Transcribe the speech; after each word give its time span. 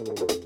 Selamat 0.00 0.39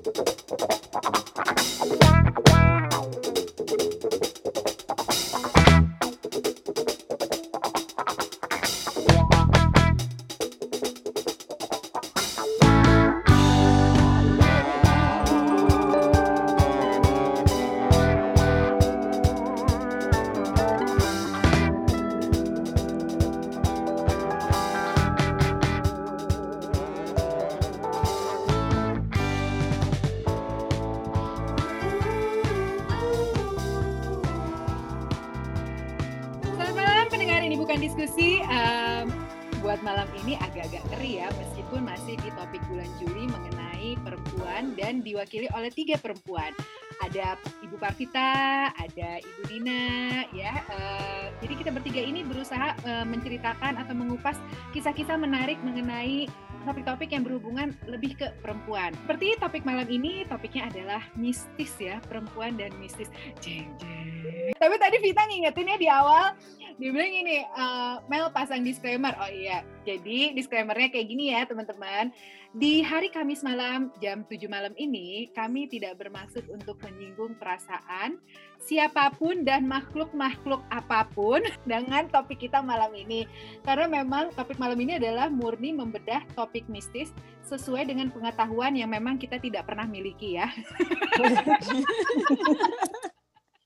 berusaha 52.55 52.71
eh, 52.87 53.07
menceritakan 53.11 53.73
atau 53.83 53.95
mengupas 53.99 54.39
kisah-kisah 54.71 55.19
menarik 55.19 55.59
mengenai 55.67 56.31
topik-topik 56.65 57.11
yang 57.13 57.27
berhubungan 57.27 57.75
lebih 57.85 58.17
ke 58.17 58.31
perempuan. 58.41 58.95
Seperti 59.05 59.37
topik 59.37 59.67
malam 59.69 59.85
ini, 59.91 60.25
topiknya 60.31 60.71
adalah 60.71 61.03
mistis 61.19 61.75
ya, 61.77 62.01
perempuan 62.07 62.57
dan 62.57 62.73
mistis. 62.81 63.11
Jeng 63.43 63.69
jeng. 63.77 64.55
Tapi 64.57 64.75
tadi 64.81 64.97
Vita 65.03 65.29
ngingetinnya 65.29 65.77
di 65.77 65.89
awal, 65.91 66.33
dia 66.79 66.91
bilang 66.95 67.11
gini, 67.11 67.43
eh, 67.43 67.95
Mel 68.07 68.31
pasang 68.31 68.63
disclaimer. 68.63 69.13
Oh 69.19 69.29
iya, 69.29 69.67
jadi 69.83 70.33
disclaimernya 70.33 70.95
kayak 70.95 71.07
gini 71.11 71.35
ya 71.35 71.43
teman-teman. 71.45 72.15
Di 72.55 72.87
hari 72.87 73.11
Kamis 73.11 73.43
malam 73.43 73.91
jam 73.99 74.23
7 74.31 74.47
malam 74.47 74.71
ini, 74.79 75.27
kami 75.35 75.67
tidak 75.67 75.99
bermaksud 75.99 76.47
untuk 76.55 76.79
menyinggung 76.87 77.35
perasaan 77.35 78.23
siapa 78.65 79.13
pun 79.21 79.45
dan 79.45 79.69
makhluk-makhluk 79.69 80.65
apa 80.73 81.05
pun 81.13 81.45
dengan 81.71 82.09
topik 82.09 82.41
kita 82.49 82.65
malam 82.65 82.91
ini. 82.97 83.29
Karena 83.63 83.85
memang 83.85 84.33
topik 84.33 84.57
malam 84.57 84.81
ini 84.81 84.97
adalah 84.97 85.29
murni 85.29 85.77
membedah 85.77 86.25
topik 86.33 86.65
mistis 86.73 87.13
sesuai 87.45 87.85
dengan 87.85 88.09
pengetahuan 88.09 88.73
yang 88.73 88.89
memang 88.89 89.21
kita 89.21 89.37
tidak 89.37 89.69
pernah 89.69 89.85
miliki 89.85 90.41
ya. 90.41 90.49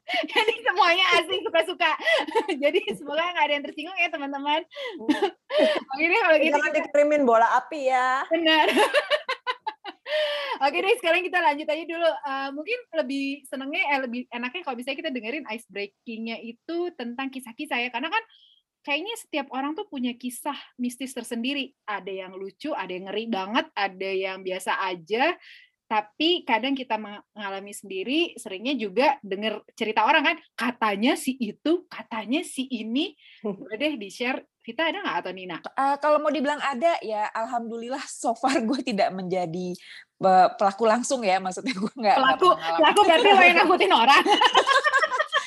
Jadi 0.09 0.55
semuanya 0.65 1.05
asing 1.21 1.41
suka-suka. 1.45 1.93
Jadi 2.65 2.81
semoga 2.97 3.29
nggak 3.29 3.45
ada 3.45 3.55
yang 3.61 3.65
tersinggung 3.65 3.99
ya 4.01 4.09
teman-teman. 4.09 4.65
Oke 5.95 6.05
deh 6.09 6.21
kalau 6.25 6.37
gitu. 6.41 6.57
Jangan 6.57 6.73
dikirimin 6.73 7.23
bola 7.29 7.47
api 7.61 7.93
ya. 7.93 8.25
Benar. 8.33 8.67
Oke 10.59 10.79
deh, 10.83 10.97
sekarang 10.99 11.23
kita 11.23 11.39
lanjut 11.39 11.69
aja 11.71 11.85
dulu. 11.87 12.11
Eh, 12.11 12.51
mungkin 12.51 12.79
lebih 12.99 13.47
senengnya, 13.47 13.83
eh, 13.95 14.01
lebih 14.03 14.21
enaknya 14.33 14.63
kalau 14.67 14.77
bisa 14.77 14.91
kita 14.97 15.13
dengerin 15.15 15.47
ice 15.55 15.69
breakingnya 15.71 16.43
itu 16.43 16.91
tentang 16.99 17.31
kisah-kisah 17.31 17.79
ya. 17.79 17.89
Karena 17.95 18.11
kan 18.11 18.23
kayaknya 18.83 19.15
setiap 19.21 19.47
orang 19.55 19.79
tuh 19.79 19.87
punya 19.87 20.17
kisah 20.19 20.57
mistis 20.81 21.15
tersendiri. 21.15 21.77
Ada 21.87 22.27
yang 22.27 22.33
lucu, 22.35 22.75
ada 22.75 22.91
yang 22.91 23.07
ngeri 23.07 23.31
banget, 23.31 23.67
ada 23.77 24.11
yang 24.11 24.43
biasa 24.43 24.83
aja. 24.83 25.37
Tapi 25.89 26.45
kadang 26.45 26.77
kita 26.77 27.01
mengalami 27.01 27.73
sendiri, 27.73 28.37
seringnya 28.37 28.77
juga 28.77 29.17
denger 29.25 29.65
cerita 29.73 30.05
orang 30.05 30.21
kan, 30.21 30.37
katanya 30.53 31.17
si 31.17 31.33
itu, 31.41 31.89
katanya 31.89 32.45
si 32.45 32.69
ini. 32.69 33.17
Boleh 33.41 33.77
deh 33.81 33.95
di-share. 33.97 34.45
Vita 34.61 34.85
ada 34.85 35.01
nggak 35.01 35.19
atau 35.25 35.33
Nina? 35.33 35.57
Eh, 35.65 35.97
kalau 35.97 36.21
mau 36.21 36.29
dibilang 36.29 36.61
ada 36.61 37.01
ya 37.01 37.33
alhamdulillah 37.33 38.05
so 38.05 38.37
far 38.37 38.61
gue 38.69 38.85
tidak 38.85 39.09
menjadi 39.17 39.73
pelaku 40.59 40.85
langsung 40.85 41.23
ya 41.23 41.39
maksudnya 41.39 41.75
gue 41.79 41.93
nggak 41.95 42.17
Pelaku, 42.19 42.49
pelaku 42.59 43.01
berarti 43.07 43.29
lo 43.31 43.43
yang 43.43 43.59
nakutin 43.63 43.93
orang. 43.95 44.25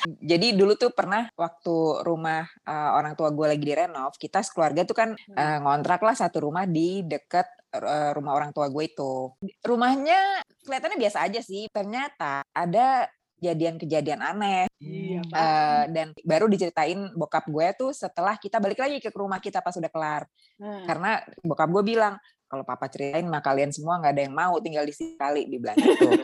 Jadi 0.01 0.57
dulu 0.57 0.73
tuh 0.73 0.89
pernah 0.89 1.29
waktu 1.37 2.01
rumah 2.01 2.41
eh, 2.65 2.91
orang 2.97 3.13
tua 3.13 3.29
gue 3.29 3.53
lagi 3.53 3.61
direnov, 3.61 4.17
kita 4.17 4.41
sekeluarga 4.41 4.81
tuh 4.81 4.97
kan 4.97 5.09
eh, 5.13 5.57
ngontrak 5.61 6.01
lah 6.01 6.17
satu 6.17 6.49
rumah 6.49 6.65
di 6.65 7.05
deket 7.05 7.45
eh, 7.75 8.11
rumah 8.15 8.33
orang 8.33 8.49
tua 8.49 8.71
gue 8.73 8.83
itu. 8.89 9.29
Rumahnya 9.61 10.41
kelihatannya 10.65 10.97
biasa 10.97 11.17
aja 11.29 11.39
sih, 11.45 11.69
ternyata 11.69 12.41
ada 12.49 13.05
kejadian-kejadian 13.41 14.21
aneh. 14.21 14.65
Iya, 14.77 15.21
Eh, 15.21 15.83
dan 15.93 16.11
baru 16.25 16.45
diceritain 16.49 17.13
bokap 17.13 17.45
gue 17.49 17.67
tuh 17.77 17.91
setelah 17.93 18.35
kita 18.37 18.57
balik 18.61 18.81
lagi 18.81 18.97
ke 19.01 19.09
rumah 19.13 19.41
kita 19.41 19.61
pas 19.61 19.73
udah 19.73 19.91
kelar. 19.91 20.23
Nah, 20.61 20.83
Karena 20.85 21.11
bokap 21.41 21.69
gue 21.69 21.83
bilang, 21.85 22.17
kalau 22.51 22.67
papa 22.67 22.91
ceritain 22.91 23.23
mah 23.23 23.39
kalian 23.39 23.71
semua 23.71 24.03
nggak 24.03 24.11
ada 24.11 24.23
yang 24.27 24.35
mau 24.35 24.59
tinggal 24.59 24.83
di 24.83 24.91
sini 24.91 25.15
kali 25.15 25.47
di 25.47 25.55
bilang 25.55 25.79
gitu. 25.79 26.11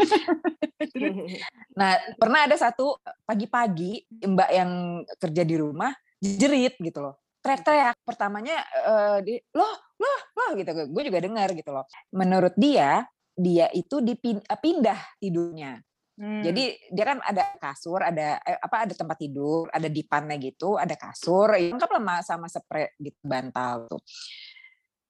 Nah, 1.78 1.94
pernah 2.18 2.50
ada 2.50 2.58
satu 2.58 2.98
pagi-pagi 3.22 4.02
mbak 4.26 4.50
yang 4.50 4.72
kerja 5.18 5.46
di 5.46 5.56
rumah 5.58 5.94
jerit 6.18 6.78
gitu 6.82 7.00
loh. 7.02 7.22
Teriak-teriak. 7.42 8.02
Pertamanya 8.02 8.58
eh, 8.66 9.18
di 9.22 9.34
loh, 9.54 9.74
loh, 10.02 10.20
loh 10.34 10.50
gitu. 10.58 10.72
Gue 10.90 11.04
juga 11.06 11.22
dengar 11.22 11.54
gitu 11.54 11.70
loh. 11.70 11.86
Menurut 12.18 12.58
dia, 12.58 13.06
dia 13.38 13.70
itu 13.78 14.02
dipindah 14.02 14.98
tidurnya. 15.22 15.78
hmm. 16.18 16.42
Jadi 16.42 16.64
dia 16.90 17.06
kan 17.06 17.22
ada 17.22 17.46
kasur, 17.62 18.02
ada 18.02 18.42
eh, 18.42 18.58
apa 18.58 18.90
ada 18.90 18.94
tempat 18.98 19.18
tidur, 19.22 19.70
ada 19.70 19.86
dipannya 19.86 20.42
gitu, 20.42 20.82
ada 20.82 20.98
kasur, 20.98 21.54
ya 21.54 21.70
lengkap 21.70 21.90
lah 21.94 22.26
sama 22.26 22.50
spray 22.50 22.90
gitu 22.98 23.22
bantal 23.22 23.86
tuh. 23.86 24.02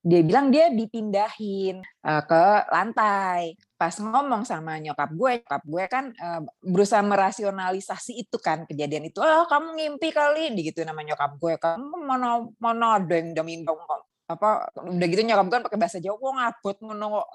Dia 0.05 0.21
bilang 0.23 0.53
dia 0.53 0.69
dipindahin 0.69 1.81
eh, 1.81 2.21
ke 2.23 2.43
lantai. 2.69 3.57
Pas 3.77 3.93
ngomong 3.97 4.45
sama 4.45 4.77
nyokap 4.77 5.09
gue, 5.13 5.31
nyokap 5.41 5.63
gue 5.65 5.83
kan 5.89 6.05
eh, 6.13 6.41
berusaha 6.63 7.01
merasionalisasi 7.01 8.13
itu 8.15 8.37
kan 8.37 8.63
kejadian 8.65 9.09
itu. 9.09 9.19
Oh 9.19 9.45
kamu 9.45 9.75
ngimpi 9.75 10.09
kali, 10.13 10.53
gitu 10.61 10.85
nama 10.85 11.01
nyokap 11.01 11.35
gue. 11.35 11.53
Kamu 11.57 11.97
mana 12.01 12.45
mana 12.61 13.01
ada 13.01 13.15
yang 13.17 13.33
jamin 13.33 13.63
dong 13.63 13.79
apa 14.27 14.67
udah 14.75 15.07
gitu 15.07 15.23
nyokap 15.23 15.45
gue 15.47 15.55
kan 15.55 15.65
pakai 15.71 15.79
bahasa 15.79 15.97
Jawa, 16.03 16.19
"Wah, 16.19 16.33
ngabot 16.35 16.77
ngono 16.83 17.05
kok." 17.15 17.27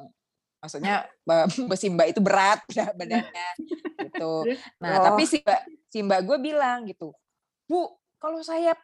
Maksudnya 0.63 0.95
ba- 1.25 1.49
si 1.81 1.89
Mbak 1.89 2.09
itu 2.15 2.21
berat 2.23 2.61
badannya 3.01 3.49
gitu. 3.99 4.33
Nah, 4.79 4.91
Oh. 5.01 5.05
tapi 5.11 5.25
si 5.25 5.41
Mbak 5.41 5.61
si 5.89 5.99
Mbak 6.05 6.21
gue 6.23 6.37
bilang 6.39 6.85
gitu, 6.85 7.17
"Bu, 7.65 7.97
kalau 8.21 8.39
saya 8.45 8.77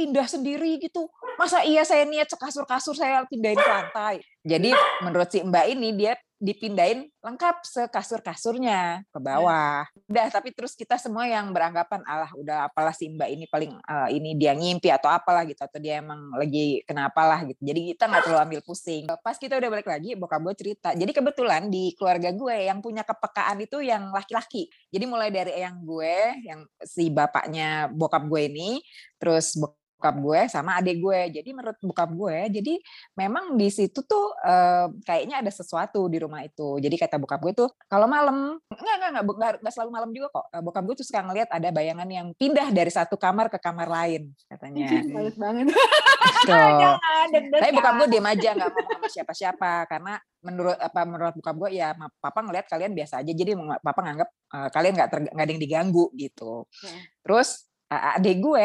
pindah 0.00 0.24
sendiri 0.24 0.80
gitu, 0.80 1.12
masa 1.36 1.60
iya 1.60 1.84
saya 1.84 2.08
niat 2.08 2.32
sekasur-kasur 2.32 2.96
saya 2.96 3.28
pindahin 3.28 3.60
ke 3.60 3.68
lantai." 3.68 4.16
Jadi 4.40 4.72
menurut 5.04 5.28
si 5.28 5.44
Mbak 5.44 5.66
ini 5.76 5.88
dia 5.92 6.16
dipindahin 6.40 7.04
lengkap 7.20 7.60
sekasur-kasurnya 7.68 9.04
ke 9.12 9.18
bawah. 9.20 9.84
Udah, 10.08 10.32
tapi 10.32 10.56
terus 10.56 10.72
kita 10.72 10.96
semua 10.96 11.28
yang 11.28 11.52
beranggapan 11.52 12.00
alah 12.08 12.32
udah 12.32 12.72
apalah 12.72 12.96
si 12.96 13.12
Mbak 13.12 13.28
ini 13.28 13.44
paling 13.44 13.76
eh, 13.76 14.08
ini 14.16 14.32
dia 14.40 14.56
ngimpi 14.56 14.88
atau 14.88 15.12
apalah 15.12 15.44
gitu 15.44 15.60
atau 15.60 15.76
dia 15.76 16.00
emang 16.00 16.32
lagi 16.32 16.80
kenapa 16.88 17.28
lah 17.28 17.44
gitu. 17.44 17.60
Jadi 17.60 17.92
kita 17.92 18.08
nggak 18.08 18.22
terlalu 18.24 18.40
ambil 18.48 18.60
pusing. 18.64 19.04
Pas 19.20 19.36
kita 19.36 19.60
udah 19.60 19.68
balik 19.68 19.88
lagi, 19.92 20.16
bokap 20.16 20.40
gue 20.40 20.54
cerita. 20.56 20.96
Jadi 20.96 21.12
kebetulan 21.12 21.68
di 21.68 21.92
keluarga 21.92 22.32
gue 22.32 22.56
yang 22.72 22.80
punya 22.80 23.04
kepekaan 23.04 23.60
itu 23.60 23.84
yang 23.84 24.08
laki-laki. 24.08 24.72
Jadi 24.88 25.04
mulai 25.04 25.28
dari 25.28 25.60
yang 25.60 25.76
gue, 25.84 26.40
yang 26.48 26.64
si 26.80 27.12
bapaknya 27.12 27.92
bokap 27.92 28.24
gue 28.24 28.48
ini, 28.48 28.80
terus 29.20 29.60
bokap 29.60 29.79
gue 30.00 30.40
sama 30.48 30.80
adik 30.80 30.96
gue. 30.98 31.20
Jadi 31.40 31.50
menurut 31.52 31.76
bokap 31.84 32.10
gue, 32.16 32.36
jadi 32.60 32.74
memang 33.20 33.60
di 33.60 33.68
situ 33.68 34.00
tuh 34.08 34.32
eh, 34.40 34.88
kayaknya 35.04 35.44
ada 35.44 35.52
sesuatu 35.52 36.08
di 36.08 36.16
rumah 36.16 36.40
itu. 36.40 36.80
Jadi 36.80 36.96
kata 36.96 37.20
bokap 37.20 37.40
gue 37.44 37.52
tuh 37.52 37.68
kalau 37.84 38.08
malam 38.08 38.56
enggak 38.72 38.94
enggak 38.96 39.10
enggak, 39.12 39.24
enggak, 39.28 39.52
enggak 39.60 39.74
selalu 39.76 39.90
malam 39.92 40.10
juga 40.16 40.26
kok. 40.32 40.46
Eh, 40.56 40.62
Bokap 40.64 40.82
gue 40.88 40.96
tuh 41.02 41.06
suka 41.06 41.20
ngelihat 41.26 41.48
ada 41.52 41.68
bayangan 41.68 42.08
yang 42.08 42.26
pindah 42.38 42.68
dari 42.72 42.88
satu 42.88 43.20
kamar 43.20 43.52
ke 43.52 43.58
kamar 43.60 43.88
lain 43.90 44.32
katanya. 44.48 44.88
Males 45.12 45.36
banget. 45.36 45.66
Jangan. 46.48 47.26
Tapi 47.32 47.70
bokap 47.76 47.94
gue 48.00 48.08
diem 48.08 48.26
aja 48.28 48.48
nggak 48.56 48.68
ngomong 48.72 48.92
sama 48.96 49.08
siapa-siapa 49.10 49.72
karena 49.90 50.14
menurut 50.40 50.78
apa 50.80 51.00
menurut 51.04 51.34
bokap 51.36 51.56
gue 51.56 51.70
ya 51.76 51.92
papa 52.16 52.40
ngelihat 52.40 52.66
kalian 52.68 52.92
biasa 52.96 53.20
aja 53.20 53.32
jadi 53.32 53.52
papa 53.84 54.00
nganggap 54.00 54.28
eh, 54.30 54.68
kalian 54.72 54.92
nggak 54.96 55.08
nggak 55.36 55.44
ada 55.44 55.52
yang 55.52 55.62
diganggu 55.62 56.04
gitu. 56.16 56.64
Hmm. 56.64 57.00
Terus 57.26 57.68
adik 57.90 58.38
gue 58.38 58.64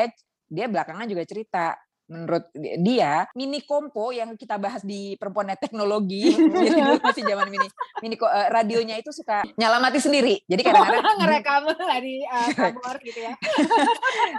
dia 0.50 0.65
belakangan 0.69 1.07
juga 1.09 1.24
cerita 1.25 1.65
menurut 2.06 2.53
di- 2.53 2.77
dia 2.86 3.25
mini 3.33 3.65
kompo 3.65 4.13
yang 4.13 4.38
kita 4.38 4.62
bahas 4.62 4.86
di 4.86 5.18
perempuan 5.18 5.50
teknologi 5.57 6.38
jadi 6.53 6.69
dulu 6.69 7.01
masih 7.01 7.24
zaman 7.25 7.47
mini 7.50 7.68
mini 8.06 8.15
eh, 8.15 8.47
radionya 8.53 8.95
itu 9.01 9.09
suka 9.09 9.42
nyala 9.57 9.81
mati 9.81 9.97
sendiri 9.97 10.38
jadi 10.45 10.62
kadang-kadang 10.62 11.01
ngerekam 11.21 11.63
dari 11.74 12.21
uh, 12.30 12.50
kamar 12.53 12.97
gitu 13.01 13.19
ya. 13.25 13.33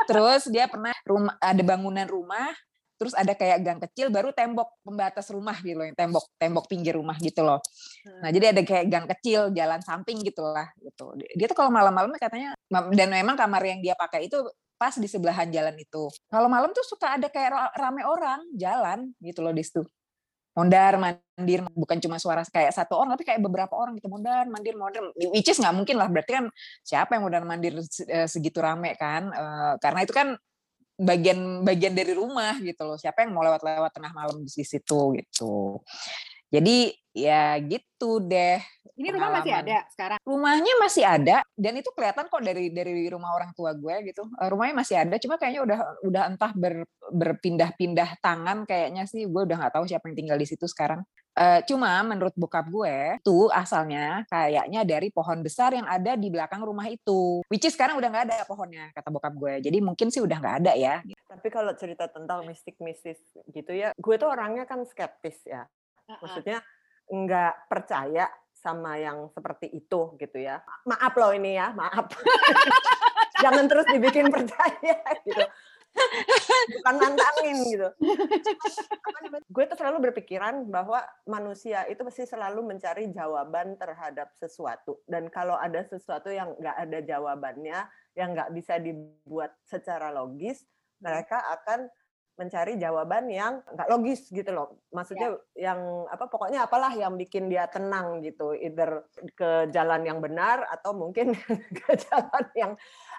Terus 0.07 0.43
dia 0.51 0.71
pernah 0.71 0.95
rumah 1.03 1.35
ada 1.43 1.63
bangunan 1.67 2.07
rumah 2.07 2.55
terus 2.97 3.13
ada 3.13 3.37
kayak 3.37 3.61
gang 3.61 3.77
kecil 3.77 4.09
baru 4.09 4.33
tembok 4.33 4.81
pembatas 4.81 5.29
rumah 5.29 5.53
gitu 5.61 5.77
loh, 5.77 5.93
tembok 5.93 6.25
tembok 6.41 6.65
pinggir 6.65 6.97
rumah 6.97 7.13
gitu 7.21 7.45
loh. 7.45 7.61
Nah, 8.25 8.33
jadi 8.33 8.57
ada 8.57 8.65
kayak 8.65 8.89
gang 8.89 9.05
kecil, 9.05 9.53
jalan 9.53 9.85
samping 9.85 10.25
gitu 10.25 10.41
lah 10.41 10.73
gitu. 10.81 11.13
Dia 11.37 11.45
tuh 11.45 11.57
kalau 11.61 11.69
malam-malam 11.69 12.09
katanya 12.17 12.57
dan 12.97 13.09
memang 13.13 13.37
kamar 13.37 13.61
yang 13.69 13.85
dia 13.85 13.93
pakai 13.93 14.33
itu 14.33 14.41
pas 14.77 14.95
di 14.97 15.09
sebelahan 15.09 15.49
jalan 15.49 15.77
itu. 15.77 16.09
Kalau 16.29 16.49
malam 16.49 16.71
tuh 16.73 16.85
suka 16.85 17.17
ada 17.17 17.29
kayak 17.33 17.77
rame 17.77 18.05
orang 18.05 18.45
jalan 18.53 19.13
gitu 19.25 19.41
loh 19.41 19.53
di 19.53 19.65
situ. 19.65 19.83
Mondar 20.57 20.97
mandir 20.97 21.61
bukan 21.77 22.01
cuma 22.01 22.17
suara 22.17 22.41
kayak 22.49 22.73
satu 22.73 22.97
orang 22.97 23.13
tapi 23.13 23.29
kayak 23.29 23.45
beberapa 23.45 23.77
orang 23.77 24.01
gitu 24.01 24.09
mondar 24.09 24.49
mandir 24.49 24.73
mondar 24.73 25.05
which 25.29 25.53
is 25.53 25.61
nggak 25.61 25.77
mungkin 25.77 26.01
lah 26.01 26.09
berarti 26.09 26.33
kan 26.33 26.49
siapa 26.81 27.13
yang 27.13 27.29
mondar 27.29 27.45
mandir 27.45 27.77
eh, 28.09 28.25
segitu 28.25 28.65
rame 28.65 28.97
kan 28.97 29.29
uh, 29.37 29.77
karena 29.77 30.01
itu 30.09 30.17
kan 30.17 30.33
bagian 30.97 31.61
bagian 31.61 31.93
dari 31.93 32.17
rumah 32.17 32.57
gitu 32.65 32.83
loh. 32.89 32.97
Siapa 32.97 33.25
yang 33.25 33.37
mau 33.37 33.45
lewat-lewat 33.45 33.93
tengah 33.93 34.13
malam 34.17 34.41
di 34.41 34.65
situ 34.65 35.01
gitu. 35.21 35.85
Jadi 36.51 36.95
ya 37.17 37.57
gitu 37.65 38.21
deh. 38.23 38.61
Ini 38.97 39.13
rumah 39.13 39.41
masih 39.41 39.53
ada 39.53 39.85
sekarang? 39.93 40.19
Rumahnya 40.25 40.75
masih 40.81 41.05
ada 41.05 41.45
dan 41.53 41.73
itu 41.77 41.93
kelihatan 41.93 42.33
kok 42.33 42.41
dari 42.41 42.73
dari 42.73 43.05
rumah 43.13 43.37
orang 43.37 43.53
tua 43.53 43.77
gue 43.77 43.93
gitu. 44.09 44.25
Eh, 44.41 44.49
rumahnya 44.49 44.73
masih 44.73 44.97
ada, 44.97 45.21
cuma 45.21 45.37
kayaknya 45.37 45.63
udah 45.69 45.79
udah 46.01 46.23
entah 46.33 46.53
ber, 46.57 46.89
berpindah-pindah 47.13 48.25
tangan 48.25 48.65
kayaknya 48.65 49.05
sih. 49.05 49.29
Gue 49.29 49.45
udah 49.45 49.57
nggak 49.61 49.75
tahu 49.77 49.85
siapa 49.85 50.09
yang 50.09 50.17
tinggal 50.17 50.39
di 50.41 50.49
situ 50.49 50.65
sekarang. 50.65 51.05
Uh, 51.37 51.61
cuma 51.69 52.01
menurut 52.01 52.33
bokap 52.33 52.65
gue 52.73 53.21
tuh 53.21 53.53
asalnya 53.53 54.25
kayaknya 54.33 54.89
dari 54.89 55.13
pohon 55.13 55.45
besar 55.45 55.77
yang 55.77 55.85
ada 55.85 56.17
di 56.17 56.33
belakang 56.33 56.65
rumah 56.65 56.89
itu. 56.89 57.45
Which 57.53 57.69
is 57.69 57.77
sekarang 57.77 58.01
udah 58.01 58.09
nggak 58.09 58.25
ada 58.33 58.49
pohonnya 58.49 58.89
kata 58.97 59.13
bokap 59.13 59.37
gue. 59.37 59.61
Jadi 59.61 59.85
mungkin 59.85 60.09
sih 60.09 60.25
udah 60.25 60.41
nggak 60.41 60.57
ada 60.65 60.73
ya. 60.73 61.05
Tapi 61.29 61.49
kalau 61.53 61.77
cerita 61.77 62.09
tentang 62.09 62.49
mistik-mistis 62.49 63.21
gitu 63.53 63.73
ya, 63.77 63.93
gue 63.93 64.15
tuh 64.17 64.33
orangnya 64.33 64.65
kan 64.65 64.81
skeptis 64.89 65.45
ya. 65.45 65.69
Maksudnya 66.09 66.59
nggak 67.07 67.71
percaya 67.71 68.27
sama 68.57 68.99
yang 68.99 69.31
seperti 69.31 69.71
itu 69.71 70.17
gitu 70.19 70.39
ya. 70.41 70.63
Maaf 70.89 71.15
loh 71.15 71.31
ini 71.31 71.55
ya, 71.55 71.71
maaf. 71.71 72.11
Jangan 73.45 73.69
terus 73.69 73.87
dibikin 73.93 74.33
percaya 74.33 74.97
gitu. 75.23 75.45
Bukan 76.77 76.95
nantangin 76.99 77.57
gitu. 77.69 77.89
Gue 79.55 79.65
tuh 79.69 79.79
selalu 79.79 80.11
berpikiran 80.11 80.69
bahwa 80.69 81.05
manusia 81.29 81.85
itu 81.89 82.01
pasti 82.05 82.25
selalu 82.29 82.65
mencari 82.65 83.13
jawaban 83.13 83.77
terhadap 83.81 84.33
sesuatu. 84.37 85.01
Dan 85.09 85.29
kalau 85.33 85.57
ada 85.57 85.85
sesuatu 85.85 86.29
yang 86.33 86.53
nggak 86.57 86.77
ada 86.77 86.99
jawabannya, 87.05 87.79
yang 88.17 88.33
nggak 88.33 88.53
bisa 88.57 88.81
dibuat 88.81 89.57
secara 89.65 90.13
logis, 90.13 90.65
mereka 91.01 91.45
akan 91.61 91.89
mencari 92.37 92.77
jawaban 92.77 93.33
yang 93.33 93.65
nggak 93.65 93.89
logis 93.89 94.29
gitu 94.29 94.53
loh. 94.53 94.77
Maksudnya 94.93 95.41
ya. 95.57 95.73
yang 95.73 96.05
apa 96.13 96.29
pokoknya 96.29 96.69
apalah 96.69 96.93
yang 96.93 97.17
bikin 97.17 97.49
dia 97.49 97.65
tenang 97.67 98.21
gitu. 98.21 98.53
Either 98.53 99.09
ke 99.33 99.73
jalan 99.73 100.05
yang 100.05 100.21
benar 100.21 100.69
atau 100.69 100.93
mungkin 100.93 101.33
ke 101.81 101.93
jalan 101.97 102.45
yang 102.53 102.73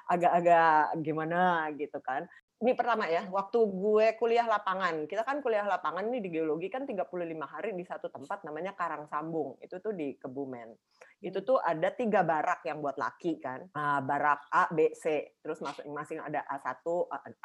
agak-agak 0.07 0.95
gimana 1.03 1.67
gitu 1.75 1.99
kan 1.99 2.25
ini 2.57 2.73
pertama 2.73 3.05
ya, 3.05 3.29
waktu 3.29 3.59
gue 3.69 4.17
kuliah 4.17 4.49
lapangan. 4.49 5.05
Kita 5.05 5.21
kan 5.21 5.45
kuliah 5.45 5.61
lapangan 5.61 6.09
ini 6.09 6.25
di 6.25 6.33
geologi 6.33 6.73
kan 6.73 6.89
35 6.89 7.05
hari 7.45 7.77
di 7.77 7.85
satu 7.85 8.09
tempat 8.09 8.41
namanya 8.49 8.73
Karang 8.73 9.05
Sambung. 9.05 9.61
Itu 9.61 9.77
tuh 9.77 9.93
di 9.93 10.17
Kebumen. 10.17 10.73
Itu 11.21 11.45
tuh 11.45 11.61
ada 11.61 11.93
tiga 11.93 12.25
barak 12.25 12.65
yang 12.65 12.81
buat 12.81 12.97
laki 12.97 13.37
kan. 13.37 13.69
Barak 13.77 14.49
A, 14.49 14.73
B, 14.73 14.89
C. 14.97 15.37
Terus 15.37 15.61
masing-masing 15.61 16.17
ada 16.17 16.41
A1, 16.49 16.81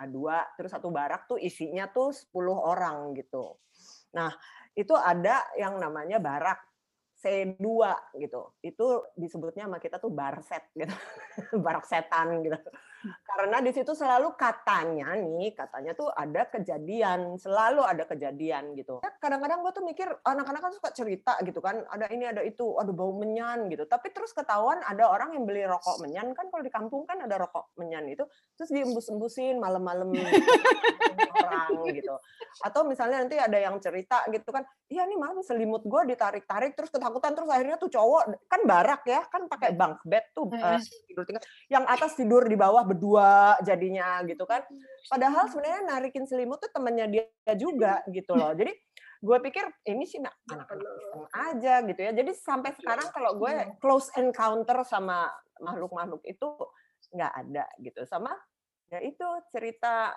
A2. 0.01 0.17
Terus 0.57 0.71
satu 0.73 0.89
barak 0.89 1.29
tuh 1.29 1.37
isinya 1.37 1.93
tuh 1.93 2.17
10 2.17 2.33
orang 2.57 3.13
gitu. 3.13 3.61
Nah, 4.17 4.33
itu 4.73 4.97
ada 4.97 5.45
yang 5.61 5.77
namanya 5.77 6.25
barak 6.25 6.57
C2 7.21 7.61
gitu. 8.17 8.57
Itu 8.65 9.13
disebutnya 9.13 9.69
sama 9.69 9.77
kita 9.77 10.01
tuh 10.01 10.09
barset 10.09 10.73
gitu. 10.73 10.97
barak 11.65 11.85
setan 11.85 12.41
gitu 12.41 12.57
karena 13.23 13.59
di 13.59 13.73
situ 13.75 13.93
selalu 13.97 14.39
katanya 14.39 15.17
nih, 15.19 15.57
katanya 15.57 15.93
tuh 15.97 16.13
ada 16.13 16.47
kejadian, 16.47 17.35
selalu 17.41 17.83
ada 17.83 18.05
kejadian 18.07 18.77
gitu. 18.79 19.03
Kadang-kadang 19.19 19.65
gue 19.65 19.73
tuh 19.75 19.85
mikir 19.85 20.09
anak-anak 20.23 20.61
kan 20.63 20.73
suka 20.73 20.91
cerita 20.95 21.35
gitu 21.43 21.59
kan, 21.59 21.83
ada 21.91 22.07
ini 22.13 22.29
ada 22.29 22.45
itu, 22.45 22.77
aduh 22.79 22.95
bau 22.95 23.13
menyan 23.17 23.67
gitu. 23.73 23.89
Tapi 23.89 24.15
terus 24.15 24.31
ketahuan 24.37 24.79
ada 24.85 25.11
orang 25.11 25.35
yang 25.35 25.45
beli 25.49 25.67
rokok 25.67 26.05
menyan 26.05 26.31
kan 26.37 26.47
kalau 26.53 26.63
di 26.63 26.73
kampung 26.73 27.03
kan 27.09 27.19
ada 27.25 27.41
rokok 27.41 27.75
menyan 27.81 28.07
itu, 28.07 28.23
terus 28.55 28.71
diembus-embusin 28.71 29.59
malam-malam 29.59 30.13
orang 31.43 31.89
gitu. 31.91 32.15
Atau 32.63 32.87
misalnya 32.87 33.25
nanti 33.25 33.41
ada 33.41 33.59
yang 33.59 33.81
cerita 33.83 34.23
gitu 34.31 34.53
kan, 34.53 34.63
iya 34.93 35.09
nih 35.09 35.19
malam 35.19 35.41
selimut 35.43 35.83
gue 35.83 36.03
ditarik-tarik 36.15 36.77
terus 36.79 36.93
ketakutan 36.93 37.33
terus 37.33 37.49
akhirnya 37.49 37.81
tuh 37.81 37.91
cowok 37.91 38.47
kan 38.47 38.61
barak 38.69 39.03
ya, 39.09 39.25
kan 39.27 39.49
pakai 39.49 39.75
bunk 39.75 40.05
bed 40.05 40.25
tuh 40.37 40.47
uh, 40.53 40.79
tidur 41.09 41.25
tinggal. 41.27 41.43
Yang 41.67 41.85
atas 41.89 42.13
tidur 42.15 42.43
di 42.45 42.55
bawah 42.55 42.85
berdua 42.93 43.57
jadinya 43.65 44.21
gitu 44.29 44.45
kan. 44.45 44.61
Padahal 45.09 45.49
sebenarnya 45.49 45.83
narikin 45.89 46.29
selimut 46.29 46.61
tuh 46.61 46.69
temennya 46.69 47.09
dia 47.09 47.55
juga 47.57 48.05
gitu 48.13 48.37
loh. 48.37 48.53
Jadi 48.53 48.77
gue 49.23 49.39
pikir 49.49 49.65
ini 49.89 50.05
sih 50.05 50.21
anak-anak 50.21 50.69
aja 51.33 51.75
gitu 51.89 52.01
ya. 52.05 52.13
Jadi 52.13 52.31
sampai 52.37 52.77
sekarang 52.77 53.09
kalau 53.09 53.41
gue 53.41 53.53
close 53.81 54.13
encounter 54.21 54.85
sama 54.85 55.33
makhluk-makhluk 55.59 56.21
itu 56.29 56.49
nggak 57.17 57.33
ada 57.33 57.65
gitu. 57.81 58.05
Sama 58.05 58.37
ya 58.93 59.01
itu 59.01 59.25
cerita 59.49 60.13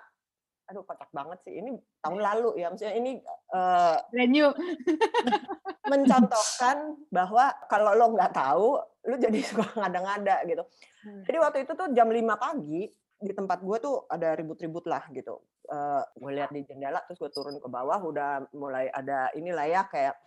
aduh 0.66 0.82
kocak 0.82 1.06
banget 1.14 1.38
sih 1.46 1.62
ini 1.62 1.78
tahun 2.02 2.18
lalu 2.18 2.58
ya 2.58 2.74
maksudnya 2.74 2.98
ini 2.98 3.22
uh, 3.54 4.02
mencontohkan 5.90 6.98
bahwa 7.14 7.54
kalau 7.70 7.94
lo 7.94 8.06
nggak 8.18 8.34
tahu 8.34 8.82
lo 9.06 9.16
jadi 9.16 9.38
suka 9.48 9.66
ngada-ngada 9.78 10.42
gitu 10.46 10.64
Hmm. 11.06 11.22
Jadi 11.22 11.38
waktu 11.38 11.58
itu 11.62 11.72
tuh 11.78 11.88
jam 11.94 12.10
5 12.10 12.18
pagi 12.34 12.82
di 13.16 13.32
tempat 13.32 13.62
gue 13.62 13.78
tuh 13.78 14.10
ada 14.10 14.34
ribut-ribut 14.34 14.90
lah 14.90 15.06
gitu. 15.14 15.38
Uh, 15.70 16.02
gue 16.18 16.30
lihat 16.34 16.50
di 16.50 16.66
jendela 16.66 16.98
terus 17.06 17.22
gue 17.22 17.30
turun 17.30 17.62
ke 17.62 17.68
bawah 17.70 18.02
udah 18.02 18.50
mulai 18.58 18.90
ada 18.90 19.30
inilah 19.38 19.66
ya 19.66 19.82
kayak 19.86 20.18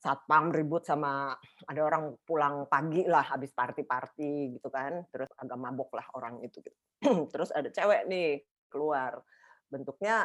satpam 0.00 0.48
ribut 0.48 0.84
sama 0.84 1.36
ada 1.68 1.80
orang 1.84 2.16
pulang 2.24 2.64
pagi 2.68 3.04
lah 3.04 3.36
habis 3.36 3.52
party-party 3.52 4.56
gitu 4.56 4.72
kan. 4.72 5.04
Terus 5.12 5.28
agak 5.36 5.60
mabok 5.60 5.92
lah 5.92 6.08
orang 6.16 6.40
itu 6.40 6.64
gitu. 6.64 6.72
terus 7.32 7.52
ada 7.52 7.68
cewek 7.68 8.08
nih 8.08 8.40
keluar 8.72 9.20
bentuknya 9.68 10.24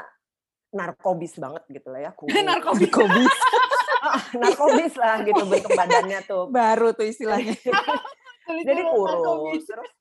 narkobis 0.71 1.35
banget 1.35 1.63
gitu 1.67 1.91
lah 1.91 2.07
ya. 2.07 2.11
narkobis. 2.47 2.87
narkobis. 4.41 4.93
lah 4.99 5.23
gitu 5.23 5.43
bentuk 5.47 5.71
badannya 5.71 6.19
tuh. 6.27 6.51
Baru 6.51 6.91
tuh 6.91 7.07
istilahnya. 7.07 7.55
jadi 8.67 8.81
kurus 8.91 9.63
terus 9.63 9.91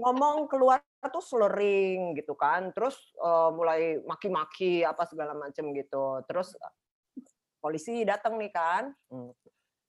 ngomong 0.00 0.48
keluar 0.48 0.80
tuh 1.00 1.20
slurring 1.20 2.16
gitu 2.16 2.32
kan 2.32 2.72
terus 2.72 2.96
uh, 3.20 3.52
mulai 3.52 4.00
maki-maki 4.04 4.80
apa 4.84 5.04
segala 5.04 5.36
macem 5.36 5.72
gitu 5.76 6.24
terus 6.24 6.56
polisi 7.60 8.02
datang 8.08 8.40
nih 8.40 8.48
kan 8.48 8.88
hmm. 9.12 9.32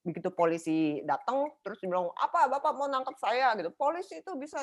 begitu 0.04 0.28
polisi 0.34 1.00
datang 1.08 1.48
terus 1.64 1.80
bilang 1.80 2.12
apa 2.20 2.52
bapak 2.52 2.72
mau 2.76 2.90
nangkap 2.90 3.16
saya 3.16 3.56
gitu 3.56 3.72
polisi 3.72 4.20
itu 4.20 4.36
bisa 4.36 4.60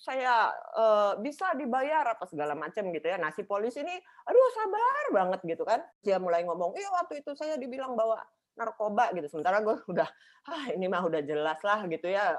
saya 0.00 0.48
uh, 0.78 1.12
bisa 1.20 1.52
dibayar 1.52 2.16
apa 2.16 2.24
segala 2.24 2.56
macam 2.56 2.88
gitu 2.88 3.04
ya 3.04 3.20
nasi 3.20 3.44
polisi 3.44 3.84
ini 3.84 3.96
aduh 4.24 4.50
sabar 4.56 5.04
banget 5.12 5.40
gitu 5.44 5.64
kan 5.68 5.84
dia 6.00 6.16
mulai 6.16 6.40
ngomong 6.48 6.72
iya 6.80 6.88
waktu 6.96 7.20
itu 7.20 7.36
saya 7.36 7.60
dibilang 7.60 7.92
bahwa 7.92 8.16
narkoba 8.56 9.12
gitu. 9.12 9.28
Sementara 9.30 9.60
gue 9.60 9.76
udah, 9.92 10.08
ah 10.48 10.64
ini 10.72 10.88
mah 10.88 11.04
udah 11.04 11.20
jelas 11.22 11.60
lah 11.60 11.84
gitu 11.86 12.08
ya, 12.08 12.34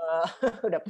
uh, 0.00 0.28
udah 0.66 0.80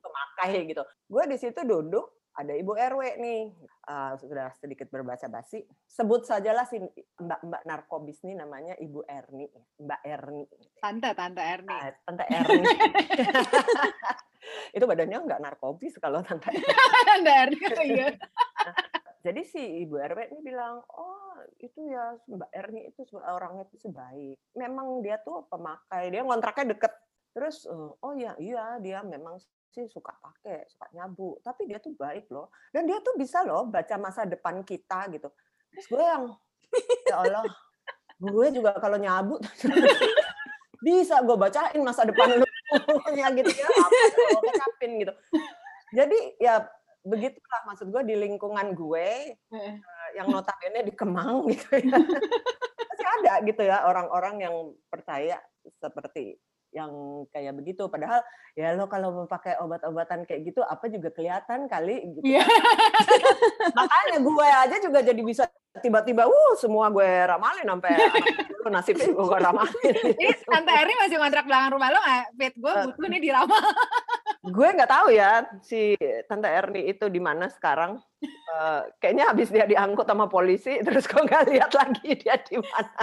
pemakai 0.00 0.66
gitu. 0.66 0.82
Gue 1.06 1.28
di 1.28 1.36
situ 1.36 1.60
duduk, 1.62 2.32
ada 2.32 2.56
ibu 2.56 2.72
RW 2.72 3.20
nih, 3.20 3.52
uh, 3.92 4.16
sudah 4.16 4.48
sedikit 4.56 4.88
berbahasa 4.88 5.28
basi. 5.28 5.60
Sebut 5.84 6.24
sajalah 6.24 6.64
si 6.64 6.80
mbak-mbak 7.20 7.62
narkobis 7.68 8.24
nih 8.24 8.40
namanya 8.40 8.72
Ibu 8.80 9.04
Erni, 9.04 9.52
Mbak 9.76 10.02
Erni. 10.08 10.44
Tante, 10.80 11.12
Tante 11.12 11.42
Erni. 11.44 11.76
Uh, 11.76 11.92
Tante 12.08 12.24
Erni. 12.32 12.64
itu 14.76 14.84
badannya 14.88 15.18
nggak 15.28 15.42
narkobis 15.44 16.00
kalau 16.00 16.24
Tante 16.24 16.48
Erni. 16.48 16.72
Tante 17.04 17.32
Erni, 17.36 17.66
iya. 17.84 18.08
Jadi 19.22 19.42
si 19.46 19.62
ibu 19.86 19.96
RW 19.98 20.34
ini 20.34 20.40
bilang, 20.42 20.82
oh 20.98 21.38
itu 21.62 21.88
ya 21.88 22.18
Mbak 22.26 22.50
Erni 22.52 22.80
itu 22.90 23.02
orangnya 23.18 23.64
itu 23.70 23.88
sebaik. 23.88 24.36
Memang 24.58 25.00
dia 25.02 25.22
tuh 25.22 25.46
pemakai, 25.46 26.10
dia 26.10 26.26
kontraknya 26.26 26.74
deket. 26.76 26.92
Terus, 27.32 27.64
eh, 27.64 27.90
oh 28.02 28.12
ya 28.18 28.36
iya 28.36 28.76
dia 28.82 29.00
memang 29.00 29.40
sih 29.72 29.88
suka 29.88 30.12
pakai, 30.18 30.66
suka 30.68 30.90
nyabu. 30.92 31.38
Tapi 31.40 31.70
dia 31.70 31.78
tuh 31.78 31.94
baik 31.94 32.28
loh. 32.34 32.50
Dan 32.74 32.84
dia 32.90 32.98
tuh 33.00 33.14
bisa 33.14 33.46
loh 33.46 33.64
baca 33.70 33.94
masa 33.96 34.26
depan 34.26 34.60
kita 34.66 35.08
gitu. 35.14 35.30
Terus 35.72 35.86
gue 35.88 36.04
yang, 36.04 36.24
ya 37.08 37.16
Allah, 37.24 37.46
gue 38.22 38.46
juga 38.54 38.70
kalau 38.78 38.98
nyabu 39.02 39.42
bisa 40.86 41.18
gue 41.22 41.36
bacain 41.38 41.82
masa 41.82 42.06
depan 42.06 42.38
lu 42.38 42.46
ya 43.20 43.28
gitu 43.34 43.50
ya 43.50 43.66
apa 43.66 43.86
gue 44.78 44.88
gitu 45.02 45.12
jadi 45.92 46.18
ya 46.38 46.54
begitulah 47.02 47.62
maksud 47.66 47.90
gue 47.90 48.02
di 48.06 48.14
lingkungan 48.14 48.78
gue 48.78 49.08
uh, 49.34 50.08
yang 50.14 50.30
notabene 50.30 50.86
di 50.86 50.92
Kemang 50.94 51.46
gitu 51.52 51.82
ya. 51.82 51.98
Masih 52.90 53.08
ada 53.20 53.32
gitu 53.42 53.62
ya 53.66 53.82
orang-orang 53.86 54.46
yang 54.46 54.54
percaya 54.86 55.42
seperti 55.82 56.38
yang 56.72 56.90
kayak 57.30 57.52
begitu. 57.58 57.86
Padahal 57.86 58.24
ya 58.56 58.72
lo 58.78 58.88
kalau 58.88 59.12
mau 59.12 59.26
pakai 59.28 59.60
obat-obatan 59.60 60.24
kayak 60.24 60.40
gitu 60.48 60.64
apa 60.64 60.88
juga 60.88 61.12
kelihatan 61.12 61.68
kali 61.68 62.16
gitu. 62.16 62.38
Yeah. 62.38 62.48
Makanya 63.78 64.18
gue 64.24 64.48
aja 64.48 64.76
juga 64.80 64.98
jadi 65.04 65.22
bisa 65.22 65.44
tiba-tiba 65.80 66.28
uh 66.28 66.52
semua 66.60 66.92
gue 66.92 67.08
ramalin 67.24 67.64
sampai 67.64 67.92
nasibnya 68.72 69.08
gue 69.12 69.38
ramalin. 69.38 69.94
Ini 70.16 70.32
Tante 70.48 70.72
Erni 70.72 70.94
masih 70.96 71.16
kontrak 71.20 71.44
belakang 71.44 71.72
rumah 71.76 71.88
lo 71.92 72.00
nggak? 72.00 72.24
Fit 72.40 72.54
gue 72.56 72.72
eh. 72.72 72.82
butuh 72.88 73.06
nih 73.08 73.20
diramal. 73.20 73.62
gue 74.42 74.68
nggak 74.74 74.90
tahu 74.90 75.14
ya 75.14 75.46
si 75.62 75.94
Tante 76.26 76.50
Erni 76.50 76.90
itu 76.90 77.06
di 77.06 77.22
mana 77.22 77.46
sekarang. 77.46 78.02
Uh, 78.22 78.82
kayaknya 78.98 79.30
habis 79.30 79.48
dia 79.54 79.66
diangkut 79.66 80.06
sama 80.06 80.26
polisi 80.26 80.82
terus 80.82 81.06
kok 81.06 81.22
nggak 81.22 81.46
lihat 81.46 81.70
lagi 81.70 82.10
dia 82.18 82.34
di 82.42 82.58
mana. 82.58 83.02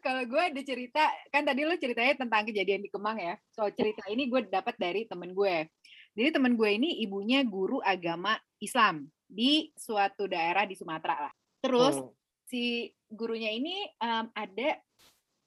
Kalau 0.00 0.22
gue 0.24 0.40
ada 0.40 0.60
cerita, 0.64 1.04
kan 1.28 1.44
tadi 1.44 1.68
lo 1.68 1.76
ceritanya 1.76 2.16
tentang 2.16 2.48
kejadian 2.48 2.80
di 2.80 2.88
Kemang 2.88 3.18
ya. 3.18 3.34
So 3.52 3.68
cerita 3.74 4.06
ini 4.08 4.30
gue 4.30 4.46
dapat 4.46 4.78
dari 4.78 5.04
temen 5.04 5.34
gue. 5.34 5.68
Jadi 6.14 6.28
temen 6.30 6.54
gue 6.54 6.70
ini 6.70 7.02
ibunya 7.02 7.42
guru 7.42 7.82
agama 7.82 8.38
Islam 8.62 9.10
di 9.26 9.70
suatu 9.74 10.30
daerah 10.30 10.64
di 10.64 10.78
Sumatera 10.78 11.28
lah. 11.28 11.34
Terus 11.60 11.98
hmm. 11.98 12.10
si 12.46 12.88
gurunya 13.10 13.50
ini 13.50 13.84
um, 13.98 14.30
ada 14.32 14.78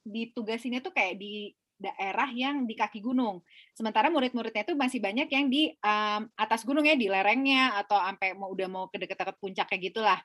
ditugasinnya 0.03 0.83
tuh 0.83 0.91
kayak 0.91 1.15
di 1.15 1.55
daerah 1.83 2.31
yang 2.31 2.63
di 2.63 2.79
kaki 2.79 3.03
gunung. 3.03 3.43
Sementara 3.75 4.07
murid-muridnya 4.07 4.63
tuh 4.63 4.79
masih 4.79 5.03
banyak 5.03 5.27
yang 5.27 5.51
di 5.51 5.75
um, 5.83 6.31
atas 6.39 6.63
gunung 6.63 6.87
ya, 6.87 6.95
di 6.95 7.11
lerengnya 7.11 7.75
atau 7.83 7.99
sampai 7.99 8.31
mau 8.31 8.47
udah 8.55 8.67
mau 8.71 8.85
ke 8.87 9.03
dekat-dekat 9.03 9.35
puncak 9.43 9.67
kayak 9.67 9.91
gitulah. 9.91 10.19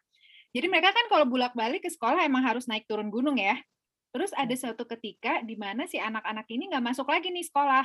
Jadi 0.55 0.67
mereka 0.71 0.95
kan 0.95 1.11
kalau 1.11 1.27
bolak-balik 1.27 1.83
ke 1.85 1.91
sekolah 1.91 2.23
emang 2.23 2.47
harus 2.47 2.71
naik 2.71 2.87
turun 2.87 3.11
gunung 3.11 3.37
ya. 3.37 3.59
Terus 4.15 4.31
ada 4.33 4.55
hmm. 4.55 4.63
suatu 4.63 4.87
ketika 4.87 5.43
di 5.43 5.59
mana 5.59 5.85
si 5.85 5.99
anak-anak 5.99 6.47
ini 6.49 6.71
nggak 6.71 6.85
masuk 6.95 7.11
lagi 7.11 7.29
nih 7.29 7.45
sekolah. 7.45 7.85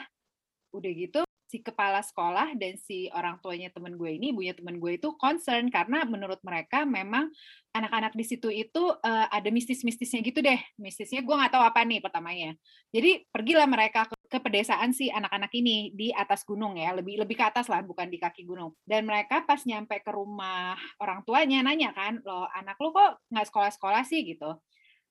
Udah 0.72 0.92
gitu 0.94 1.22
si 1.54 1.62
kepala 1.62 2.02
sekolah 2.02 2.58
dan 2.58 2.74
si 2.82 3.14
orang 3.14 3.38
tuanya 3.38 3.70
temen 3.70 3.94
gue 3.94 4.18
ini, 4.18 4.34
ibunya 4.34 4.58
temen 4.58 4.82
gue 4.82 4.98
itu 4.98 5.14
concern 5.22 5.70
karena 5.70 6.02
menurut 6.02 6.42
mereka 6.42 6.82
memang 6.82 7.30
anak-anak 7.78 8.18
di 8.18 8.26
situ 8.26 8.50
itu 8.50 8.82
uh, 8.90 9.28
ada 9.30 9.54
mistis-mistisnya 9.54 10.26
gitu 10.26 10.42
deh. 10.42 10.58
Mistisnya 10.82 11.22
gue 11.22 11.30
nggak 11.30 11.54
tahu 11.54 11.62
apa 11.62 11.86
nih 11.86 12.02
pertamanya. 12.02 12.58
Jadi 12.90 13.30
pergilah 13.30 13.70
mereka 13.70 14.10
ke, 14.10 14.18
ke 14.34 14.42
pedesaan 14.42 14.98
si 14.98 15.14
anak-anak 15.14 15.54
ini 15.54 15.94
di 15.94 16.10
atas 16.10 16.42
gunung 16.42 16.74
ya, 16.74 16.90
lebih 16.98 17.22
lebih 17.22 17.38
ke 17.38 17.46
atas 17.46 17.70
lah, 17.70 17.86
bukan 17.86 18.10
di 18.10 18.18
kaki 18.18 18.50
gunung. 18.50 18.74
Dan 18.82 19.06
mereka 19.06 19.46
pas 19.46 19.62
nyampe 19.62 20.02
ke 20.02 20.10
rumah 20.10 20.74
orang 20.98 21.22
tuanya 21.22 21.62
nanya 21.62 21.94
kan, 21.94 22.18
lo 22.26 22.50
anak 22.50 22.82
lo 22.82 22.90
kok 22.90 23.22
nggak 23.30 23.46
sekolah-sekolah 23.54 24.02
sih 24.10 24.26
gitu. 24.26 24.58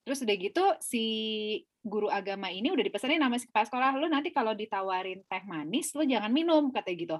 Terus 0.03 0.19
udah 0.27 0.37
gitu 0.37 0.65
si 0.83 1.05
guru 1.83 2.11
agama 2.11 2.51
ini 2.51 2.71
udah 2.75 2.83
dipesanin 2.83 3.23
nama 3.23 3.39
si 3.39 3.47
kepala 3.47 3.67
sekolah, 3.67 3.91
lu 3.99 4.07
nanti 4.11 4.35
kalau 4.35 4.55
ditawarin 4.55 5.23
teh 5.27 5.43
manis 5.47 5.95
lu 5.95 6.03
jangan 6.07 6.31
minum 6.31 6.71
kata 6.75 6.91
gitu. 6.95 7.19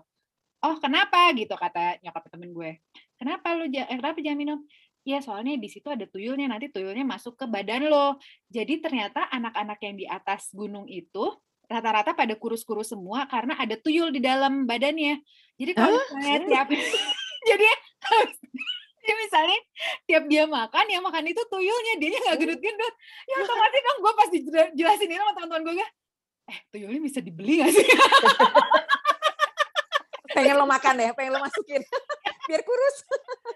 Oh 0.63 0.77
kenapa 0.79 1.31
gitu 1.35 1.55
kata 1.55 1.99
nyokap 2.03 2.27
temen 2.31 2.51
gue. 2.55 2.79
Kenapa 3.19 3.55
lu 3.59 3.67
eh, 3.71 3.87
kenapa 3.87 4.19
jangan 4.23 4.39
minum? 4.39 4.59
Ya 5.03 5.19
soalnya 5.19 5.59
di 5.59 5.67
situ 5.67 5.91
ada 5.91 6.07
tuyulnya 6.07 6.47
nanti 6.47 6.71
tuyulnya 6.71 7.03
masuk 7.03 7.35
ke 7.35 7.47
badan 7.51 7.91
lo. 7.91 8.19
Jadi 8.51 8.79
ternyata 8.79 9.27
anak-anak 9.31 9.79
yang 9.83 9.95
di 9.99 10.07
atas 10.07 10.55
gunung 10.55 10.87
itu 10.87 11.35
rata-rata 11.67 12.15
pada 12.15 12.35
kurus-kurus 12.39 12.95
semua 12.95 13.27
karena 13.27 13.59
ada 13.59 13.75
tuyul 13.75 14.15
di 14.15 14.23
dalam 14.23 14.67
badannya. 14.67 15.19
Jadi 15.59 15.73
kalau 15.75 15.99
misalnya 16.19 16.41
tiap 16.47 16.69
jadi 17.51 17.67
jadi 19.03 19.15
misalnya 19.19 19.59
tiap 20.07 20.25
dia 20.31 20.45
makan, 20.47 20.85
yang 20.87 21.03
makan 21.03 21.27
itu 21.27 21.43
tuyulnya, 21.51 21.95
dia 21.99 22.19
nggak 22.23 22.39
gendut-gendut. 22.39 22.95
Ya 23.27 23.35
otomatis 23.43 23.83
dong 23.83 23.99
gue 23.99 24.13
pas 24.15 24.29
dijelasin 24.31 25.09
ini 25.11 25.19
sama 25.19 25.33
teman-teman 25.35 25.75
gue, 25.75 25.87
eh 26.51 26.59
tuyulnya 26.71 27.01
bisa 27.03 27.19
dibeli 27.19 27.63
gak 27.63 27.71
sih? 27.75 27.83
pengen 30.33 30.57
lo 30.57 30.65
makan 30.65 30.97
ya, 30.97 31.11
pengen 31.13 31.33
lo 31.37 31.41
masukin. 31.45 31.83
Biar 32.49 32.63
kurus. 32.67 32.97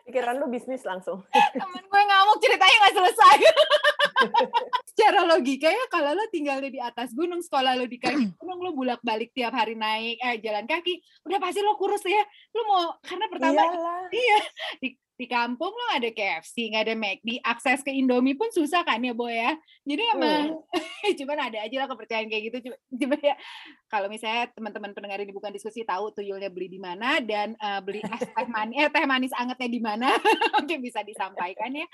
Pikiran 0.06 0.38
lo 0.38 0.46
bisnis 0.46 0.86
langsung. 0.86 1.24
Temen 1.60 1.84
gue 1.86 2.02
ngamuk 2.06 2.38
ceritanya 2.38 2.76
gak 2.86 2.94
selesai. 2.94 3.36
Secara 4.94 5.26
logika 5.26 5.68
ya 5.68 5.84
kalau 5.90 6.14
lo 6.14 6.24
tinggalnya 6.30 6.70
di 6.70 6.80
atas 6.80 7.10
gunung, 7.12 7.42
sekolah 7.42 7.74
lo 7.74 7.84
di 7.88 7.98
kaki 7.98 8.24
gunung, 8.40 8.60
lo 8.62 8.70
bulak 8.76 9.02
balik 9.02 9.34
tiap 9.34 9.56
hari 9.56 9.74
naik, 9.74 10.20
eh 10.22 10.38
jalan 10.38 10.64
kaki, 10.68 11.02
udah 11.26 11.38
pasti 11.42 11.60
lo 11.64 11.74
kurus 11.74 12.04
ya. 12.06 12.22
Lo 12.54 12.62
mau, 12.68 12.84
karena 13.02 13.26
pertama, 13.26 13.60
Iyalah. 13.66 14.02
iya, 14.14 14.38
di, 14.80 14.88
di 15.16 15.24
kampung 15.24 15.72
lo 15.72 15.82
nggak 15.88 16.00
ada 16.04 16.10
KFC, 16.12 16.54
nggak 16.72 16.84
ada 16.84 16.94
McD, 16.94 17.28
akses 17.40 17.80
ke 17.80 17.88
Indomie 17.88 18.36
pun 18.36 18.52
susah 18.52 18.84
kan 18.84 19.00
ya 19.00 19.16
Boy 19.16 19.32
ya. 19.32 19.56
Jadi 19.88 20.02
emang 20.12 20.60
hmm. 20.60 21.12
cuman 21.24 21.38
ada 21.48 21.58
aja 21.64 21.76
lah 21.80 21.88
kepercayaan 21.88 22.28
kayak 22.28 22.42
gitu. 22.52 22.58
Cuma, 22.68 22.76
cuma 22.92 23.16
ya 23.24 23.34
kalau 23.88 24.12
misalnya 24.12 24.52
teman-teman 24.52 24.92
pendengar 24.92 25.18
ini 25.24 25.32
bukan 25.32 25.56
diskusi 25.56 25.88
tahu 25.88 26.12
tuyulnya 26.12 26.52
beli 26.52 26.68
di 26.68 26.76
mana 26.76 27.16
dan 27.24 27.56
uh, 27.64 27.80
beli 27.80 28.04
es 28.04 28.28
teh 28.28 28.46
manis, 28.54 28.76
eh, 28.76 28.88
teh 28.92 29.04
manis 29.08 29.32
angetnya 29.32 29.68
di 29.72 29.80
mana, 29.80 30.08
mungkin 30.60 30.78
bisa 30.84 31.00
disampaikan 31.00 31.72
ya. 31.72 31.88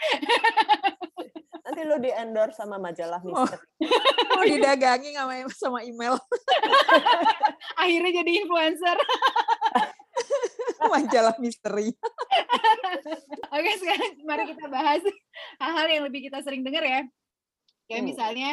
Nanti 1.62 1.80
lo 1.86 2.02
di 2.02 2.10
endorse 2.10 2.58
sama 2.58 2.82
majalah 2.82 3.22
Mister. 3.22 3.54
Oh, 3.54 4.42
oh 4.42 4.44
didagangi 4.44 5.14
sama 5.14 5.46
sama 5.54 5.78
email. 5.86 6.18
Akhirnya 7.78 8.10
jadi 8.18 8.30
influencer. 8.42 8.98
majalah 10.94 11.36
misteri. 11.38 11.92
Oke, 13.54 13.70
sekarang 13.78 14.12
mari 14.24 14.44
kita 14.54 14.66
bahas 14.68 15.02
hal-hal 15.60 15.86
yang 15.90 16.02
lebih 16.08 16.26
kita 16.30 16.40
sering 16.40 16.64
dengar 16.64 16.82
ya. 16.82 17.02
Kayak 17.86 18.02
hmm. 18.02 18.08
misalnya 18.08 18.50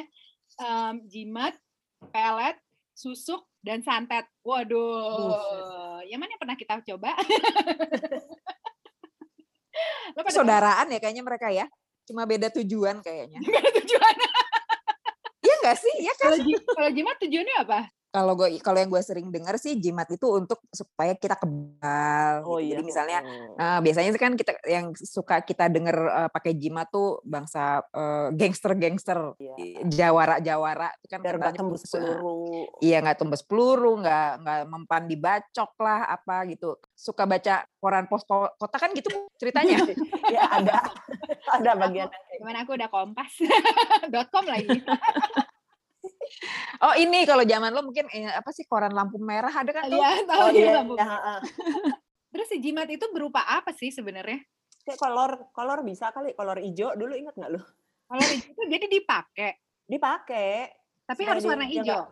um, 0.60 0.96
jimat, 1.08 1.54
pelet, 2.12 2.58
susuk, 2.98 3.48
dan 3.64 3.84
santet. 3.84 4.28
Waduh, 4.44 4.80
uh. 4.80 6.00
yang 6.08 6.20
mana 6.20 6.36
yang 6.36 6.42
pernah 6.42 6.58
kita 6.60 6.82
coba? 6.96 7.16
Saudaraan 10.36 10.92
ya 10.92 11.00
kayaknya 11.00 11.24
mereka 11.24 11.48
ya. 11.54 11.66
Cuma 12.04 12.26
beda 12.26 12.50
tujuan 12.50 13.00
kayaknya. 13.06 13.40
Beda 13.40 13.70
tujuan. 13.82 14.16
Iya 15.40 15.56
nggak 15.64 15.78
sih? 15.78 15.96
Ya 16.04 16.14
kan? 16.18 16.36
Kalau 16.76 16.90
jimat 16.92 17.16
tujuannya 17.22 17.56
apa? 17.64 17.80
Kalau 18.10 18.34
gue 18.34 18.58
kalau 18.66 18.82
yang 18.82 18.90
gue 18.90 19.04
sering 19.06 19.30
dengar 19.30 19.54
sih 19.62 19.78
jimat 19.78 20.10
itu 20.10 20.26
untuk 20.34 20.58
supaya 20.74 21.14
kita 21.14 21.38
kebal. 21.38 22.42
Oh, 22.42 22.58
gitu. 22.58 22.66
iya. 22.66 22.72
Jadi 22.74 22.84
misalnya 22.84 23.20
uh, 23.54 23.80
biasanya 23.86 24.10
kan 24.18 24.34
kita 24.34 24.52
yang 24.66 24.98
suka 24.98 25.46
kita 25.46 25.70
dengar 25.70 25.98
uh, 26.10 26.30
pakai 26.34 26.58
jimat 26.58 26.90
tuh 26.90 27.22
bangsa 27.22 27.86
uh, 27.94 28.34
gangster-gangster, 28.34 29.38
iya. 29.38 29.86
jawara-jawara 29.86 30.90
kan 31.06 31.22
biar 31.22 31.38
nggak 31.38 31.56
tembus 31.62 31.86
peluru. 31.86 32.66
Iya 32.82 32.98
nggak 33.06 33.18
tembus 33.22 33.42
peluru, 33.46 34.02
nggak 34.02 34.30
nggak 34.42 34.62
mempan 34.66 35.04
dibacok 35.06 35.72
lah 35.78 36.10
apa 36.10 36.50
gitu. 36.50 36.82
Suka 36.98 37.30
baca 37.30 37.62
koran 37.78 38.10
pos 38.10 38.26
kota 38.26 38.78
kan 38.82 38.90
gitu 38.98 39.14
ceritanya. 39.38 39.86
ya 40.36 40.50
ada 40.50 40.82
ada 41.62 41.72
bagian. 41.78 42.10
Gimana 42.42 42.66
aku 42.66 42.74
udah 42.74 42.90
kompas.com 42.90 44.46
lagi. 44.54 44.82
Oh 46.86 46.94
ini 46.96 47.26
kalau 47.28 47.44
zaman 47.44 47.72
lo 47.74 47.82
mungkin 47.84 48.06
eh, 48.14 48.30
apa 48.30 48.50
sih 48.56 48.66
koran 48.66 48.94
lampu 48.94 49.18
merah 49.20 49.52
ada 49.52 49.72
kan 49.72 49.90
tuh? 49.90 50.00
Iya 50.00 50.12
tahu 50.26 50.42
oh, 50.42 50.50
iya, 50.54 50.72
lampu. 50.82 50.94
Ya, 50.96 51.40
Terus 52.34 52.48
si 52.50 52.58
jimat 52.62 52.88
itu 52.88 53.06
berupa 53.10 53.42
apa 53.46 53.74
sih 53.74 53.90
sebenarnya? 53.90 54.42
Kayak 54.86 55.00
kolor 55.02 55.32
kolor 55.52 55.80
bisa 55.82 56.14
kali 56.14 56.38
kolor 56.38 56.62
hijau 56.62 56.94
dulu 56.94 57.14
ingat 57.18 57.36
nggak 57.36 57.52
lo? 57.52 57.62
Kolor 58.06 58.28
hijau 58.30 58.50
itu 58.54 58.64
jadi 58.70 58.86
dipakai. 58.88 59.52
Dipakai. 59.90 60.52
Tapi 61.10 61.22
harus 61.26 61.44
warna 61.46 61.66
hijau. 61.66 62.06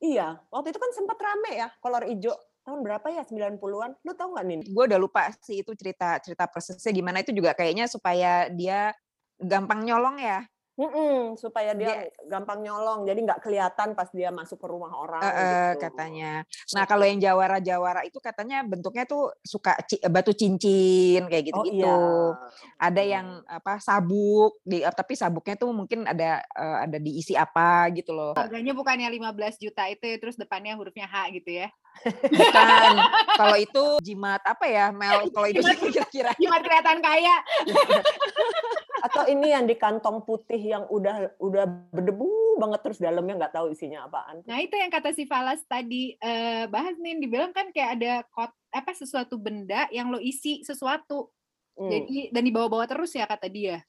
Iya, 0.00 0.40
waktu 0.48 0.72
itu 0.72 0.80
kan 0.80 0.90
sempat 0.96 1.18
rame 1.20 1.60
ya 1.60 1.68
kolor 1.82 2.08
hijau 2.08 2.32
tahun 2.64 2.80
berapa 2.84 3.06
ya 3.10 3.22
90-an 3.24 3.90
lu 4.04 4.12
tau 4.14 4.28
nggak 4.36 4.44
nih 4.46 4.56
gue 4.68 4.84
udah 4.84 5.00
lupa 5.00 5.32
sih 5.40 5.64
itu 5.64 5.72
cerita 5.74 6.20
cerita 6.20 6.44
persisnya 6.44 6.92
gimana 6.92 7.24
itu 7.24 7.32
juga 7.32 7.56
kayaknya 7.56 7.88
supaya 7.88 8.52
dia 8.52 8.92
gampang 9.40 9.82
nyolong 9.88 10.20
ya 10.20 10.44
Mm-mm, 10.78 11.36
supaya 11.36 11.76
dia, 11.76 12.08
dia 12.08 12.28
gampang 12.30 12.64
nyolong, 12.64 13.04
jadi 13.04 13.18
nggak 13.20 13.42
kelihatan 13.44 13.92
pas 13.92 14.08
dia 14.14 14.32
masuk 14.32 14.56
ke 14.56 14.66
rumah 14.70 14.94
orang. 14.96 15.20
Uh, 15.20 15.34
gitu. 15.76 15.90
Katanya. 15.90 16.32
Nah 16.72 16.84
kalau 16.88 17.04
yang 17.04 17.20
jawara-jawara 17.20 18.06
itu 18.08 18.16
katanya 18.22 18.64
bentuknya 18.64 19.04
tuh 19.04 19.34
suka 19.44 19.76
ci- 19.84 20.00
batu 20.08 20.32
cincin 20.32 21.26
kayak 21.28 21.52
gitu-gitu. 21.52 21.84
Oh, 21.84 22.32
iya. 22.32 22.80
Ada 22.80 23.02
yang 23.04 23.26
apa 23.44 23.76
sabuk, 23.82 24.62
di, 24.64 24.80
tapi 24.80 25.18
sabuknya 25.18 25.58
tuh 25.58 25.70
mungkin 25.74 26.08
ada 26.08 26.40
uh, 26.56 26.86
ada 26.88 26.96
diisi 26.96 27.36
apa 27.36 27.90
gitu 27.92 28.16
loh. 28.16 28.32
Harganya 28.32 28.72
bukannya 28.72 29.10
15 29.10 29.60
juta 29.60 29.84
itu, 29.90 30.04
ya, 30.06 30.16
terus 30.16 30.40
depannya 30.40 30.78
hurufnya 30.80 31.04
H 31.04 31.34
gitu 31.34 31.60
ya? 31.60 31.68
Bukan. 32.00 32.92
kalau 33.36 33.56
itu 33.58 33.84
jimat 34.00 34.40
apa 34.46 34.64
ya 34.64 34.88
Mel? 34.94 35.28
Kalau 35.28 35.48
itu 35.50 35.60
kira-kira. 35.92 36.32
Jimat 36.40 36.60
kelihatan 36.64 36.98
kaya. 37.04 37.36
Atau 39.00 39.24
ini 39.28 39.52
yang 39.52 39.64
di 39.64 39.76
kantong 39.76 40.22
putih 40.24 40.60
yang 40.60 40.84
udah 40.88 41.36
udah 41.40 41.64
berdebu 41.90 42.60
banget 42.60 42.80
terus 42.84 42.98
dalamnya 43.00 43.46
nggak 43.46 43.54
tahu 43.56 43.72
isinya 43.72 44.04
apaan. 44.04 44.44
Nah 44.44 44.58
itu 44.60 44.76
yang 44.76 44.92
kata 44.92 45.16
si 45.16 45.24
Falas 45.24 45.64
tadi 45.64 46.14
uh, 46.20 46.68
bahas 46.68 46.96
nih 47.00 47.16
dibilang 47.16 47.56
kan 47.56 47.72
kayak 47.72 47.90
ada 48.00 48.12
kot 48.28 48.52
apa 48.70 48.92
sesuatu 48.92 49.40
benda 49.40 49.88
yang 49.88 50.12
lo 50.12 50.20
isi 50.20 50.60
sesuatu. 50.60 51.32
Hmm. 51.80 51.88
Jadi 51.88 52.28
dan 52.30 52.42
dibawa-bawa 52.44 52.84
terus 52.84 53.16
ya 53.16 53.24
kata 53.24 53.48
dia. 53.48 53.80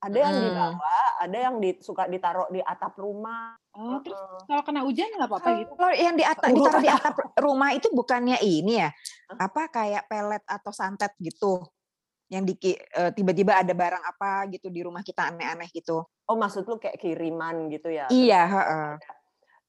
Ada 0.00 0.16
yang 0.16 0.32
hmm. 0.32 0.44
dibawa, 0.48 0.96
ada 1.20 1.36
yang 1.36 1.54
di, 1.60 1.70
suka 1.84 2.08
ditaruh 2.08 2.48
di 2.48 2.64
atap 2.64 2.96
rumah. 2.96 3.52
Oh, 3.76 4.00
terus 4.00 4.16
kalau 4.48 4.64
kena 4.64 4.80
hujan 4.80 5.12
nggak 5.12 5.28
apa-apa 5.28 5.50
gitu? 5.60 5.72
Kalau 5.76 5.92
yang 5.92 6.16
di 6.16 6.24
atap, 6.24 6.48
ditaruh 6.56 6.80
di 6.80 6.88
atap 6.88 7.16
rumah 7.36 7.70
itu 7.76 7.92
bukannya 7.92 8.40
ini 8.40 8.80
ya? 8.80 8.88
Apa 9.36 9.68
kayak 9.68 10.08
pelet 10.08 10.40
atau 10.48 10.72
santet 10.72 11.12
gitu? 11.20 11.60
Yang 12.30 12.42
di 12.46 12.54
eh, 12.78 13.10
tiba-tiba 13.10 13.58
ada 13.58 13.74
barang 13.74 14.04
apa 14.06 14.46
gitu 14.54 14.70
di 14.70 14.80
rumah 14.86 15.02
kita 15.02 15.34
aneh-aneh 15.34 15.66
gitu. 15.74 16.06
Oh, 16.30 16.38
maksud 16.38 16.62
lu 16.70 16.78
kayak 16.78 17.02
kiriman 17.02 17.66
gitu 17.74 17.90
ya? 17.90 18.06
Iya, 18.06 18.46
heeh. 18.46 18.88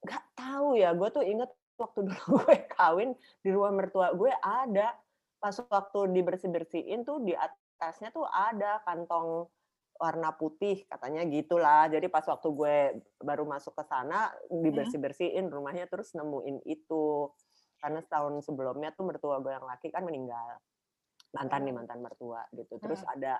Gak 0.05 0.25
tahu 0.37 0.77
ya, 0.77 0.93
gue 0.93 1.09
tuh 1.09 1.25
inget 1.25 1.49
waktu 1.81 2.05
dulu 2.07 2.45
gue 2.45 2.55
kawin 2.69 3.17
di 3.41 3.49
rumah 3.49 3.73
mertua 3.73 4.13
gue 4.13 4.29
ada 4.45 4.93
pas 5.41 5.57
waktu 5.57 6.13
dibersih-bersihin 6.13 7.01
tuh 7.01 7.25
di 7.25 7.33
atasnya 7.33 8.13
tuh 8.13 8.29
ada 8.29 8.77
kantong 8.85 9.49
warna 9.97 10.33
putih 10.33 10.85
katanya 10.89 11.21
gitulah. 11.29 11.85
Jadi 11.89 12.09
pas 12.09 12.25
waktu 12.25 12.49
gue 12.49 12.77
baru 13.21 13.45
masuk 13.45 13.77
ke 13.77 13.83
sana 13.85 14.33
dibersih-bersihin 14.49 15.49
rumahnya 15.49 15.85
terus 15.85 16.13
nemuin 16.17 16.65
itu. 16.65 17.29
Karena 17.81 18.01
setahun 18.01 18.45
sebelumnya 18.45 18.93
tuh 18.93 19.09
mertua 19.09 19.37
gue 19.41 19.53
yang 19.53 19.65
laki 19.65 19.93
kan 19.93 20.05
meninggal. 20.05 20.57
Mantan 21.31 21.63
nih 21.63 21.73
oh. 21.73 21.75
mantan 21.79 21.99
mertua 22.03 22.41
gitu. 22.51 22.75
Terus 22.79 23.01
ada 23.07 23.39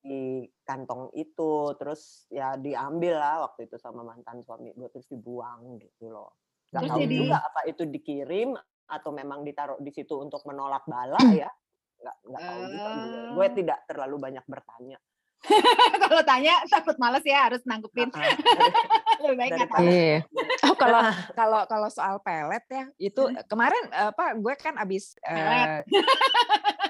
di 0.00 0.44
kantong 0.64 1.12
itu 1.12 1.76
terus 1.76 2.24
ya 2.32 2.56
diambil 2.56 3.20
lah 3.20 3.44
waktu 3.50 3.68
itu 3.68 3.76
sama 3.76 4.00
mantan 4.00 4.40
suami 4.40 4.72
gue 4.72 4.88
terus 4.88 5.06
dibuang 5.08 5.76
gitu 5.80 6.08
loh. 6.08 6.36
Gak 6.72 6.88
tahu 6.88 6.98
jadi... 7.04 7.16
juga 7.22 7.38
apa 7.44 7.60
itu 7.68 7.82
dikirim 7.84 8.56
atau 8.86 9.10
memang 9.10 9.42
ditaruh 9.42 9.78
di 9.82 9.90
situ 9.92 10.16
untuk 10.16 10.42
menolak 10.48 10.88
bala 10.88 11.20
ya. 11.36 11.50
Gak, 12.00 12.16
gak 12.24 12.40
tahu 12.40 12.60
uh... 12.60 12.68
juga 12.72 12.88
gue. 12.88 13.20
Gue 13.36 13.46
tidak 13.62 13.78
terlalu 13.84 14.16
banyak 14.16 14.44
bertanya. 14.48 14.98
kalau 16.02 16.22
tanya 16.26 16.54
takut 16.66 16.96
males 16.98 17.22
ya 17.22 17.46
harus 17.50 17.62
nanggepin. 17.68 18.10
Lebih 19.22 19.36
baik 19.36 19.50
nggak 19.56 19.80
iya. 19.88 20.20
Oh 20.68 20.76
kalau 20.76 21.02
kalau 21.32 21.60
kalau 21.64 21.88
soal 21.88 22.20
pelet 22.20 22.64
ya 22.68 22.84
itu 23.00 23.22
kemarin 23.48 23.80
apa 23.92 24.36
gue 24.36 24.54
kan 24.60 24.76
abis 24.76 25.16
uh, 25.24 25.80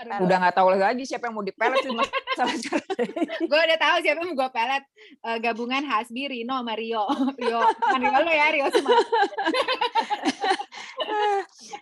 udah 0.00 0.36
nggak 0.40 0.56
tahu 0.56 0.68
lagi 0.76 1.04
siapa 1.04 1.28
yang 1.28 1.36
mau 1.36 1.44
dipelet 1.44 1.84
sih 1.84 1.92
masalah 1.92 2.56
gue 3.50 3.60
udah 3.60 3.78
tahu 3.78 3.96
siapa 4.00 4.18
yang 4.22 4.28
mau 4.32 4.36
gue 4.36 4.48
pelet. 4.52 4.82
Uh, 5.20 5.38
gabungan 5.40 5.82
Hasbi 5.84 6.28
Rino 6.30 6.54
sama 6.56 6.74
Rio. 6.76 7.04
Rio. 7.36 7.60
Rio 8.00 8.18
lo 8.20 8.32
ya 8.32 8.46
Rio 8.52 8.66
semua. 8.72 8.96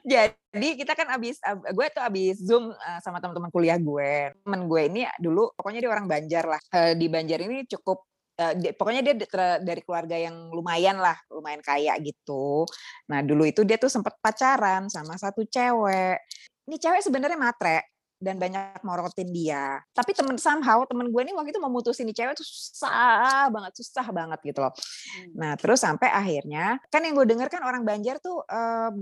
Jadi 0.09 0.69
kita 0.79 0.93
kan 0.97 1.09
abis 1.15 1.39
gue 1.75 1.87
tuh 1.93 2.03
abis 2.03 2.37
zoom 2.43 2.71
uh, 2.73 2.99
sama 3.03 3.23
teman-teman 3.23 3.51
kuliah 3.53 3.79
gue. 3.79 4.35
Temen 4.43 4.61
gue 4.67 4.83
ini 4.89 5.03
dulu 5.21 5.53
pokoknya 5.55 5.81
dia 5.85 5.91
orang 5.91 6.07
Banjar 6.11 6.45
lah. 6.47 6.61
Uh, 6.73 6.93
di 6.99 7.07
Banjar 7.11 7.43
ini 7.45 7.67
cukup 7.69 8.07
Uh, 8.39 8.55
pokoknya 8.55 9.03
dia 9.03 9.19
dari 9.59 9.83
keluarga 9.83 10.15
yang 10.15 10.55
lumayan 10.55 11.03
lah, 11.03 11.19
lumayan 11.27 11.59
kaya 11.59 11.99
gitu. 11.99 12.63
Nah 13.11 13.19
dulu 13.19 13.43
itu 13.43 13.67
dia 13.67 13.83
tuh 13.83 13.91
sempat 13.91 14.15
pacaran 14.23 14.87
sama 14.87 15.19
satu 15.19 15.43
cewek. 15.43 16.23
Ini 16.71 16.77
cewek 16.79 17.03
sebenarnya 17.03 17.35
matre, 17.35 17.98
dan 18.19 18.35
banyak 18.37 18.83
morotin 18.83 19.31
dia. 19.31 19.79
Tapi 19.95 20.11
temen 20.11 20.35
somehow 20.37 20.83
temen 20.85 21.09
gue 21.09 21.23
ini 21.23 21.33
waktu 21.33 21.55
itu 21.55 21.63
memutusin 21.63 22.05
nih 22.11 22.17
cewek 22.19 22.35
tuh 22.35 22.47
susah 22.47 23.47
banget, 23.49 23.73
susah 23.79 24.07
banget 24.11 24.39
gitu 24.43 24.59
loh. 24.63 24.75
Hmm. 24.75 25.33
Nah 25.39 25.53
terus 25.55 25.81
sampai 25.81 26.11
akhirnya 26.11 26.83
kan 26.91 27.07
yang 27.07 27.15
gue 27.15 27.27
denger 27.27 27.49
kan 27.49 27.63
orang 27.63 27.87
Banjar 27.87 28.19
tuh 28.19 28.43
um, 28.43 28.95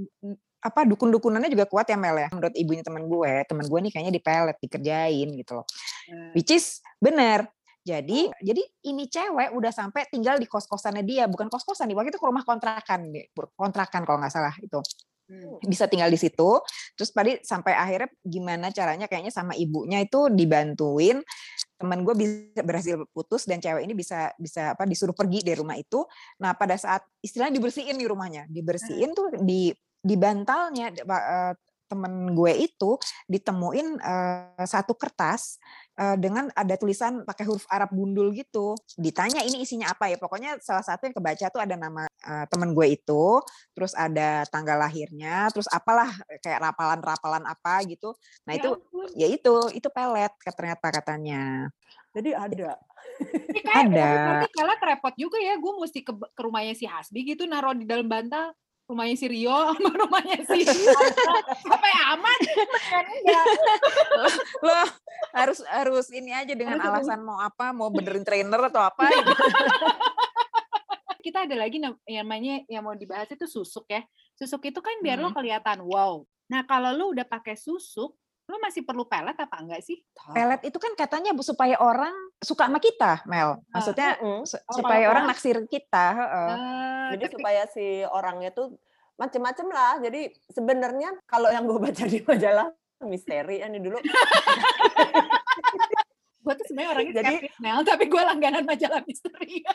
apa 0.60 0.80
dukun-dukunannya 0.84 1.48
juga 1.48 1.64
kuat 1.64 1.88
ya 1.88 1.96
Mel 1.96 2.20
ya. 2.20 2.28
Menurut 2.30 2.54
ibunya 2.54 2.84
temen 2.84 3.08
gue, 3.08 3.32
temen 3.48 3.64
gue 3.64 3.78
nih 3.88 3.92
kayaknya 3.92 4.12
dipelet, 4.12 4.56
dikerjain 4.60 5.28
gitu 5.32 5.52
loh. 5.62 5.66
Hmm. 6.12 6.32
Which 6.36 6.52
is 6.52 6.84
bener. 7.00 7.48
Jadi, 7.86 8.26
jadi 8.42 8.66
ini 8.90 9.06
cewek 9.06 9.54
udah 9.54 9.70
sampai 9.70 10.10
tinggal 10.10 10.42
di 10.42 10.50
kos-kosannya 10.50 11.06
dia, 11.06 11.30
bukan 11.30 11.46
kos-kosan 11.46 11.86
nih. 11.86 11.94
Waktu 11.94 12.10
itu 12.10 12.18
ke 12.18 12.26
rumah 12.26 12.42
kontrakan, 12.42 13.14
kontrakan 13.54 14.02
kalau 14.02 14.18
nggak 14.18 14.34
salah 14.34 14.50
itu. 14.58 14.82
Hmm. 15.26 15.58
bisa 15.66 15.90
tinggal 15.90 16.06
di 16.06 16.18
situ. 16.18 16.62
Terus 16.94 17.10
tadi 17.10 17.34
sampai 17.42 17.74
akhirnya 17.74 18.10
gimana 18.22 18.70
caranya 18.70 19.10
kayaknya 19.10 19.34
sama 19.34 19.58
ibunya 19.58 19.98
itu 19.98 20.30
dibantuin 20.30 21.18
teman 21.76 22.06
gue 22.06 22.14
bisa 22.16 22.62
berhasil 22.64 22.96
putus 23.12 23.44
dan 23.44 23.60
cewek 23.60 23.84
ini 23.84 23.92
bisa 23.92 24.32
bisa 24.40 24.72
apa 24.72 24.86
disuruh 24.86 25.12
pergi 25.12 25.42
dari 25.42 25.58
rumah 25.58 25.74
itu. 25.76 26.06
Nah 26.38 26.54
pada 26.54 26.78
saat 26.78 27.02
istilahnya 27.20 27.58
dibersihin 27.58 27.98
di 27.98 28.06
rumahnya, 28.06 28.46
dibersihin 28.46 29.12
tuh 29.12 29.34
di 29.42 29.74
di 30.00 30.14
bantalnya 30.14 30.94
eh, 30.94 31.54
temen 31.86 32.34
gue 32.34 32.52
itu 32.66 32.98
ditemuin 33.30 34.02
uh, 34.02 34.66
satu 34.66 34.98
kertas 34.98 35.62
dengan 35.96 36.52
ada 36.52 36.76
tulisan 36.76 37.24
pakai 37.24 37.48
huruf 37.48 37.64
Arab 37.72 37.88
gundul 37.96 38.28
gitu. 38.36 38.76
Ditanya 39.00 39.40
ini 39.40 39.64
isinya 39.64 39.88
apa 39.88 40.12
ya? 40.12 40.20
Pokoknya 40.20 40.60
salah 40.60 40.84
satu 40.84 41.08
yang 41.08 41.16
kebaca 41.16 41.46
tuh 41.48 41.62
ada 41.64 41.72
nama 41.72 42.04
uh, 42.04 42.44
temen 42.52 42.76
gue 42.76 43.00
itu, 43.00 43.40
terus 43.72 43.96
ada 43.96 44.44
tanggal 44.52 44.76
lahirnya, 44.76 45.48
terus 45.48 45.64
apalah 45.72 46.12
kayak 46.44 46.60
rapalan-rapalan 46.60 47.44
apa 47.48 47.80
gitu. 47.88 48.12
Nah 48.44 48.52
ya 48.54 48.60
itu 48.60 48.70
ya 49.16 49.26
itu 49.32 49.54
itu 49.72 49.88
pelet 49.88 50.32
ternyata 50.52 50.86
katanya. 50.92 51.72
Jadi 52.12 52.30
ada. 52.32 52.76
ada. 53.72 54.08
Berarti 54.20 54.48
pelet 54.52 54.80
repot 54.84 55.14
juga 55.16 55.38
ya. 55.40 55.56
Gue 55.56 55.72
mesti 55.80 56.00
ke, 56.04 56.12
ke 56.12 56.40
rumahnya 56.44 56.76
si 56.76 56.84
Hasbi 56.84 57.24
gitu 57.24 57.48
naruh 57.48 57.72
di 57.72 57.88
dalam 57.88 58.04
bantal 58.08 58.52
rumahnya 58.86 59.16
si 59.18 59.26
Rio 59.26 59.50
sama 59.50 59.90
rumahnya 60.06 60.38
si 60.46 60.62
apa 61.74 61.86
ya 61.90 62.02
aman. 62.14 62.38
Lo 64.62 64.74
harus 65.34 65.58
harus 65.66 66.06
ini 66.14 66.30
aja 66.30 66.54
dengan 66.54 66.78
harus 66.78 67.02
alasan 67.06 67.20
mau 67.26 67.42
apa 67.42 67.74
mau 67.74 67.90
benerin 67.90 68.22
trainer 68.22 68.70
atau 68.70 68.80
apa 68.80 69.10
gitu. 69.14 69.34
kita 71.26 71.42
ada 71.42 71.58
lagi 71.58 71.82
namanya 71.82 72.62
yang 72.70 72.86
mau 72.86 72.94
dibahas 72.94 73.26
itu 73.34 73.50
susuk 73.50 73.90
ya. 73.90 74.06
Susuk 74.38 74.62
itu 74.70 74.78
kan 74.78 74.94
biar 75.02 75.18
hmm. 75.18 75.24
lo 75.26 75.30
kelihatan 75.34 75.82
wow. 75.82 76.22
Nah 76.46 76.62
kalau 76.62 76.94
lo 76.94 77.10
udah 77.10 77.26
pakai 77.26 77.58
susuk 77.58 78.14
lo 78.46 78.62
masih 78.62 78.86
perlu 78.86 79.10
pelet 79.10 79.34
apa 79.34 79.56
enggak 79.58 79.82
sih? 79.82 79.98
Pelet 80.30 80.62
itu 80.62 80.78
kan 80.78 80.94
katanya 80.94 81.34
supaya 81.42 81.74
orang 81.82 82.14
suka 82.38 82.70
sama 82.70 82.78
kita, 82.78 83.26
Mel. 83.26 83.58
Maksudnya 83.74 84.22
uh, 84.22 84.46
uh, 84.46 84.74
supaya 84.74 85.10
orang 85.10 85.26
naksir 85.26 85.58
kita. 85.66 86.06
Uh, 86.14 87.08
Jadi 87.18 87.24
tapi... 87.26 87.34
supaya 87.34 87.62
si 87.66 88.06
orangnya 88.06 88.54
tuh 88.54 88.78
macem-macem 89.18 89.66
lah. 89.66 89.98
Jadi 89.98 90.30
sebenarnya 90.54 91.18
kalau 91.26 91.50
yang 91.50 91.66
gue 91.66 91.78
baca 91.78 92.04
di 92.06 92.22
majalah 92.22 92.70
misteri 93.04 93.60
ini 93.60 93.76
dulu 93.76 94.00
gue 96.46 96.54
tuh 96.54 96.66
sebenarnya 96.70 96.90
orangnya 96.94 97.14
jadi 97.26 97.34
Nel, 97.58 97.82
tapi 97.82 98.04
gue 98.06 98.22
langganan 98.22 98.62
majalah 98.62 99.02
misteri. 99.02 99.66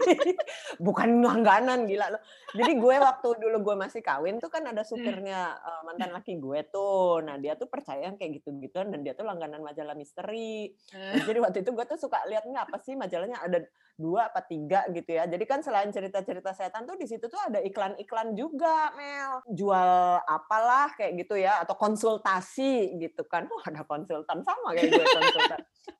Bukan 0.86 1.20
langganan 1.20 1.84
gila 1.84 2.16
lo. 2.16 2.18
Jadi 2.56 2.72
gue 2.80 2.96
waktu 2.96 3.28
dulu 3.36 3.56
gue 3.60 3.76
masih 3.76 4.00
kawin 4.00 4.40
tuh 4.40 4.48
kan 4.48 4.64
ada 4.64 4.80
supirnya 4.88 5.52
uh, 5.60 5.84
mantan 5.84 6.16
laki 6.16 6.40
gue 6.40 6.64
tuh. 6.72 7.20
Nah 7.20 7.36
dia 7.36 7.60
tuh 7.60 7.68
percaya 7.68 8.08
kayak 8.16 8.40
gitu-gituan 8.40 8.88
dan 8.88 9.04
dia 9.04 9.12
tuh 9.12 9.28
langganan 9.28 9.60
majalah 9.60 9.92
misteri. 9.92 10.72
Nah, 10.96 11.28
jadi 11.28 11.38
waktu 11.44 11.60
itu 11.60 11.76
gue 11.76 11.84
tuh 11.84 12.00
suka 12.00 12.24
lihat 12.24 12.48
nggak 12.48 12.72
apa 12.72 12.80
sih 12.80 12.96
majalahnya 12.96 13.44
ada 13.44 13.60
dua 13.98 14.32
apa 14.32 14.40
tiga 14.46 14.86
gitu 14.94 15.12
ya. 15.12 15.28
Jadi 15.28 15.44
kan 15.44 15.60
selain 15.60 15.90
cerita-cerita 15.90 16.54
setan 16.54 16.86
tuh 16.88 16.94
di 16.94 17.04
situ 17.04 17.26
tuh 17.26 17.42
ada 17.42 17.58
iklan-iklan 17.60 18.32
juga, 18.38 18.94
Mel. 18.94 19.42
Jual 19.52 20.22
apalah 20.24 20.94
kayak 20.94 21.26
gitu 21.26 21.34
ya 21.34 21.60
atau 21.66 21.74
konsultasi 21.74 22.96
gitu 22.96 23.26
kan. 23.26 23.50
Wah, 23.50 23.64
ada 23.66 23.82
konsultan 23.82 24.40
sama 24.46 24.72
kayak 24.72 24.94
gue 24.94 25.04
konsultan. 25.04 25.60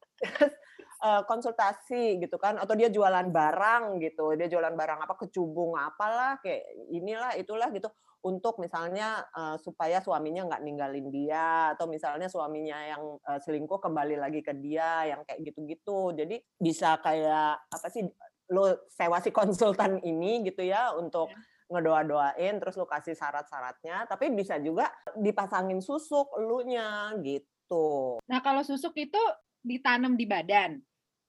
Eh, 0.99 1.23
konsultasi 1.31 2.19
gitu 2.19 2.43
kan 2.43 2.59
atau 2.59 2.75
dia 2.75 2.91
jualan 2.91 3.31
barang 3.31 4.03
gitu 4.03 4.35
dia 4.35 4.51
jualan 4.51 4.75
barang 4.75 5.07
apa 5.07 5.15
kecubung 5.15 5.79
apalah 5.79 6.43
kayak 6.43 6.67
inilah 6.91 7.39
itulah 7.39 7.71
gitu 7.71 7.87
untuk 8.27 8.59
misalnya 8.59 9.23
uh, 9.31 9.55
supaya 9.63 10.03
suaminya 10.03 10.51
nggak 10.51 10.59
ninggalin 10.67 11.07
dia 11.15 11.71
atau 11.79 11.87
misalnya 11.87 12.27
suaminya 12.27 12.83
yang 12.83 13.15
uh, 13.15 13.39
selingkuh 13.39 13.79
kembali 13.79 14.19
lagi 14.19 14.43
ke 14.43 14.51
dia 14.59 15.07
yang 15.07 15.23
kayak 15.23 15.47
gitu-gitu 15.47 16.19
jadi 16.19 16.43
bisa 16.59 16.99
kayak 16.99 17.63
apa 17.71 17.87
sih 17.95 18.03
lo 18.51 18.91
sewa 18.91 19.23
si 19.23 19.31
konsultan 19.31 20.03
ini 20.03 20.43
gitu 20.51 20.67
ya 20.67 20.99
untuk 20.99 21.31
iya. 21.31 21.79
ngedoa-doain 21.79 22.59
terus 22.59 22.75
lo 22.75 22.91
kasih 22.91 23.15
syarat-syaratnya 23.15 24.11
tapi 24.11 24.35
bisa 24.35 24.59
juga 24.59 24.91
dipasangin 25.15 25.79
susuk 25.79 26.35
elunya 26.43 27.15
gitu. 27.23 28.19
Nah, 28.27 28.43
kalau 28.43 28.67
susuk 28.67 28.97
itu 28.99 29.21
ditanam 29.69 30.17
di 30.17 30.25
badan. 30.25 30.81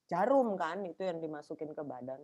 Jarum 0.10 0.56
kan 0.56 0.82
itu 0.88 1.04
yang 1.06 1.20
dimasukin 1.20 1.76
ke 1.76 1.84
badan. 1.86 2.24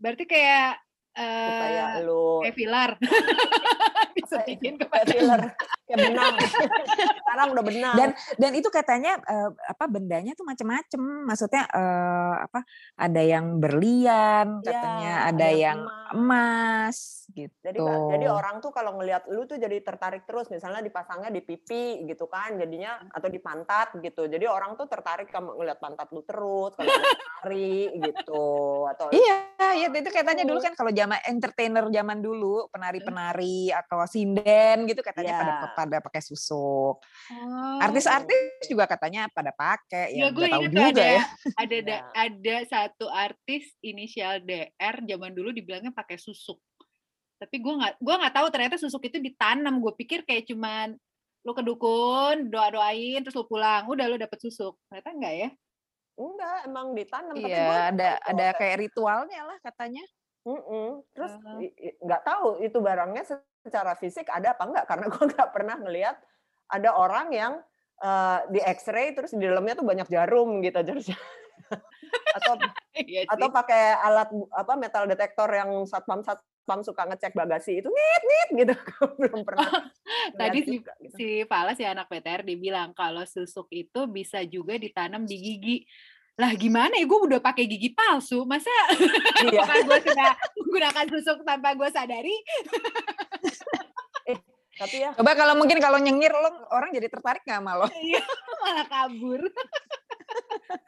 Berarti 0.00 0.24
kayak 0.24 0.80
uh, 1.14 1.60
kayak 1.60 1.88
lu 2.02 2.40
kayak 2.42 2.56
filar. 2.56 2.90
bikin 4.46 4.74
kayak 4.78 5.06
filler 5.10 5.42
kayak 5.90 5.98
benang. 6.06 6.34
Sekarang 7.26 7.46
udah 7.54 7.64
benang. 7.66 7.96
Dan 7.98 8.10
dan 8.38 8.52
itu 8.54 8.68
katanya 8.70 9.18
uh, 9.26 9.50
apa 9.66 9.84
bendanya 9.90 10.32
tuh 10.38 10.46
macam-macam 10.46 11.00
maksudnya 11.26 11.66
uh, 11.66 12.46
apa 12.46 12.62
ada 12.94 13.22
yang 13.22 13.58
berlian 13.58 14.62
katanya 14.62 15.12
ya, 15.26 15.26
ada, 15.26 15.34
ada 15.34 15.48
yang 15.50 15.78
emas. 16.14 16.18
emas 16.20 16.98
gitu. 17.30 17.54
jadi 17.62 17.78
jadi 17.86 18.26
orang 18.26 18.58
tuh 18.58 18.74
kalau 18.74 18.98
ngelihat 18.98 19.30
lu 19.30 19.46
tuh 19.46 19.58
jadi 19.58 19.82
tertarik 19.82 20.26
terus. 20.26 20.46
Misalnya 20.50 20.82
dipasangnya 20.82 21.30
di 21.30 21.42
pipi 21.42 22.06
gitu 22.06 22.30
kan 22.30 22.54
jadinya 22.58 23.02
atau 23.10 23.26
di 23.26 23.38
pantat 23.42 23.94
gitu. 23.98 24.26
Jadi 24.30 24.46
orang 24.46 24.78
tuh 24.78 24.86
tertarik 24.86 25.30
kamu 25.30 25.58
ngelihat 25.58 25.78
pantat 25.82 26.10
lu 26.14 26.22
terus 26.22 26.74
kalau 26.74 26.90
lari 27.42 27.90
gitu 28.06 28.46
atau 28.90 29.10
iya 29.10 29.74
iya. 29.74 29.86
Itu 29.90 30.10
katanya 30.10 30.46
dulu 30.46 30.58
kan 30.62 30.74
kalau 30.78 30.90
zaman 30.94 31.18
entertainer 31.26 31.84
zaman 31.90 32.18
dulu 32.22 32.70
penari-penari 32.70 33.70
atau 33.70 34.02
sinden 34.20 34.76
gitu 34.84 35.00
katanya 35.00 35.32
yeah. 35.32 35.40
pada 35.40 35.52
iya. 35.56 35.68
pada 35.72 35.96
pakai 36.04 36.20
susuk 36.20 37.00
oh. 37.00 37.78
artis-artis 37.80 38.68
juga 38.68 38.84
katanya 38.84 39.32
pada 39.32 39.56
pakai 39.56 40.12
ya, 40.12 40.28
ya 40.28 40.36
gue 40.36 40.46
tahu 40.52 40.62
juga 40.68 40.92
ada, 40.92 41.06
ya 41.08 41.24
ada 41.56 41.76
da, 41.80 41.96
iya. 41.96 42.00
ada 42.12 42.56
satu 42.68 43.06
artis 43.08 43.72
inisial 43.80 44.44
DR 44.44 45.00
zaman 45.08 45.32
dulu 45.32 45.56
dibilangnya 45.56 45.96
pakai 45.96 46.20
susuk 46.20 46.60
tapi 47.40 47.56
gue 47.56 47.72
nggak 47.72 47.96
gue 47.96 48.14
nggak 48.20 48.34
tahu 48.36 48.46
ternyata 48.52 48.76
susuk 48.76 49.00
itu 49.08 49.16
ditanam 49.16 49.80
gue 49.80 49.92
pikir 49.96 50.28
kayak 50.28 50.44
cuman 50.44 50.92
lu 51.40 51.56
ke 51.56 51.64
dukun 51.64 52.52
doa 52.52 52.68
doain 52.68 53.24
terus 53.24 53.32
lu 53.32 53.48
pulang 53.48 53.88
udah 53.88 54.04
lu 54.12 54.20
dapet 54.20 54.36
susuk 54.44 54.76
ternyata 54.92 55.10
enggak 55.16 55.34
ya 55.40 55.48
enggak 56.20 56.58
emang 56.68 56.86
ditanam 56.92 57.34
iya, 57.40 57.88
ada 57.88 58.20
ada 58.28 58.46
kayak 58.60 58.84
ritualnya 58.84 59.40
lah 59.48 59.56
katanya 59.64 60.04
mm 60.46 60.60
-mm. 60.60 60.88
terus 61.12 61.32
nggak 62.00 62.22
uh. 62.22 62.26
tahu 62.26 62.48
itu 62.64 62.78
barangnya 62.80 63.24
secara 63.60 63.92
fisik 63.96 64.26
ada 64.32 64.56
apa 64.56 64.64
enggak 64.64 64.86
karena 64.88 65.06
gue 65.12 65.24
nggak 65.34 65.50
pernah 65.52 65.76
ngelihat 65.80 66.16
ada 66.70 66.90
orang 66.96 67.28
yang 67.34 67.52
uh, 68.00 68.46
di 68.48 68.60
X-ray 68.62 69.12
terus 69.12 69.34
di 69.34 69.44
dalamnya 69.44 69.76
tuh 69.76 69.86
banyak 69.86 70.08
jarum 70.08 70.62
gitu 70.62 70.80
jadi 70.88 71.14
atau 72.30 72.54
iya 73.06 73.22
atau 73.26 73.48
pakai 73.50 73.94
alat 74.02 74.30
apa 74.54 74.72
metal 74.74 75.04
detektor 75.06 75.50
yang 75.50 75.86
satpam 75.86 76.22
sat 76.22 76.42
satpam 76.70 76.86
suka 76.86 77.02
ngecek 77.10 77.34
bagasi 77.34 77.82
itu 77.82 77.90
nit 77.90 78.22
nit 78.22 78.48
gitu 78.62 78.74
belum 79.18 79.42
pernah 79.42 79.66
oh, 79.66 79.82
tadi 80.38 80.62
si, 80.62 80.78
juga, 80.78 80.94
gitu. 81.02 81.16
si 81.18 81.26
Fala 81.50 81.74
si 81.74 81.82
anak 81.82 82.06
PTR 82.06 82.46
dibilang 82.46 82.94
kalau 82.94 83.26
susuk 83.26 83.66
itu 83.74 84.06
bisa 84.06 84.46
juga 84.46 84.78
ditanam 84.78 85.26
di 85.26 85.34
gigi 85.34 85.76
lah 86.38 86.52
gimana 86.56 86.94
ya 86.96 87.04
gue 87.04 87.20
udah 87.26 87.40
pakai 87.42 87.66
gigi 87.66 87.92
palsu 87.92 88.46
masa 88.48 88.70
iya. 89.44 89.64
gue 89.88 89.98
sudah 90.04 90.32
menggunakan 90.56 91.06
susuk 91.10 91.38
tanpa 91.42 91.74
gue 91.76 91.88
sadari 91.92 92.36
eh, 94.30 94.38
tapi 94.78 94.96
ya 95.04 95.10
coba 95.16 95.32
kalau 95.36 95.54
mungkin 95.58 95.82
kalau 95.82 95.98
nyengir 96.00 96.32
lo 96.32 96.70
orang 96.72 96.94
jadi 96.94 97.10
tertarik 97.10 97.44
nggak 97.44 97.60
malah 97.60 97.90
iya, 98.06 98.22
malah 98.62 98.86
kabur 98.88 99.42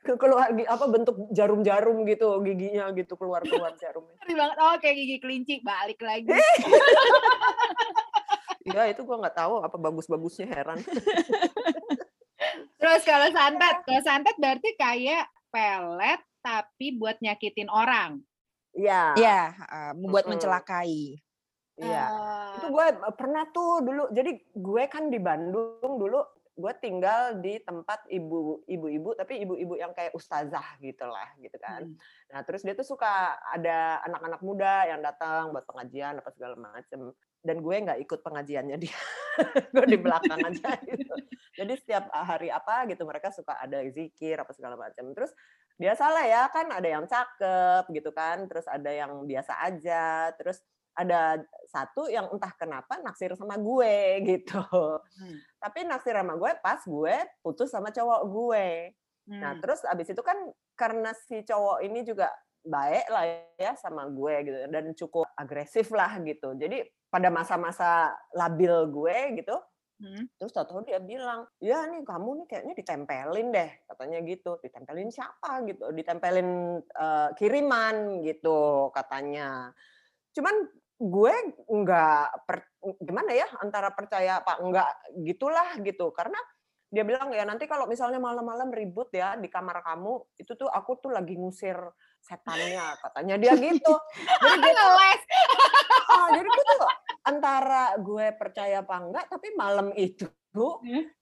keluar 0.02 0.50
apa 0.54 0.84
bentuk 0.86 1.16
jarum-jarum 1.34 2.06
gitu 2.06 2.38
giginya 2.46 2.94
gitu 2.94 3.18
keluar 3.18 3.42
keluar 3.42 3.74
jarumnya. 3.74 4.14
Ngeri 4.22 4.34
banget. 4.38 4.56
Oh 4.62 4.74
kayak 4.78 4.96
gigi 4.98 5.16
kelinci 5.18 5.54
balik 5.66 5.98
lagi. 6.02 6.30
Iya 8.62 8.94
itu 8.94 9.02
gua 9.02 9.18
nggak 9.18 9.34
tahu 9.34 9.58
apa 9.66 9.74
bagus-bagusnya 9.74 10.46
heran. 10.46 10.78
Terus 12.92 13.08
kalau 13.08 13.28
santet, 13.32 13.76
kalau 13.88 14.02
santet 14.04 14.36
berarti 14.36 14.68
kayak 14.76 15.24
pelet 15.48 16.20
tapi 16.44 16.86
buat 17.00 17.16
nyakitin 17.24 17.72
orang. 17.72 18.20
Iya. 18.76 19.16
Iya, 19.16 19.40
uh, 19.64 19.92
buat 19.96 20.28
mencelakai. 20.28 21.16
Iya. 21.80 22.04
Uh, 22.12 22.52
itu 22.60 22.66
gue 22.68 22.86
pernah 23.16 23.48
tuh 23.48 23.80
dulu. 23.80 24.12
Jadi 24.12 24.44
gue 24.52 24.82
kan 24.92 25.08
di 25.08 25.16
Bandung 25.16 25.96
dulu 25.96 26.20
gue 26.52 26.72
tinggal 26.84 27.40
di 27.40 27.56
tempat 27.64 28.04
ibu 28.12 28.60
ibu-ibu 28.68 29.16
tapi 29.16 29.40
ibu-ibu 29.40 29.72
yang 29.80 29.96
kayak 29.96 30.12
ustazah 30.12 30.76
gitu 30.84 31.08
lah 31.08 31.32
gitu 31.40 31.56
kan 31.56 31.88
hmm. 31.88 31.96
nah 32.28 32.44
terus 32.44 32.60
dia 32.60 32.76
tuh 32.76 32.84
suka 32.84 33.40
ada 33.48 34.04
anak-anak 34.04 34.40
muda 34.44 34.84
yang 34.84 35.00
datang 35.00 35.48
buat 35.48 35.64
pengajian 35.64 36.20
apa 36.20 36.28
segala 36.28 36.52
macem 36.60 37.08
dan 37.42 37.58
gue 37.58 37.76
nggak 37.76 38.00
ikut 38.06 38.20
pengajiannya 38.22 38.78
dia 38.78 38.98
gue 39.74 39.86
di 39.86 39.98
belakang 39.98 40.38
aja 40.38 40.78
gitu 40.86 41.14
jadi 41.58 41.72
setiap 41.76 42.04
hari 42.14 42.48
apa 42.48 42.86
gitu 42.88 43.02
mereka 43.02 43.34
suka 43.34 43.58
ada 43.58 43.82
zikir 43.90 44.38
apa 44.38 44.54
segala 44.54 44.78
macam 44.78 45.10
terus 45.12 45.34
biasa 45.76 46.04
lah 46.06 46.24
ya 46.24 46.42
kan 46.54 46.70
ada 46.70 46.88
yang 46.88 47.04
cakep 47.04 47.90
gitu 47.90 48.10
kan 48.14 48.46
terus 48.46 48.64
ada 48.70 48.88
yang 48.88 49.26
biasa 49.26 49.52
aja 49.66 50.30
terus 50.38 50.62
ada 50.92 51.40
satu 51.72 52.08
yang 52.12 52.28
entah 52.28 52.52
kenapa 52.54 53.00
naksir 53.00 53.32
sama 53.32 53.56
gue 53.56 53.96
gitu. 54.36 54.60
Hmm. 54.60 55.36
Tapi 55.56 55.88
naksir 55.88 56.12
sama 56.12 56.36
gue 56.36 56.52
pas 56.60 56.80
gue 56.84 57.16
putus 57.40 57.72
sama 57.72 57.88
cowok 57.88 58.22
gue. 58.28 58.66
Nah, 58.92 59.32
hmm. 59.32 59.40
Nah, 59.40 59.52
terus 59.64 59.80
abis 59.88 60.12
itu 60.12 60.20
kan 60.20 60.36
karena 60.76 61.16
si 61.16 61.40
cowok 61.40 61.80
ini 61.80 62.04
juga 62.04 62.28
baik 62.62 63.06
lah 63.10 63.24
ya 63.58 63.74
sama 63.74 64.06
gue 64.06 64.34
gitu 64.46 64.58
dan 64.70 64.84
cukup 64.94 65.26
agresif 65.34 65.90
lah 65.90 66.18
gitu. 66.22 66.54
Jadi 66.54 66.82
pada 67.12 67.28
masa-masa 67.28 68.14
labil 68.32 68.72
gue 68.88 69.42
gitu, 69.42 69.56
Hmm. 70.02 70.26
Terus 70.34 70.50
tahu 70.50 70.82
dia 70.82 70.98
bilang, 70.98 71.46
ya 71.62 71.86
nih 71.86 72.02
kamu 72.02 72.42
nih 72.42 72.46
kayaknya 72.50 72.74
ditempelin 72.74 73.48
deh, 73.54 73.70
katanya 73.86 74.18
gitu. 74.26 74.58
Ditempelin 74.58 75.10
siapa 75.14 75.62
gitu? 75.62 75.94
Ditempelin 75.94 76.82
uh, 76.82 77.30
kiriman 77.38 78.18
gitu 78.26 78.90
katanya. 78.90 79.70
Cuman 80.34 80.66
gue 81.02 81.34
nggak 81.66 82.26
gimana 83.02 83.30
ya 83.34 83.46
antara 83.58 83.90
percaya 83.90 84.38
apa 84.38 84.62
enggak 84.62 84.90
gitulah 85.26 85.74
gitu 85.82 86.14
karena 86.14 86.38
dia 86.94 87.02
bilang 87.02 87.34
ya 87.34 87.42
nanti 87.42 87.66
kalau 87.66 87.90
misalnya 87.90 88.22
malam-malam 88.22 88.70
ribut 88.70 89.10
ya 89.10 89.34
di 89.34 89.50
kamar 89.50 89.82
kamu 89.82 90.22
itu 90.38 90.54
tuh 90.54 90.70
aku 90.70 91.02
tuh 91.02 91.10
lagi 91.10 91.34
ngusir 91.34 91.74
setannya 92.22 92.86
katanya 93.02 93.34
dia 93.36 93.52
gitu. 93.58 93.94
Jadi 94.42 94.58
dia 94.62 94.72
ngeles. 94.72 95.22
Oh, 96.12 96.28
jadi 96.28 96.44
gitu 96.44 96.76
antara 97.24 97.96
gue 97.96 98.26
percaya 98.36 98.84
apa 98.84 99.00
enggak 99.00 99.32
tapi 99.32 99.48
malam 99.56 99.96
itu 99.96 100.28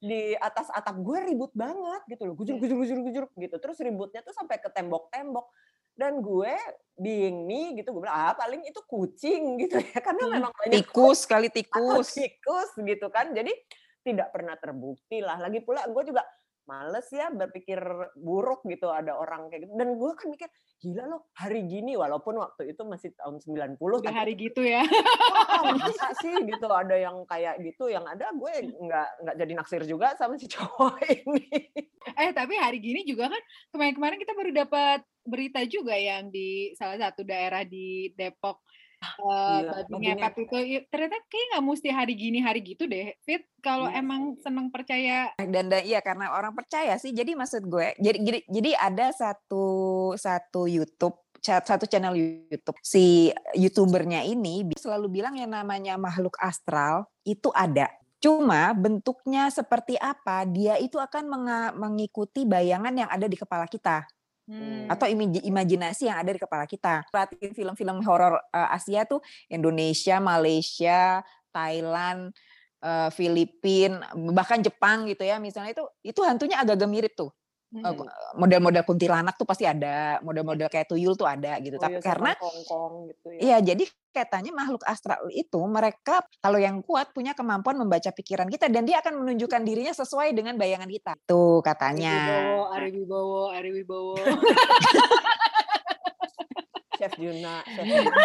di 0.03 0.35
atas 0.35 0.67
atap 0.75 0.99
gue 0.99 1.19
ribut 1.31 1.55
banget 1.55 2.03
gitu 2.11 2.27
loh. 2.27 2.35
Gujur 2.35 2.59
gujur 2.59 2.77
gujur 2.83 2.99
gujur 3.07 3.25
gitu. 3.39 3.57
Terus 3.63 3.79
ributnya 3.79 4.21
tuh 4.27 4.35
sampai 4.35 4.59
ke 4.59 4.67
tembok-tembok. 4.75 5.47
Dan 5.95 6.25
gue 6.25 6.55
being 6.99 7.45
me 7.47 7.77
gitu 7.79 7.93
gue 7.93 8.03
bilang 8.03 8.17
ah 8.17 8.35
paling 8.35 8.65
itu 8.67 8.81
kucing 8.83 9.55
gitu 9.63 9.79
ya. 9.79 9.99
Karena 10.03 10.23
hmm. 10.27 10.33
memang 10.35 10.53
banyak 10.59 10.73
tikus 10.83 11.23
kali 11.23 11.49
tikus. 11.55 12.19
Tikus 12.19 12.71
gitu 12.75 13.07
kan. 13.15 13.31
Jadi 13.31 13.55
tidak 14.03 14.35
pernah 14.35 14.59
terbukti 14.59 15.23
lah. 15.23 15.39
Lagi 15.39 15.63
pula 15.63 15.87
gue 15.87 16.03
juga 16.03 16.27
males 16.71 17.11
ya 17.11 17.35
berpikir 17.35 17.83
buruk 18.15 18.63
gitu 18.71 18.87
ada 18.87 19.19
orang 19.19 19.51
kayak 19.51 19.67
gitu. 19.67 19.75
Dan 19.75 19.99
gue 19.99 20.11
kan 20.15 20.31
mikir 20.31 20.47
gila 20.79 21.05
loh 21.11 21.23
hari 21.35 21.67
gini 21.67 21.99
walaupun 21.99 22.39
waktu 22.39 22.71
itu 22.71 22.83
masih 22.87 23.11
tahun 23.19 23.43
90 23.43 23.75
Udah 23.83 23.99
tapi 24.07 24.15
hari 24.15 24.35
gitu 24.39 24.63
ya. 24.63 24.87
Oh, 25.61 25.75
masa 25.75 26.15
sih 26.23 26.31
gitu 26.47 26.71
ada 26.71 26.95
yang 26.95 27.27
kayak 27.27 27.59
gitu 27.67 27.91
yang 27.91 28.07
ada 28.07 28.31
gue 28.31 28.53
nggak 28.71 29.09
nggak 29.27 29.37
jadi 29.43 29.53
naksir 29.59 29.83
juga 29.83 30.15
sama 30.15 30.39
si 30.39 30.47
cowok 30.47 31.03
ini. 31.27 31.75
Eh 32.15 32.31
tapi 32.31 32.55
hari 32.55 32.79
gini 32.79 33.03
juga 33.03 33.27
kan 33.27 33.43
kemarin-kemarin 33.75 34.23
kita 34.23 34.33
baru 34.39 34.51
dapat 34.55 35.03
berita 35.27 35.61
juga 35.67 35.99
yang 35.99 36.31
di 36.31 36.73
salah 36.79 36.97
satu 36.97 37.27
daerah 37.27 37.67
di 37.67 38.15
Depok 38.15 38.63
uh, 39.01 39.85
babi 39.89 39.95
ngepet 40.13 40.35
itu 40.45 40.57
ternyata 40.89 41.17
kayak 41.29 41.47
nggak 41.57 41.65
mesti 41.65 41.89
hari 41.91 42.13
gini 42.17 42.39
hari 42.45 42.61
gitu 42.61 42.85
deh. 42.85 43.17
Fit 43.25 43.45
kalau. 43.65 43.89
Iya 43.89 44.01
emang 44.01 44.37
seneng 44.41 44.73
percaya 44.73 45.33
dan, 45.37 45.69
dan 45.69 45.83
iya 45.85 46.01
karena 46.01 46.33
orang 46.33 46.53
percaya 46.57 46.97
sih. 46.97 47.13
Jadi 47.13 47.37
maksud 47.37 47.69
gue 47.69 47.97
jadi 48.01 48.19
jadi, 48.21 48.39
jadi 48.49 48.71
ada 48.81 49.07
satu 49.13 49.67
satu 50.17 50.69
YouTube 50.71 51.17
satu 51.41 51.89
channel 51.89 52.13
YouTube 52.53 52.77
si 52.85 53.33
youtubernya 53.57 54.21
ini 54.21 54.69
selalu 54.77 55.21
bilang 55.21 55.41
yang 55.41 55.53
namanya 55.53 55.97
makhluk 55.97 56.37
astral 56.41 57.09
itu 57.25 57.49
ada. 57.57 57.89
Cuma 58.21 58.77
bentuknya 58.77 59.49
seperti 59.49 59.97
apa, 59.97 60.45
dia 60.45 60.77
itu 60.77 61.01
akan 61.01 61.25
mengikuti 61.73 62.45
bayangan 62.45 62.93
yang 62.93 63.09
ada 63.09 63.25
di 63.25 63.33
kepala 63.33 63.65
kita 63.65 64.05
hmm. 64.51 64.91
atau 64.91 65.07
imajinasi 65.47 66.11
yang 66.11 66.19
ada 66.19 66.35
di 66.35 66.41
kepala 66.43 66.67
kita. 66.67 67.07
Perhatiin 67.15 67.55
film-film 67.55 68.03
horor 68.03 68.43
uh, 68.51 68.69
Asia 68.75 69.07
tuh 69.07 69.23
Indonesia, 69.47 70.19
Malaysia, 70.19 71.23
Thailand, 71.55 72.35
uh, 72.83 73.09
Filipina, 73.15 74.11
bahkan 74.35 74.59
Jepang 74.59 75.07
gitu 75.07 75.23
ya. 75.23 75.39
Misalnya 75.39 75.71
itu 75.73 75.85
itu 76.03 76.21
hantunya 76.27 76.59
agak-agak 76.59 76.91
mirip 76.91 77.13
tuh. 77.15 77.31
Hmm. 77.71 78.03
model-model 78.35 78.83
kuntilanak 78.83 79.39
tuh 79.39 79.47
pasti 79.47 79.63
ada, 79.63 80.19
model-model 80.27 80.67
kayak 80.67 80.91
tuyul 80.91 81.15
tuh 81.15 81.31
ada 81.31 81.55
gitu. 81.63 81.79
Oh, 81.79 81.83
Tapi 81.87 81.99
iya, 81.99 82.03
karena 82.03 82.31
gitu 83.07 83.29
ya. 83.31 83.39
Iya, 83.39 83.57
jadi 83.63 83.85
katanya 84.11 84.51
makhluk 84.51 84.83
astral 84.83 85.23
itu 85.31 85.61
mereka 85.71 86.19
kalau 86.43 86.59
yang 86.59 86.83
kuat 86.83 87.15
punya 87.15 87.31
kemampuan 87.31 87.79
membaca 87.79 88.11
pikiran 88.11 88.51
kita 88.51 88.67
dan 88.67 88.83
dia 88.83 88.99
akan 88.99 89.23
menunjukkan 89.23 89.63
dirinya 89.63 89.95
sesuai 89.95 90.35
dengan 90.35 90.59
bayangan 90.59 90.91
kita. 90.91 91.15
Tuh 91.31 91.63
katanya. 91.63 92.43
Ari 92.75 92.91
Wibowo, 92.91 93.55
Ari 93.55 93.71
Wibowo, 93.71 94.19
Chef 96.99 97.15
Juna, 97.23 97.63
Chef 97.71 97.87
Juna. 97.87 98.11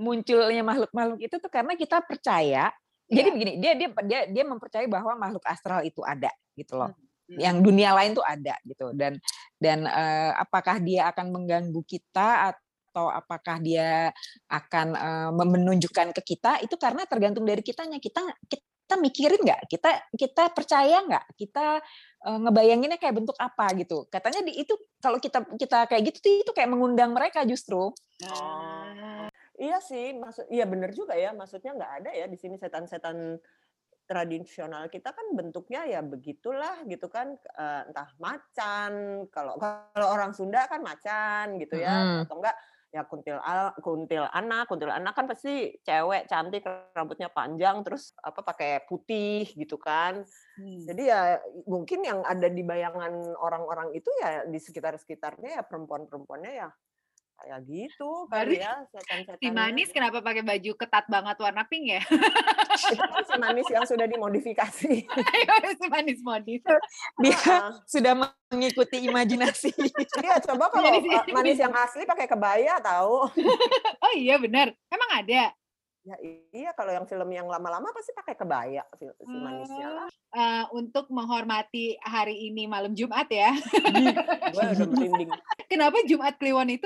munculnya 0.00 0.62
makhluk-makhluk 0.64 1.20
itu 1.20 1.36
tuh 1.36 1.50
karena 1.50 1.76
kita 1.76 2.00
percaya. 2.00 2.72
Jadi 3.08 3.28
begini, 3.32 3.52
dia 3.60 3.72
dia 3.76 3.88
dia 4.04 4.20
dia 4.28 4.44
mempercayai 4.48 4.88
bahwa 4.88 5.12
makhluk 5.16 5.44
astral 5.44 5.84
itu 5.84 6.00
ada 6.04 6.32
gitu 6.56 6.76
loh. 6.76 6.92
Hmm. 6.92 7.07
Yang 7.28 7.56
dunia 7.60 7.92
lain 7.92 8.16
tuh 8.16 8.24
ada 8.24 8.56
gitu 8.64 8.96
dan 8.96 9.20
dan 9.60 9.84
uh, 9.84 10.32
apakah 10.40 10.80
dia 10.80 11.12
akan 11.12 11.28
mengganggu 11.28 11.82
kita 11.84 12.56
atau 12.56 13.12
apakah 13.12 13.60
dia 13.60 14.08
akan 14.48 14.86
uh, 14.96 15.30
menunjukkan 15.36 16.16
ke 16.16 16.22
kita 16.34 16.64
itu 16.64 16.74
karena 16.80 17.04
tergantung 17.04 17.44
dari 17.44 17.60
kitanya. 17.60 18.00
Kita 18.00 18.24
kita 18.48 18.96
mikirin 18.96 19.44
nggak? 19.44 19.60
Kita 19.68 19.90
kita 20.16 20.44
percaya 20.56 21.04
nggak? 21.04 21.36
Kita 21.36 21.76
uh, 22.24 22.38
ngebayanginnya 22.48 22.96
kayak 22.96 23.20
bentuk 23.20 23.36
apa 23.36 23.76
gitu? 23.76 24.08
Katanya 24.08 24.40
di 24.48 24.64
itu 24.64 24.72
kalau 24.96 25.20
kita 25.20 25.44
kita 25.60 25.84
kayak 25.84 26.02
gitu 26.08 26.48
itu 26.48 26.52
kayak 26.56 26.72
mengundang 26.72 27.12
mereka 27.12 27.44
justru. 27.44 27.92
Oh. 28.24 29.28
Iya 29.58 29.82
sih, 29.82 30.14
maksud 30.14 30.46
iya 30.54 30.64
benar 30.70 30.94
juga 30.94 31.18
ya. 31.18 31.34
Maksudnya 31.34 31.74
nggak 31.74 31.92
ada 32.00 32.10
ya 32.14 32.26
di 32.30 32.38
sini 32.38 32.54
setan-setan 32.56 33.36
tradisional 34.08 34.88
kita 34.88 35.12
kan 35.12 35.36
bentuknya 35.36 35.84
ya 35.84 36.00
begitulah 36.00 36.80
gitu 36.88 37.12
kan 37.12 37.36
entah 37.60 38.08
macan 38.16 39.24
kalau 39.28 39.60
kalau 39.60 40.08
orang 40.08 40.32
Sunda 40.32 40.64
kan 40.64 40.80
macan 40.80 41.60
gitu 41.60 41.76
ya 41.76 41.92
hmm. 41.92 42.24
atau 42.24 42.40
enggak 42.40 42.56
ya 42.88 43.04
kuntil 43.04 43.36
al, 43.44 43.76
kuntil 43.84 44.24
anak 44.32 44.64
kuntil 44.64 44.88
anak 44.88 45.12
kan 45.12 45.28
pasti 45.28 45.76
cewek 45.84 46.24
cantik 46.24 46.64
rambutnya 46.96 47.28
panjang 47.28 47.84
terus 47.84 48.16
apa 48.24 48.40
pakai 48.40 48.88
putih 48.88 49.44
gitu 49.60 49.76
kan 49.76 50.24
hmm. 50.56 50.88
jadi 50.88 51.02
ya 51.04 51.20
mungkin 51.68 52.00
yang 52.00 52.24
ada 52.24 52.48
di 52.48 52.64
bayangan 52.64 53.36
orang-orang 53.36 53.92
itu 53.92 54.08
ya 54.24 54.48
di 54.48 54.56
sekitar 54.56 54.96
sekitarnya 54.96 55.60
ya 55.60 55.62
perempuan 55.68 56.08
perempuannya 56.08 56.52
ya 56.64 56.68
kayak 57.38 57.60
gitu 57.70 58.26
baru 58.26 58.50
ya 58.50 58.82
setan 58.90 59.22
si 59.38 59.48
manis 59.54 59.88
kenapa 59.94 60.18
pakai 60.18 60.42
baju 60.42 60.72
ketat 60.74 61.06
banget 61.06 61.36
warna 61.38 61.62
pink 61.70 61.96
ya? 61.96 62.02
Itu 62.78 63.04
kan 63.10 63.24
si 63.26 63.34
manis 63.38 63.68
yang 63.70 63.84
sudah 63.86 64.06
dimodifikasi. 64.06 64.92
Si 65.78 65.86
manis 65.90 66.18
modif. 66.22 66.62
Dia 67.22 67.34
uh, 67.34 67.78
sudah 67.86 68.12
mengikuti 68.50 69.06
imajinasi. 69.06 69.72
Iya 70.22 70.42
coba 70.42 70.70
kalau 70.70 70.90
manis 71.34 71.58
yang 71.58 71.74
asli 71.74 72.06
pakai 72.06 72.26
kebaya 72.30 72.78
tahu. 72.82 73.28
Oh 74.04 74.12
iya 74.14 74.38
benar. 74.38 74.70
Emang 74.88 75.10
ada? 75.20 75.52
Ya 76.06 76.16
iya 76.54 76.70
kalau 76.72 76.94
yang 76.94 77.04
film 77.04 77.28
yang 77.34 77.44
lama-lama 77.50 77.92
pasti 77.92 78.14
pakai 78.14 78.38
kebaya 78.38 78.86
si, 78.96 79.04
si 79.04 79.36
manisnya 79.36 80.08
Uh, 80.28 80.68
untuk 80.76 81.08
menghormati 81.08 81.96
hari 82.04 82.52
ini 82.52 82.68
malam 82.68 82.92
Jumat 82.92 83.32
ya. 83.32 83.48
Gue 84.52 84.60
udah 84.76 84.86
merinding. 84.92 85.32
Kenapa 85.72 86.04
Jumat 86.04 86.36
Kliwon 86.36 86.68
itu 86.68 86.84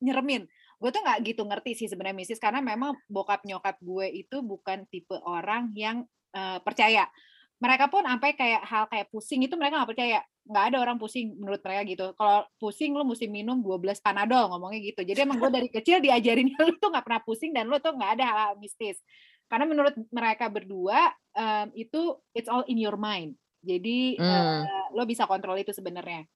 nyeremin. 0.00 0.44
Gue 0.76 0.90
tuh 0.92 1.00
nggak 1.00 1.18
gitu 1.24 1.42
ngerti 1.48 1.72
sih 1.72 1.88
sebenarnya 1.88 2.16
misis 2.16 2.40
karena 2.40 2.60
memang 2.60 2.96
bokap 3.08 3.44
nyokap 3.48 3.80
gue 3.80 4.06
itu 4.12 4.44
bukan 4.44 4.84
tipe 4.92 5.16
orang 5.24 5.72
yang 5.72 6.04
uh, 6.36 6.60
percaya. 6.60 7.08
Mereka 7.56 7.88
pun 7.88 8.04
sampai 8.04 8.36
kayak 8.36 8.62
hal 8.68 8.84
kayak 8.92 9.08
pusing 9.08 9.40
itu 9.48 9.56
mereka 9.56 9.80
nggak 9.80 9.90
percaya. 9.96 10.20
Nggak 10.44 10.64
ada 10.68 10.76
orang 10.84 10.96
pusing 11.00 11.32
menurut 11.40 11.64
mereka 11.64 11.82
gitu. 11.88 12.06
Kalau 12.12 12.44
pusing 12.60 12.92
lu 12.92 13.04
mesti 13.08 13.26
minum 13.32 13.64
12 13.64 14.04
panadol 14.04 14.52
ngomongnya 14.52 14.80
gitu. 14.84 15.00
Jadi 15.00 15.24
emang 15.24 15.40
gue 15.40 15.48
dari 15.48 15.68
kecil 15.72 16.04
diajarin 16.04 16.52
lu 16.60 16.76
tuh 16.76 16.92
nggak 16.92 17.04
pernah 17.08 17.22
pusing 17.24 17.56
dan 17.56 17.72
lu 17.72 17.80
tuh 17.80 17.96
nggak 17.96 18.20
ada 18.20 18.24
hal-hal 18.28 18.52
mistis. 18.60 19.00
Karena 19.48 19.64
menurut 19.64 19.94
mereka 20.12 20.52
berdua 20.52 21.08
um, 21.32 21.68
itu 21.72 22.20
it's 22.36 22.50
all 22.52 22.66
in 22.68 22.76
your 22.76 23.00
mind. 23.00 23.32
Jadi 23.64 24.20
hmm. 24.20 24.22
uh, 24.22 24.92
lo 24.92 25.08
bisa 25.08 25.24
kontrol 25.24 25.56
itu 25.56 25.72
sebenarnya. 25.72 26.28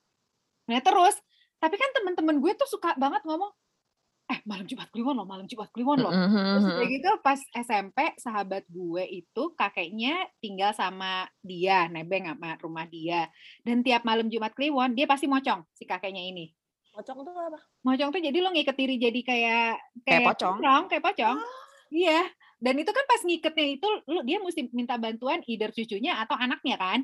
Nah 0.73 0.81
terus 0.81 1.21
tapi 1.61 1.77
kan 1.77 1.91
teman-teman 1.93 2.41
gue 2.41 2.53
tuh 2.57 2.67
suka 2.67 2.97
banget 2.97 3.21
ngomong, 3.29 3.53
eh 4.31 4.41
malam 4.47 4.65
Jumat 4.65 4.89
Kliwon 4.95 5.19
loh, 5.19 5.27
malam 5.27 5.45
Jumat 5.45 5.69
Kliwon 5.75 5.99
loh. 6.01 6.15
Terus 6.15 6.65
kayak 6.79 6.91
gitu 6.97 7.11
pas 7.21 7.41
SMP 7.53 7.99
sahabat 8.17 8.65
gue 8.71 9.05
itu 9.11 9.43
kakeknya 9.59 10.25
tinggal 10.39 10.71
sama 10.73 11.27
dia, 11.43 11.91
nebeng 11.91 12.31
sama 12.31 12.55
rumah 12.63 12.87
dia. 12.87 13.27
Dan 13.67 13.83
tiap 13.83 14.07
malam 14.07 14.31
Jumat 14.31 14.55
Kliwon 14.55 14.95
dia 14.95 15.11
pasti 15.11 15.27
mocong 15.27 15.67
si 15.75 15.85
kakeknya 15.85 16.23
ini. 16.23 16.49
Mocong 16.95 17.27
tuh 17.27 17.35
apa? 17.35 17.59
Mocong 17.83 18.11
tuh 18.15 18.23
jadi 18.23 18.39
lo 18.39 18.55
ngiket 18.55 18.77
diri 18.79 18.97
jadi 19.03 19.21
kayak 19.21 19.73
kayak, 20.07 20.07
kayak 20.07 20.29
pocong. 20.31 20.57
Kurang, 20.63 20.83
kayak 20.87 21.05
pocong. 21.05 21.37
Oh. 21.39 21.59
Iya. 21.91 22.23
Dan 22.61 22.75
itu 22.77 22.91
kan 22.93 23.05
pas 23.09 23.21
ngiketnya 23.25 23.67
itu 23.81 23.89
lu 24.07 24.21
dia 24.23 24.39
mesti 24.39 24.69
minta 24.71 24.95
bantuan 25.01 25.41
either 25.49 25.75
cucunya 25.75 26.23
atau 26.23 26.39
anaknya 26.39 26.79
kan. 26.79 27.01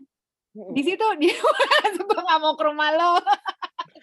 Di 0.57 0.83
situ 0.85 1.07
dia 1.21 1.37
gue 1.97 2.21
nggak 2.23 2.41
mau 2.41 2.55
ke 2.57 2.65
rumah 2.65 2.89
lo 2.95 3.21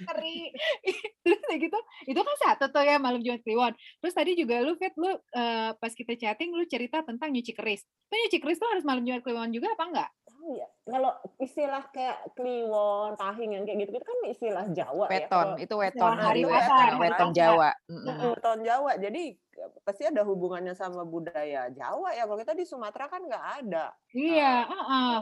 ngeri 0.04 0.52
terus 1.24 1.40
kayak 1.48 1.60
gitu 1.72 1.80
itu 2.12 2.20
kan 2.20 2.36
satu 2.44 2.66
tuh 2.70 2.84
ya 2.84 3.00
malam 3.00 3.24
Jumat 3.24 3.42
Kliwon. 3.42 3.74
Terus 4.04 4.14
tadi 4.14 4.32
juga 4.36 4.60
lu 4.60 4.76
Fit 4.76 4.94
lu 5.00 5.08
uh, 5.10 5.18
pas 5.78 5.94
kita 5.94 6.14
chatting 6.20 6.52
lu 6.54 6.68
cerita 6.68 7.02
tentang 7.02 7.32
nyuci 7.32 7.56
keris. 7.56 7.88
Tuh 8.12 8.18
nyuci 8.20 8.38
keris 8.44 8.60
tuh 8.60 8.70
harus 8.70 8.84
malam 8.84 9.04
Jumat 9.08 9.24
Kliwon 9.24 9.52
juga 9.56 9.72
apa 9.74 9.84
enggak? 9.88 10.10
Tahu 10.28 10.60
ya 10.60 10.68
kalau 10.84 11.12
istilah 11.40 11.84
kayak 11.96 12.36
kliwon 12.36 13.16
tahing 13.16 13.56
yang 13.56 13.64
kayak 13.64 13.88
gitu 13.88 13.92
gitu 13.96 14.06
kan 14.06 14.20
istilah 14.28 14.66
Jawa 14.76 15.06
weton 15.08 15.48
ya. 15.56 15.64
itu 15.64 15.76
weton 15.80 16.14
hari 16.20 16.44
weton 16.44 16.88
weton 17.00 17.30
Jawa. 17.32 17.72
Weton 17.88 18.60
Jawa. 18.68 18.92
Jadi 19.00 19.24
pasti 19.86 20.04
ada 20.04 20.28
hubungannya 20.28 20.76
sama 20.76 21.08
budaya 21.08 21.72
Jawa 21.72 22.12
ya. 22.12 22.28
Kalau 22.28 22.40
kita 22.40 22.52
di 22.52 22.68
Sumatera 22.68 23.08
kan 23.08 23.24
nggak 23.24 23.46
ada. 23.64 23.96
Iya 24.12 24.68
uh, 24.68 24.84
uh, 24.84 25.18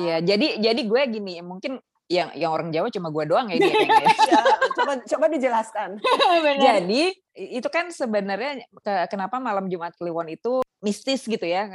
iya 0.00 0.16
jadi 0.24 0.56
jadi 0.58 0.80
gue 0.80 1.02
gini 1.12 1.44
mungkin 1.44 1.76
yang 2.06 2.30
yang 2.38 2.50
orang 2.54 2.70
Jawa 2.70 2.88
cuma 2.90 3.10
gue 3.10 3.24
doang 3.26 3.50
ya 3.50 3.58
ini 3.58 3.66
ya, 3.66 4.42
coba 4.78 4.92
coba 5.02 5.26
dijelaskan. 5.26 5.98
Jadi 6.66 7.02
itu 7.36 7.68
kan 7.68 7.90
sebenarnya 7.90 8.62
kenapa 9.10 9.42
malam 9.42 9.66
Jumat 9.66 9.92
Kliwon 9.98 10.30
itu 10.30 10.62
mistis 10.80 11.26
gitu 11.26 11.42
ya 11.42 11.66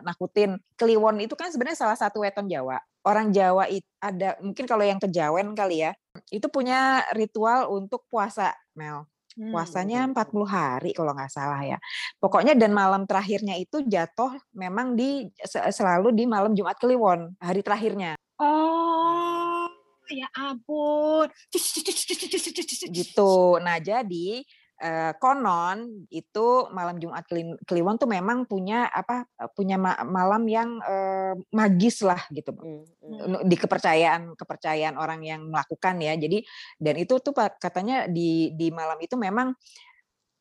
nakutin. 0.00 0.56
Kliwon 0.80 1.20
itu 1.20 1.36
kan 1.36 1.52
sebenarnya 1.52 1.78
salah 1.84 1.98
satu 2.00 2.24
weton 2.24 2.48
Jawa. 2.48 2.80
Orang 3.04 3.36
Jawa 3.36 3.68
itu 3.68 3.84
ada 4.00 4.40
mungkin 4.40 4.64
kalau 4.64 4.80
yang 4.80 4.96
kejawen 4.96 5.52
kali 5.52 5.84
ya, 5.84 5.92
itu 6.32 6.48
punya 6.48 7.04
ritual 7.12 7.68
untuk 7.68 8.08
puasa, 8.08 8.56
Mel. 8.72 9.04
Hmm, 9.34 9.50
Puasanya 9.50 10.06
40 10.08 10.46
hari 10.46 10.90
kalau 10.96 11.12
nggak 11.12 11.28
salah 11.28 11.60
ya. 11.60 11.76
Pokoknya 12.16 12.56
dan 12.56 12.72
malam 12.72 13.04
terakhirnya 13.04 13.60
itu 13.60 13.84
jatuh 13.84 14.32
memang 14.56 14.96
di 14.96 15.28
selalu 15.68 16.16
di 16.16 16.24
malam 16.24 16.56
Jumat 16.56 16.80
Kliwon, 16.80 17.36
hari 17.42 17.60
terakhirnya. 17.60 18.16
Oh 18.40 19.53
ya 20.10 20.28
ampun. 20.36 21.28
Gitu. 22.92 23.34
Nah, 23.60 23.76
jadi 23.80 24.44
eh, 24.82 25.12
konon 25.22 26.06
itu 26.10 26.46
malam 26.74 26.98
Jumat 26.98 27.24
Kliwon 27.64 27.96
tuh 27.96 28.10
memang 28.10 28.44
punya 28.44 28.90
apa 28.90 29.24
punya 29.54 29.78
malam 30.04 30.42
yang 30.50 30.82
eh, 30.82 31.34
magis 31.54 32.02
lah 32.02 32.18
gitu 32.34 32.50
hmm, 32.52 32.82
hmm. 33.00 33.46
di 33.46 33.56
kepercayaan 33.56 34.34
kepercayaan 34.34 34.98
orang 34.98 35.22
yang 35.22 35.46
melakukan 35.46 36.02
ya 36.02 36.18
jadi 36.18 36.42
dan 36.82 36.94
itu 36.98 37.14
tuh 37.22 37.34
katanya 37.62 38.10
di 38.10 38.50
di 38.58 38.74
malam 38.74 38.98
itu 38.98 39.14
memang 39.14 39.54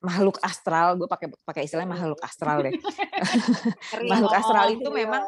makhluk 0.03 0.35
astral 0.43 0.99
gue 0.99 1.07
pakai 1.07 1.31
pakai 1.47 1.63
istilah 1.63 1.87
makhluk 1.87 2.19
astral 2.19 2.59
deh. 2.59 2.75
Makhluk 4.11 4.35
astral 4.35 4.75
itu 4.75 4.89
memang 4.91 5.23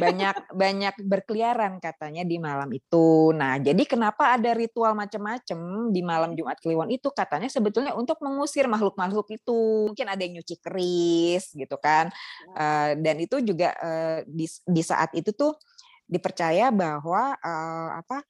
banyak 0.00 0.36
banyak 0.64 0.94
berkeliaran 1.04 1.76
katanya 1.78 2.24
di 2.24 2.40
malam 2.40 2.72
itu. 2.72 3.36
Nah 3.36 3.60
jadi 3.60 3.84
kenapa 3.84 4.40
ada 4.40 4.56
ritual 4.56 4.96
macam-macam 4.96 5.92
di 5.92 6.00
malam 6.00 6.32
Jumat 6.32 6.56
Kliwon 6.64 6.88
itu? 6.88 7.12
Katanya 7.12 7.52
sebetulnya 7.52 7.92
untuk 7.92 8.16
mengusir 8.24 8.64
makhluk-makhluk 8.66 9.28
itu. 9.36 9.92
Mungkin 9.92 10.08
ada 10.08 10.20
yang 10.24 10.40
nyuci 10.40 10.56
keris 10.64 11.52
gitu 11.52 11.76
kan. 11.76 12.08
Uh, 12.56 12.96
dan 12.96 13.20
itu 13.20 13.44
juga 13.44 13.76
uh, 13.76 14.24
di 14.24 14.48
di 14.48 14.82
saat 14.82 15.12
itu 15.12 15.36
tuh 15.36 15.60
dipercaya 16.08 16.72
bahwa 16.72 17.36
uh, 17.36 17.90
apa 18.00 18.24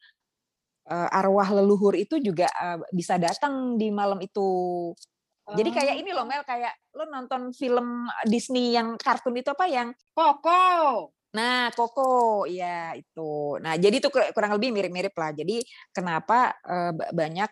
uh, 0.90 1.09
arwah 1.14 1.46
leluhur 1.55 1.94
itu 1.94 2.18
juga 2.18 2.51
uh, 2.59 2.83
bisa 2.90 3.20
datang 3.20 3.79
di 3.79 3.92
malam 3.94 4.18
itu 4.18 4.46
jadi 5.55 5.71
kayak 5.71 5.95
oh. 5.95 6.01
ini 6.03 6.11
loh 6.11 6.27
Mel, 6.27 6.43
kayak 6.43 6.75
lo 6.99 7.07
nonton 7.07 7.55
film 7.55 8.11
Disney 8.27 8.75
yang 8.75 8.99
kartun 8.99 9.39
itu 9.39 9.55
apa 9.55 9.71
yang 9.71 9.95
Koko. 10.11 11.15
Nah, 11.39 11.71
Koko, 11.71 12.49
ya 12.51 12.91
itu. 12.99 13.55
Nah, 13.63 13.79
jadi 13.79 14.03
itu 14.03 14.11
kurang 14.11 14.59
lebih 14.59 14.75
mirip-mirip 14.75 15.15
lah. 15.15 15.31
Jadi 15.31 15.63
kenapa 15.95 16.51
uh, 16.67 16.91
banyak 16.91 17.51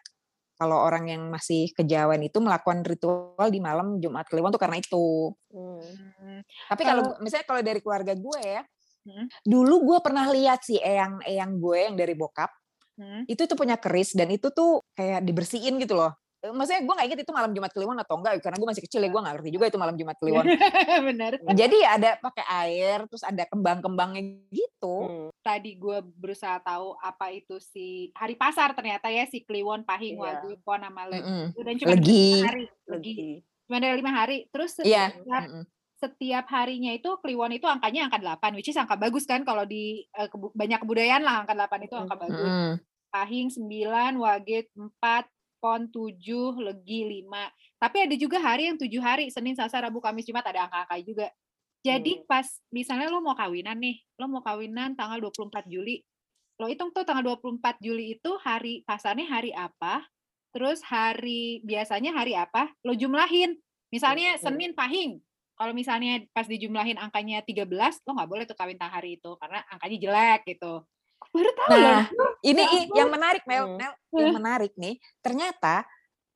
kalau 0.59 0.79
orang 0.83 1.11
yang 1.11 1.23
masih 1.31 1.71
kejawen 1.75 2.27
itu 2.27 2.39
melakukan 2.43 2.83
ritual 2.83 3.49
di 3.51 3.63
malam 3.63 4.03
Jumat 4.03 4.27
Kliwon 4.27 4.51
tuh 4.51 4.63
karena 4.63 4.79
itu. 4.83 5.31
Hmm. 5.55 6.43
Tapi 6.71 6.83
kalau 6.83 7.03
misalnya 7.23 7.47
kalau 7.47 7.63
dari 7.63 7.79
keluarga 7.83 8.15
gue 8.15 8.41
ya, 8.43 8.63
hmm. 9.07 9.47
dulu 9.47 9.95
gue 9.95 9.99
pernah 10.03 10.27
lihat 10.31 10.67
sih 10.67 10.79
eyang 10.79 11.23
eyang 11.27 11.59
gue 11.59 11.79
yang 11.91 11.95
dari 11.99 12.15
bokap, 12.15 12.51
hmm. 12.99 13.27
itu 13.27 13.43
tuh 13.51 13.59
punya 13.59 13.79
keris 13.79 14.15
dan 14.15 14.31
itu 14.31 14.51
tuh 14.55 14.83
kayak 14.95 15.27
dibersihin 15.27 15.79
gitu 15.83 15.99
loh 15.99 16.15
maksudnya 16.53 16.83
gue 16.85 16.95
gak 16.99 17.07
inget 17.09 17.21
itu 17.25 17.33
malam 17.33 17.53
Jumat 17.57 17.73
Kliwon 17.73 17.99
atau 18.03 18.15
enggak 18.21 18.43
karena 18.45 18.57
gue 18.61 18.69
masih 18.69 18.85
kecil 18.85 19.01
ya 19.01 19.09
gue 19.09 19.21
gak 19.25 19.35
ngerti 19.39 19.51
juga 19.55 19.65
itu 19.71 19.79
malam 19.81 19.97
Jumat 19.97 20.17
Kliwon 20.21 20.45
benar 21.09 21.33
jadi 21.57 21.79
ada 21.89 22.11
pakai 22.21 22.45
air 22.69 22.99
terus 23.09 23.25
ada 23.25 23.49
kembang-kembangnya 23.49 24.23
gitu 24.53 24.97
hmm. 25.09 25.29
tadi 25.41 25.81
gue 25.81 25.99
berusaha 26.05 26.61
tahu 26.61 26.99
apa 27.01 27.33
itu 27.33 27.57
si 27.63 28.13
hari 28.13 28.37
pasar 28.37 28.77
ternyata 28.77 29.09
ya 29.09 29.25
si 29.25 29.41
Kliwon 29.41 29.89
Pahing 29.89 30.21
yeah. 30.21 30.43
Wagyu 30.43 30.61
Pon 30.61 30.85
nama 30.85 31.09
mm 31.09 31.23
-hmm. 31.23 31.45
dan 31.65 31.75
cuma 31.81 31.91
legi 31.97 32.29
hari 32.45 32.65
legi 32.91 33.45
Cuma 33.65 33.81
ada 33.81 33.97
lima 33.97 34.13
hari. 34.13 34.47
Terus 34.53 34.77
Iya. 34.85 35.13
setiap, 35.13 35.43
Mm-mm. 35.49 35.65
setiap 35.97 36.45
harinya 36.53 36.93
itu 36.93 37.11
Kliwon 37.25 37.57
itu 37.57 37.65
angkanya 37.65 38.09
angka 38.09 38.21
8, 38.21 38.53
which 38.57 38.69
is 38.69 38.77
angka 38.77 38.97
bagus 39.01 39.25
kan 39.25 39.41
kalau 39.43 39.65
di 39.65 40.05
kebu- 40.13 40.53
banyak 40.53 40.79
kebudayaan 40.85 41.25
lah 41.25 41.45
angka 41.45 41.57
8 41.57 41.89
itu 41.89 41.95
angka 41.97 42.17
bagus. 42.21 42.45
Mm-mm. 42.45 42.73
Pahing 43.09 43.49
9, 43.49 44.21
Wage 44.21 44.69
4, 44.75 45.34
Pon 45.65 45.89
7, 45.89 46.61
Legi 46.61 47.25
5. 47.25 47.49
Tapi 47.81 47.97
ada 48.05 48.15
juga 48.21 48.37
hari 48.37 48.69
yang 48.69 48.77
7 48.77 49.01
hari, 49.01 49.33
Senin, 49.33 49.57
Selasa, 49.57 49.81
Rabu, 49.81 50.05
Kamis, 50.05 50.29
Jumat 50.29 50.45
ada 50.45 50.69
angka-angka 50.69 51.01
juga. 51.01 51.33
Jadi 51.81 52.21
Hmm. 52.21 52.25
pas 52.29 52.45
misalnya 52.69 53.09
lo 53.09 53.25
mau 53.25 53.33
kawinan 53.33 53.81
nih, 53.81 53.97
lo 54.21 54.29
mau 54.29 54.45
kawinan 54.45 54.93
tanggal 54.93 55.25
24 55.25 55.65
Juli. 55.73 56.05
Lo 56.61 56.69
hitung 56.69 56.93
tuh 56.93 57.09
tanggal 57.09 57.25
24 57.25 57.81
Juli 57.81 58.21
itu 58.21 58.37
hari 58.45 58.85
pasannya 58.85 59.25
hari 59.25 59.57
apa, 59.57 60.05
terus 60.53 60.85
hari 60.85 61.65
biasanya 61.65 62.13
hari 62.13 62.37
apa, 62.37 62.69
lo 62.85 62.93
jumlahin. 62.93 63.57
Misalnya 63.89 64.37
Hmm. 64.37 64.53
Senin 64.53 64.77
Pahing. 64.77 65.21
Kalau 65.55 65.73
misalnya 65.73 66.19
pas 66.35 66.45
dijumlahin 66.51 66.99
angkanya 66.99 67.41
13, 67.47 68.03
lo 68.05 68.13
nggak 68.13 68.31
boleh 68.33 68.45
tuh 68.45 68.59
kawin 68.59 68.77
tang 68.77 68.91
hari 68.91 69.17
itu 69.17 69.33
karena 69.41 69.65
angkanya 69.71 69.97
jelek 69.97 70.41
gitu. 70.57 70.85
Baru 71.33 71.51
tahu 71.55 71.71
loh. 71.73 71.81
Nah, 71.81 72.05
ini 72.43 72.63
Ya 72.63 73.05
yang 73.05 73.09
menarik 73.09 73.43
Mel, 73.49 73.65
Hmm. 73.65 73.77
Mel, 73.79 73.93
yang 74.13 74.35
menarik 74.37 74.73
nih, 74.77 74.99
ternyata 75.23 75.87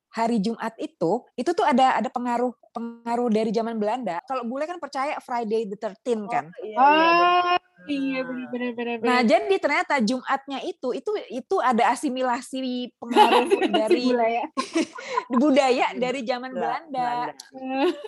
hari 0.09 0.41
Jumat 0.41 0.73
itu 0.81 1.21
itu 1.37 1.51
tuh 1.53 1.67
ada 1.69 2.01
ada 2.01 2.09
pengaruh 2.09 2.55
pengaruh 2.79 3.29
dari 3.29 3.51
zaman 3.51 3.77
Belanda. 3.77 4.23
Kalau 4.25 4.43
bule 4.43 4.65
kan 4.65 4.79
percaya 4.79 5.19
Friday 5.19 5.67
the 5.67 5.75
13 5.75 6.25
kan. 6.25 6.49
Oh, 6.49 6.65
iya, 6.65 6.77
iya, 6.77 6.79
Oh, 6.79 7.57
iya 7.87 8.21
benar. 8.23 8.47
benar 8.49 8.71
benar 8.75 8.97
Nah, 9.01 9.19
jadi 9.23 9.57
ternyata 9.57 9.95
Jumatnya 9.99 10.59
itu 10.63 10.89
itu 10.93 11.11
itu 11.29 11.57
ada 11.59 11.91
asimilasi 11.91 12.59
pengaruh 12.95 13.45
dari 13.81 14.01
Gila 14.05 14.27
ya. 14.27 14.45
budaya 15.35 15.87
dari 15.95 16.21
zaman 16.23 16.51
Bela- 16.51 16.85
Belanda. 16.87 17.11
Hmm. 17.51 17.89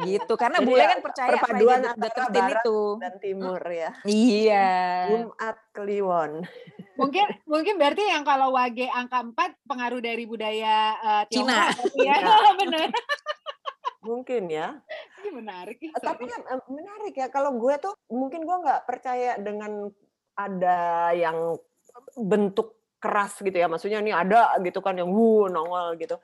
Gitu. 0.00 0.32
Karena 0.32 0.62
Jadi 0.62 0.66
bule 0.66 0.80
ya, 0.80 0.88
kan 0.88 1.00
percaya 1.02 1.28
perpaduan 1.34 1.58
Friday 1.76 1.82
the 1.82 1.90
antara 1.92 2.24
13 2.24 2.32
barat 2.32 2.56
itu. 2.56 2.78
dan 2.96 3.14
timur 3.18 3.60
ya. 3.68 3.90
Iya. 4.06 4.68
Jumat 5.10 5.56
Kliwon. 5.70 6.32
mungkin 6.94 7.26
mungkin 7.44 7.74
berarti 7.76 8.02
yang 8.02 8.22
kalau 8.22 8.50
wage 8.50 8.86
angka 8.88 9.22
4 9.22 9.34
pengaruh 9.64 10.00
dari 10.00 10.24
budaya 10.24 10.94
Cina. 11.28 11.68
Tiongkok 11.68 11.84
berarti 11.84 12.00
ya. 12.00 12.14
Cina. 12.16 12.50
benar. 12.56 12.88
Mungkin 14.08 14.48
ya. 14.48 14.80
Ini 15.20 15.28
menarik. 15.36 15.76
ya, 15.84 15.92
Tapi 16.00 16.24
kan, 16.24 16.40
eh, 16.48 16.64
menarik 16.72 17.12
ya. 17.12 17.28
Kalau 17.28 17.60
gue 17.60 17.76
tuh 17.76 17.92
mungkin 18.08 18.48
gue 18.48 18.56
nggak 18.64 18.88
percaya 18.88 19.36
dengan 19.36 19.92
ada 20.32 21.12
yang 21.12 21.60
bentuk 22.16 22.72
keras 22.96 23.36
gitu 23.44 23.52
ya. 23.52 23.68
Maksudnya 23.68 24.00
ini 24.00 24.16
ada 24.16 24.56
gitu 24.64 24.80
kan 24.80 24.96
yang 24.96 25.12
wuh 25.12 25.52
nongol 25.52 25.92
gitu. 26.00 26.16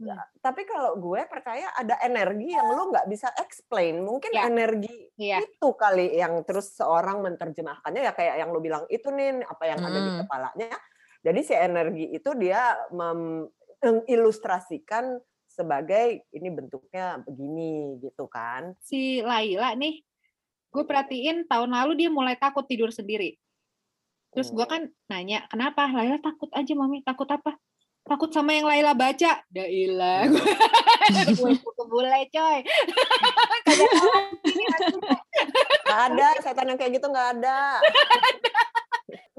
Ya, 0.00 0.16
tapi 0.40 0.64
kalau 0.64 0.96
gue 0.96 1.28
percaya 1.28 1.76
ada 1.76 2.00
energi 2.00 2.56
yang 2.56 2.72
lu 2.72 2.88
nggak 2.88 3.04
bisa 3.04 3.28
explain. 3.36 4.00
Mungkin 4.00 4.32
Ya. 4.32 4.48
energi 4.48 5.12
Iya. 5.20 5.44
itu 5.44 5.76
kali 5.76 6.16
yang 6.16 6.40
terus 6.48 6.72
seorang 6.72 7.20
menerjemahkannya 7.20 8.08
ya 8.08 8.16
kayak 8.16 8.40
yang 8.40 8.48
lu 8.48 8.64
bilang 8.64 8.88
itu 8.88 9.12
nih 9.12 9.44
apa 9.44 9.60
yang 9.68 9.84
ada 9.84 10.00
di 10.00 10.08
Mm. 10.16 10.24
kepalanya. 10.24 10.72
Jadi 11.20 11.40
si 11.44 11.52
energi 11.52 12.16
itu 12.16 12.32
dia 12.32 12.80
mengilustrasikan 12.88 15.20
sebagai 15.60 16.24
ini 16.32 16.48
bentuknya 16.48 17.20
begini 17.20 18.00
gitu 18.00 18.24
kan. 18.32 18.72
Si 18.80 19.20
Laila 19.20 19.76
nih, 19.76 20.00
gue 20.72 20.84
perhatiin 20.88 21.44
tahun 21.44 21.68
lalu 21.68 22.00
dia 22.00 22.08
mulai 22.08 22.40
takut 22.40 22.64
tidur 22.64 22.88
sendiri. 22.88 23.36
Terus 24.32 24.48
gue 24.48 24.64
Hmm. 24.64 24.72
kan 24.72 24.82
nanya, 25.12 25.44
kenapa? 25.52 25.84
Laila 25.92 26.16
takut 26.24 26.48
aja 26.56 26.72
mami, 26.72 27.04
takut 27.04 27.28
apa? 27.28 27.60
Takut 28.00 28.32
sama 28.32 28.56
yang 28.56 28.64
Laila 28.64 28.96
baca. 28.96 29.44
Dailah, 29.52 30.24
gue 31.36 31.84
bule 31.84 32.20
coy. 32.32 32.58
Ada 35.90 36.28
setan 36.40 36.70
yang 36.70 36.78
kayak 36.80 36.96
gitu 36.96 37.06
nggak 37.10 37.28
ada. 37.38 37.76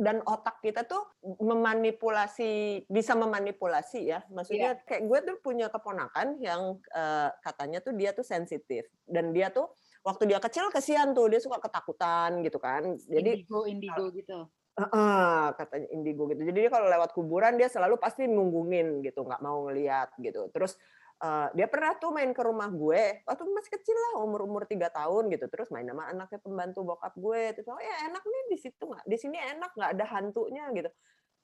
Dan 0.02 0.26
otak 0.26 0.66
kita 0.66 0.90
tuh 0.90 1.06
memanipulasi, 1.22 2.84
bisa 2.90 3.14
memanipulasi 3.14 4.10
ya. 4.10 4.26
Maksudnya 4.34 4.82
kayak 4.82 5.06
gue 5.06 5.20
tuh 5.30 5.38
punya 5.46 5.70
keponakan 5.70 6.42
yang 6.42 6.82
eh, 6.90 7.30
katanya 7.46 7.86
tuh 7.86 7.94
dia 7.94 8.10
tuh 8.18 8.26
sensitif 8.26 8.90
dan 9.06 9.30
dia 9.30 9.54
tuh 9.54 9.70
waktu 10.02 10.26
dia 10.26 10.42
kecil 10.42 10.74
kesian 10.74 11.14
tuh 11.14 11.30
dia 11.30 11.38
suka 11.38 11.62
ketakutan 11.62 12.42
gitu 12.42 12.58
kan. 12.58 12.98
Jadi 12.98 13.46
indigo 13.46 13.70
indigo 13.70 14.10
gitu. 14.10 14.50
Heeh, 14.72 15.44
katanya 15.60 15.88
indigo 15.94 16.26
gitu. 16.32 16.42
Jadi 16.48 16.58
dia 16.66 16.72
kalau 16.74 16.88
lewat 16.90 17.14
kuburan 17.14 17.60
dia 17.62 17.70
selalu 17.70 18.02
pasti 18.02 18.26
nunggungin 18.26 19.06
gitu, 19.06 19.22
nggak 19.22 19.44
mau 19.46 19.70
ngeliat 19.70 20.18
gitu. 20.18 20.50
Terus 20.50 20.82
eh, 21.22 21.48
dia 21.54 21.68
pernah 21.70 21.94
tuh 21.96 22.10
main 22.10 22.34
ke 22.34 22.42
rumah 22.42 22.68
gue, 22.68 23.22
waktu 23.24 23.42
masih 23.46 23.72
kecil 23.78 23.94
lah, 23.96 24.26
umur 24.26 24.44
umur 24.44 24.64
tiga 24.66 24.90
tahun 24.90 25.30
gitu. 25.30 25.46
Terus 25.48 25.70
main 25.70 25.86
sama 25.86 26.10
anaknya 26.10 26.40
pembantu 26.42 26.82
bokap 26.82 27.14
gue. 27.16 27.54
Terus 27.54 27.68
oh 27.70 27.78
ya 27.78 28.10
enak 28.10 28.24
nih 28.26 28.44
di 28.50 28.58
situ 28.58 28.84
nggak, 28.84 29.06
di 29.06 29.18
sini 29.18 29.38
enak 29.38 29.72
nggak 29.78 29.92
ada 29.96 30.06
hantunya 30.10 30.66
gitu. 30.74 30.90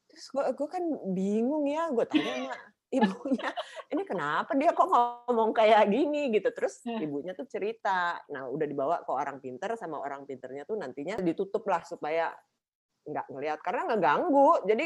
Terus 0.09 0.25
gue 0.33 0.43
gue 0.57 0.67
kan 0.67 0.83
bingung 1.13 1.65
ya, 1.69 1.93
gue 1.93 2.05
tanya 2.09 2.33
sama 2.33 2.55
ibunya, 2.97 3.49
ini 3.91 4.03
kenapa 4.07 4.55
dia 4.55 4.71
kok 4.71 4.87
ngomong 4.87 5.51
kayak 5.51 5.91
gini 5.91 6.31
gitu. 6.31 6.49
Terus 6.55 6.79
Ya. 6.87 7.03
ibunya 7.03 7.35
tuh 7.35 7.43
cerita, 7.43 8.15
nah 8.31 8.47
udah 8.47 8.63
dibawa 8.63 8.95
ke 9.03 9.11
orang 9.11 9.43
pinter 9.43 9.75
sama 9.75 9.99
orang 9.99 10.23
pinternya 10.23 10.63
tuh 10.63 10.79
nantinya 10.79 11.19
ditutup 11.19 11.67
lah 11.67 11.83
supaya 11.83 12.31
nggak 13.07 13.25
ngelihat 13.31 13.59
karena 13.63 13.81
ngeganggu. 13.87 14.67
Jadi 14.67 14.85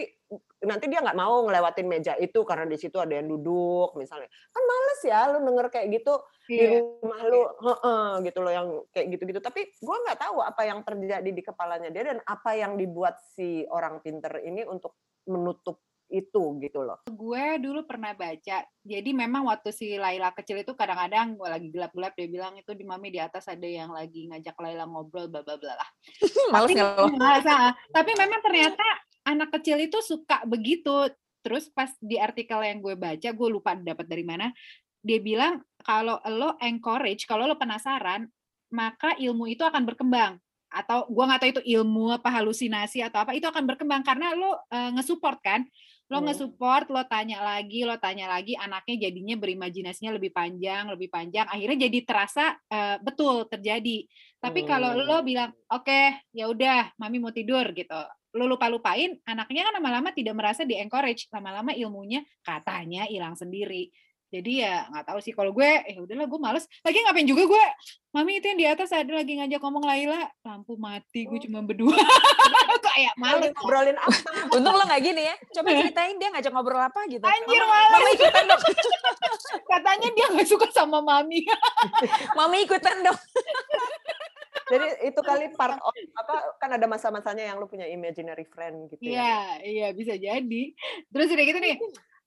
nanti 0.62 0.86
dia 0.88 1.02
nggak 1.02 1.18
mau 1.18 1.42
ngelewatin 1.44 1.88
meja 1.90 2.14
itu 2.22 2.46
karena 2.46 2.70
di 2.70 2.78
situ 2.78 3.02
ada 3.02 3.18
yang 3.18 3.28
duduk 3.28 3.98
misalnya. 3.98 4.30
Kan 4.54 4.64
males 4.64 5.02
ya 5.02 5.20
lu 5.34 5.38
denger 5.42 5.68
kayak 5.74 5.88
gitu 5.90 6.14
di 6.46 6.62
Iya. 6.62 6.70
rumah 7.02 7.22
lu. 7.26 7.42
Heeh, 7.66 8.08
gitu 8.30 8.40
loh 8.46 8.54
yang 8.54 8.68
kayak 8.94 9.08
gitu-gitu. 9.18 9.40
Tapi 9.42 9.62
gua 9.82 9.98
nggak 10.06 10.20
tahu 10.22 10.38
apa 10.46 10.62
yang 10.64 10.80
terjadi 10.86 11.30
di 11.34 11.42
kepalanya 11.42 11.90
dia 11.90 12.14
dan 12.14 12.20
apa 12.24 12.54
yang 12.54 12.78
dibuat 12.78 13.18
si 13.34 13.66
orang 13.68 14.00
pinter 14.06 14.38
ini 14.46 14.62
untuk 14.64 14.96
menutup 15.26 15.82
itu 16.12 16.44
gitu 16.60 16.84
loh 16.84 17.00
Gue 17.08 17.58
dulu 17.58 17.88
pernah 17.88 18.12
baca, 18.12 18.68
jadi 18.84 19.10
memang 19.16 19.48
waktu 19.48 19.72
si 19.72 19.96
Laila 19.96 20.36
kecil 20.36 20.60
itu 20.60 20.76
kadang-kadang 20.76 21.40
gue 21.40 21.48
lagi 21.48 21.68
gelap-gelap 21.72 22.14
dia 22.20 22.28
bilang 22.28 22.54
itu 22.60 22.76
di 22.76 22.84
mami 22.84 23.10
di 23.14 23.20
atas 23.24 23.48
ada 23.48 23.64
yang 23.64 23.96
lagi 23.96 24.28
ngajak 24.28 24.58
Laila 24.60 24.84
ngobrol 24.90 25.32
bla 25.32 25.42
bla 25.46 25.56
bla 25.56 25.74
lah. 25.78 25.90
Males 26.54 26.76
Tapi 26.76 27.48
ah. 27.48 27.72
Tapi 27.96 28.12
memang 28.18 28.42
ternyata 28.44 28.86
anak 29.26 29.50
kecil 29.60 29.78
itu 29.80 30.02
suka 30.02 30.44
begitu. 30.50 31.10
Terus 31.42 31.70
pas 31.74 31.90
di 31.98 32.22
artikel 32.22 32.62
yang 32.62 32.82
gue 32.86 32.94
baca, 32.94 33.30
gue 33.34 33.50
lupa 33.50 33.74
dapat 33.74 34.06
dari 34.06 34.22
mana, 34.22 34.54
dia 35.02 35.18
bilang 35.18 35.66
kalau 35.82 36.22
lo 36.30 36.54
encourage, 36.62 37.26
kalau 37.26 37.50
lo 37.50 37.58
penasaran, 37.58 38.30
maka 38.70 39.18
ilmu 39.18 39.50
itu 39.50 39.66
akan 39.66 39.82
berkembang. 39.90 40.38
Atau 40.70 41.10
gue 41.10 41.24
nggak 41.26 41.42
tahu 41.42 41.52
itu 41.58 41.64
ilmu 41.82 42.14
apa 42.14 42.30
halusinasi 42.30 43.02
atau 43.02 43.26
apa, 43.26 43.34
itu 43.34 43.50
akan 43.50 43.66
berkembang 43.66 44.06
karena 44.06 44.38
lo 44.38 44.62
eh, 44.70 44.90
nge-support 44.94 45.42
kan. 45.42 45.66
Lo 46.12 46.20
Hmm. 46.20 46.28
nge-support, 46.28 46.92
lo 46.92 47.08
tanya 47.08 47.40
lagi, 47.40 47.88
lo 47.88 47.96
tanya 47.96 48.28
lagi, 48.28 48.52
anaknya 48.60 49.08
jadinya 49.08 49.36
berimajinasinya 49.40 50.12
lebih 50.20 50.36
panjang, 50.36 50.92
lebih 50.92 51.08
panjang. 51.08 51.48
Akhirnya 51.48 51.88
jadi 51.88 52.00
terasa 52.04 52.60
eh, 52.68 53.00
betul 53.00 53.48
terjadi. 53.48 54.04
Tapi 54.44 54.68
kalau 54.68 54.92
Hmm. 54.92 55.08
lo 55.08 55.18
bilang, 55.24 55.56
oke, 55.72 56.02
ya 56.36 56.52
udah, 56.52 56.92
mami 57.00 57.24
mau 57.24 57.32
tidur 57.32 57.64
gitu. 57.72 57.96
Lo 58.36 58.44
lupa-lupain, 58.48 59.16
anaknya 59.24 59.72
kan 59.72 59.74
lama-lama 59.80 60.12
tidak 60.12 60.36
merasa 60.36 60.68
di 60.68 60.76
encourage, 60.76 61.32
lama-lama 61.32 61.72
ilmunya 61.72 62.24
katanya 62.44 63.08
hilang 63.08 63.36
sendiri. 63.40 63.92
Jadi 64.32 64.64
ya 64.64 64.88
nggak 64.88 65.06
tahu 65.12 65.20
sih 65.20 65.36
kalau 65.36 65.52
gue, 65.52 65.68
eh 65.68 66.00
udahlah 66.00 66.24
gue 66.24 66.40
males. 66.40 66.64
Lagi 66.88 67.04
ngapain 67.04 67.28
juga 67.28 67.44
gue? 67.44 67.66
Mami 68.16 68.40
itu 68.40 68.48
yang 68.48 68.60
di 68.60 68.68
atas 68.68 68.96
ada 68.96 69.12
lagi 69.12 69.36
ngajak 69.36 69.60
ngomong 69.60 69.84
Laila, 69.84 70.24
lampu 70.48 70.80
mati, 70.80 71.28
gue 71.28 71.40
cuma 71.44 71.60
berdua. 71.60 71.92
Kayak 72.88 73.16
males. 73.20 73.52
ngobrolin 73.56 73.96
apa 73.96 74.20
Untung 74.56 74.72
lo 74.72 74.84
nggak 74.88 75.04
gini 75.04 75.28
ya. 75.28 75.36
Coba 75.52 75.76
ceritain 75.76 76.16
dia 76.16 76.32
ngajak 76.32 76.52
ngobrol 76.56 76.80
apa 76.80 77.04
gitu. 77.12 77.24
Anjir 77.28 77.64
males. 77.68 77.92
mama 77.92 78.10
ikutan 78.16 78.44
dong. 78.48 78.64
Katanya 79.72 80.10
dia 80.16 80.26
nggak 80.32 80.48
suka 80.48 80.68
sama 80.72 81.04
mami. 81.04 81.44
Mama 82.32 82.56
ikutan 82.56 83.04
dong. 83.04 83.20
jadi 84.72 84.88
itu 85.12 85.20
kali 85.20 85.52
part 85.60 85.76
of 85.84 85.92
apa 86.16 86.56
kan 86.56 86.72
ada 86.80 86.88
masa-masanya 86.88 87.44
yang 87.44 87.60
lu 87.60 87.68
punya 87.68 87.92
imaginary 87.92 88.48
friend 88.48 88.88
gitu 88.88 89.12
ya 89.12 89.20
Iya, 89.20 89.36
iya 89.68 89.88
bisa 89.92 90.16
jadi. 90.16 90.64
Terus 91.12 91.28
udah 91.28 91.44
gitu 91.44 91.60
nih. 91.60 91.76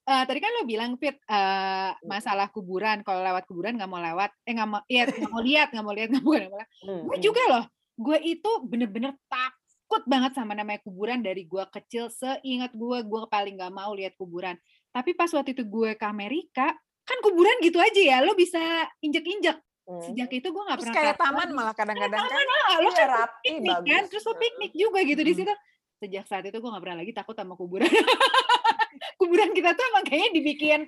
Eh, 0.04 0.24
tadi 0.28 0.38
kan 0.40 0.52
lo 0.52 0.62
bilang 0.68 0.96
Fit 1.00 1.16
eh, 1.16 1.90
masalah 2.04 2.52
kuburan 2.52 3.00
kalau 3.00 3.24
lewat 3.24 3.44
kuburan 3.48 3.76
nggak 3.76 3.90
mau 3.90 4.00
lewat 4.00 4.30
eh 4.44 4.52
nggak 4.52 4.68
mau 4.68 4.80
iya 4.88 5.02
nggak 5.08 5.32
mau 5.32 5.42
lihat 5.42 5.68
nggak 5.72 5.84
mau 5.84 5.94
lihat 5.96 6.08
nggak 6.12 6.24
mau, 6.24 6.36
lihat. 6.36 6.68
Hmm, 6.84 7.02
gue 7.08 7.16
hmm. 7.18 7.24
juga 7.24 7.42
loh 7.48 7.64
gue 7.94 8.18
itu 8.26 8.50
bener-bener 8.66 9.14
takut 9.30 10.02
banget 10.10 10.34
sama 10.34 10.52
namanya 10.58 10.82
kuburan 10.82 11.22
dari 11.22 11.46
gue 11.46 11.64
kecil 11.70 12.10
seingat 12.10 12.74
gue 12.74 12.98
gue 13.06 13.20
paling 13.30 13.54
nggak 13.54 13.74
mau 13.74 13.94
lihat 13.94 14.18
kuburan. 14.18 14.58
Tapi 14.90 15.14
pas 15.14 15.30
waktu 15.30 15.54
itu 15.54 15.64
gue 15.66 15.94
ke 15.94 16.06
Amerika 16.06 16.74
kan 17.04 17.18
kuburan 17.20 17.60
gitu 17.60 17.78
aja 17.78 18.00
ya 18.00 18.18
lo 18.24 18.34
bisa 18.34 18.60
injek-injek. 18.98 19.58
Sejak 19.84 20.30
itu 20.32 20.48
gue 20.48 20.62
nggak 20.64 20.80
pernah 20.80 20.96
kayak 20.96 21.16
taman 21.20 21.48
malah 21.52 21.74
kadang-kadang 21.76 22.24
kan. 22.24 22.46
Ah, 22.72 22.78
lo 22.80 22.90
kan 22.90 23.08
rapi 23.08 23.34
piknik 23.44 23.76
kan 23.84 24.02
bagus. 24.02 24.08
terus 24.10 24.24
lo 24.24 24.34
piknik 24.40 24.72
juga 24.72 24.98
gitu 25.04 25.22
di 25.22 25.34
situ 25.36 25.54
sejak 25.98 26.24
saat 26.26 26.44
itu 26.46 26.56
gue 26.58 26.70
nggak 26.70 26.82
pernah 26.82 26.98
lagi 27.02 27.12
takut 27.14 27.34
sama 27.34 27.54
kuburan 27.54 27.88
kuburan 29.20 29.50
kita 29.54 29.74
tuh 29.74 29.84
emang 29.94 30.04
kayaknya 30.06 30.30
dibikin 30.36 30.80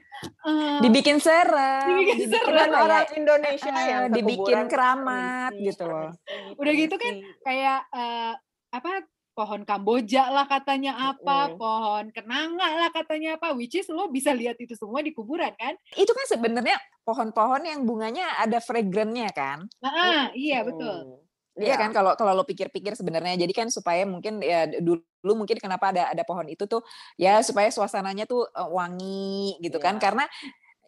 uh, 0.44 0.78
dibikin 0.82 1.18
serem 1.18 1.88
dibikin, 1.94 2.16
dibikin 2.26 2.42
serem 2.42 2.70
orang 2.74 3.06
Indonesia 3.14 3.74
uh, 3.74 3.86
yang 3.86 4.04
dibikin 4.12 4.60
keramat 4.66 5.52
gitu 5.56 5.84
loh 5.86 6.10
udah 6.58 6.72
gitu 6.74 6.94
kan 6.98 7.14
kayak 7.42 7.80
uh, 7.94 8.34
apa 8.74 9.06
pohon 9.36 9.68
Kamboja 9.68 10.32
lah 10.32 10.48
katanya 10.48 11.12
apa, 11.12 11.52
mm. 11.52 11.60
pohon 11.60 12.04
kenanga 12.08 12.68
lah 12.72 12.88
katanya 12.88 13.36
apa, 13.36 13.52
which 13.52 13.76
is 13.76 13.84
lo 13.92 14.08
bisa 14.08 14.32
lihat 14.32 14.56
itu 14.56 14.72
semua 14.72 15.04
di 15.04 15.12
kuburan 15.12 15.52
kan? 15.60 15.76
Itu 15.92 16.16
kan 16.16 16.24
sebenarnya 16.24 16.80
pohon-pohon 17.04 17.68
yang 17.68 17.84
bunganya 17.84 18.40
ada 18.40 18.64
fragrantnya 18.64 19.28
kan? 19.36 19.68
Ah, 19.84 20.32
iya 20.32 20.64
betul. 20.64 21.20
Iya 21.56 21.72
ya. 21.72 21.76
kan 21.80 21.90
kalau 21.96 22.12
kalau 22.20 22.36
lo 22.36 22.44
pikir-pikir 22.44 22.92
sebenarnya 22.92 23.40
jadi 23.40 23.52
kan 23.56 23.72
supaya 23.72 24.04
mungkin 24.04 24.44
ya 24.44 24.68
dulu 24.68 25.32
mungkin 25.32 25.56
kenapa 25.56 25.88
ada 25.88 26.12
ada 26.12 26.20
pohon 26.20 26.44
itu 26.52 26.68
tuh 26.68 26.84
ya 27.16 27.40
supaya 27.40 27.72
suasananya 27.72 28.28
tuh 28.28 28.44
wangi 28.68 29.56
gitu 29.64 29.80
ya. 29.80 29.84
kan 29.88 29.96
iya. 29.96 30.02
karena 30.04 30.24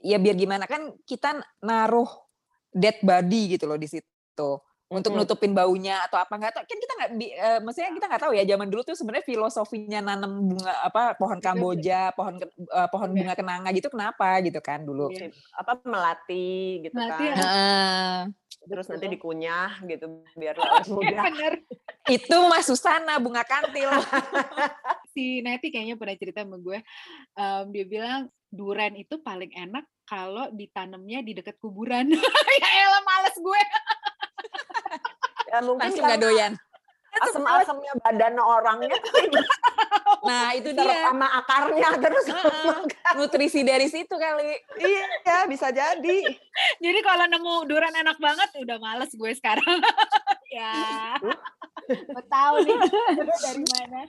ya 0.04 0.16
biar 0.20 0.36
gimana 0.36 0.68
kan 0.68 0.92
kita 1.08 1.40
naruh 1.64 2.08
dead 2.68 3.00
body 3.00 3.56
gitu 3.56 3.64
loh 3.64 3.80
di 3.80 3.88
situ 3.88 4.50
untuk 4.88 5.12
hmm. 5.12 5.20
nutupin 5.20 5.52
baunya 5.52 6.00
atau 6.08 6.16
apa 6.16 6.32
nggak 6.32 6.52
tahu 6.56 6.64
kan 6.64 6.78
kita 6.80 6.92
nggak 6.96 7.10
uh, 7.12 7.60
maksudnya 7.60 7.92
kita 7.92 8.06
nggak 8.08 8.22
tahu 8.24 8.32
ya 8.32 8.44
zaman 8.48 8.68
dulu 8.72 8.82
tuh 8.88 8.96
sebenarnya 8.96 9.26
filosofinya 9.28 10.00
nanam 10.00 10.48
bunga 10.48 10.72
apa 10.80 11.12
pohon 11.20 11.38
kamboja 11.44 12.16
pohon 12.16 12.40
uh, 12.72 12.88
pohon 12.88 13.12
bunga 13.12 13.36
kenanga 13.36 13.68
gitu 13.76 13.92
kenapa 13.92 14.40
gitu 14.40 14.64
kan 14.64 14.88
dulu. 14.88 15.12
Apa 15.52 15.84
melati 15.84 16.88
gitu 16.88 16.96
melati, 16.96 17.24
kan. 17.28 17.36
ya. 17.36 17.52
terus 18.68 18.88
nanti 18.90 19.06
dikunyah 19.12 19.84
gitu 19.84 20.24
biar 20.32 20.56
mudah. 20.96 21.24
Itu 22.08 22.36
mas 22.48 22.64
Susana 22.64 23.20
bunga 23.20 23.44
kantil. 23.44 23.92
Si 25.18 25.42
Neti 25.42 25.74
kayaknya 25.74 25.98
pernah 25.98 26.14
cerita 26.14 26.46
sama 26.46 26.62
gue. 26.62 26.78
Um, 27.34 27.74
dia 27.74 27.82
bilang 27.82 28.30
duren 28.54 28.94
itu 28.94 29.18
paling 29.18 29.50
enak 29.50 29.82
kalau 30.06 30.46
ditanamnya 30.54 31.26
di 31.26 31.34
dekat 31.34 31.58
kuburan. 31.58 32.06
Ya 32.58 32.70
elah 32.86 33.02
males 33.06 33.36
gue 33.38 33.62
ya 35.48 35.58
mungkin 35.64 35.88
langsung 35.88 36.04
nggak 36.04 36.22
doyan 36.22 36.52
asam-asamnya 37.22 37.92
badan 38.04 38.36
orangnya. 38.38 38.98
Nah 40.18 40.50
itu 40.56 40.72
dia. 40.74 41.08
sama 41.08 41.28
akarnya 41.40 41.94
terus. 42.04 42.26
Uh, 42.32 42.84
nutrisi 43.16 43.62
dari 43.62 43.86
situ 43.86 44.10
kali. 44.10 44.56
Iya 44.80 45.46
bisa 45.46 45.68
jadi. 45.70 46.18
Jadi 46.80 47.00
kalau 47.04 47.28
nemu 47.28 47.54
durian 47.68 47.92
enak 47.92 48.18
banget 48.18 48.50
udah 48.56 48.76
males 48.82 49.12
gue 49.12 49.32
sekarang. 49.36 49.64
Ya. 50.48 51.20
Mau 52.08 52.24
tahu 52.24 52.64
nih 52.64 52.78
dari 53.20 53.64
mana? 53.68 54.00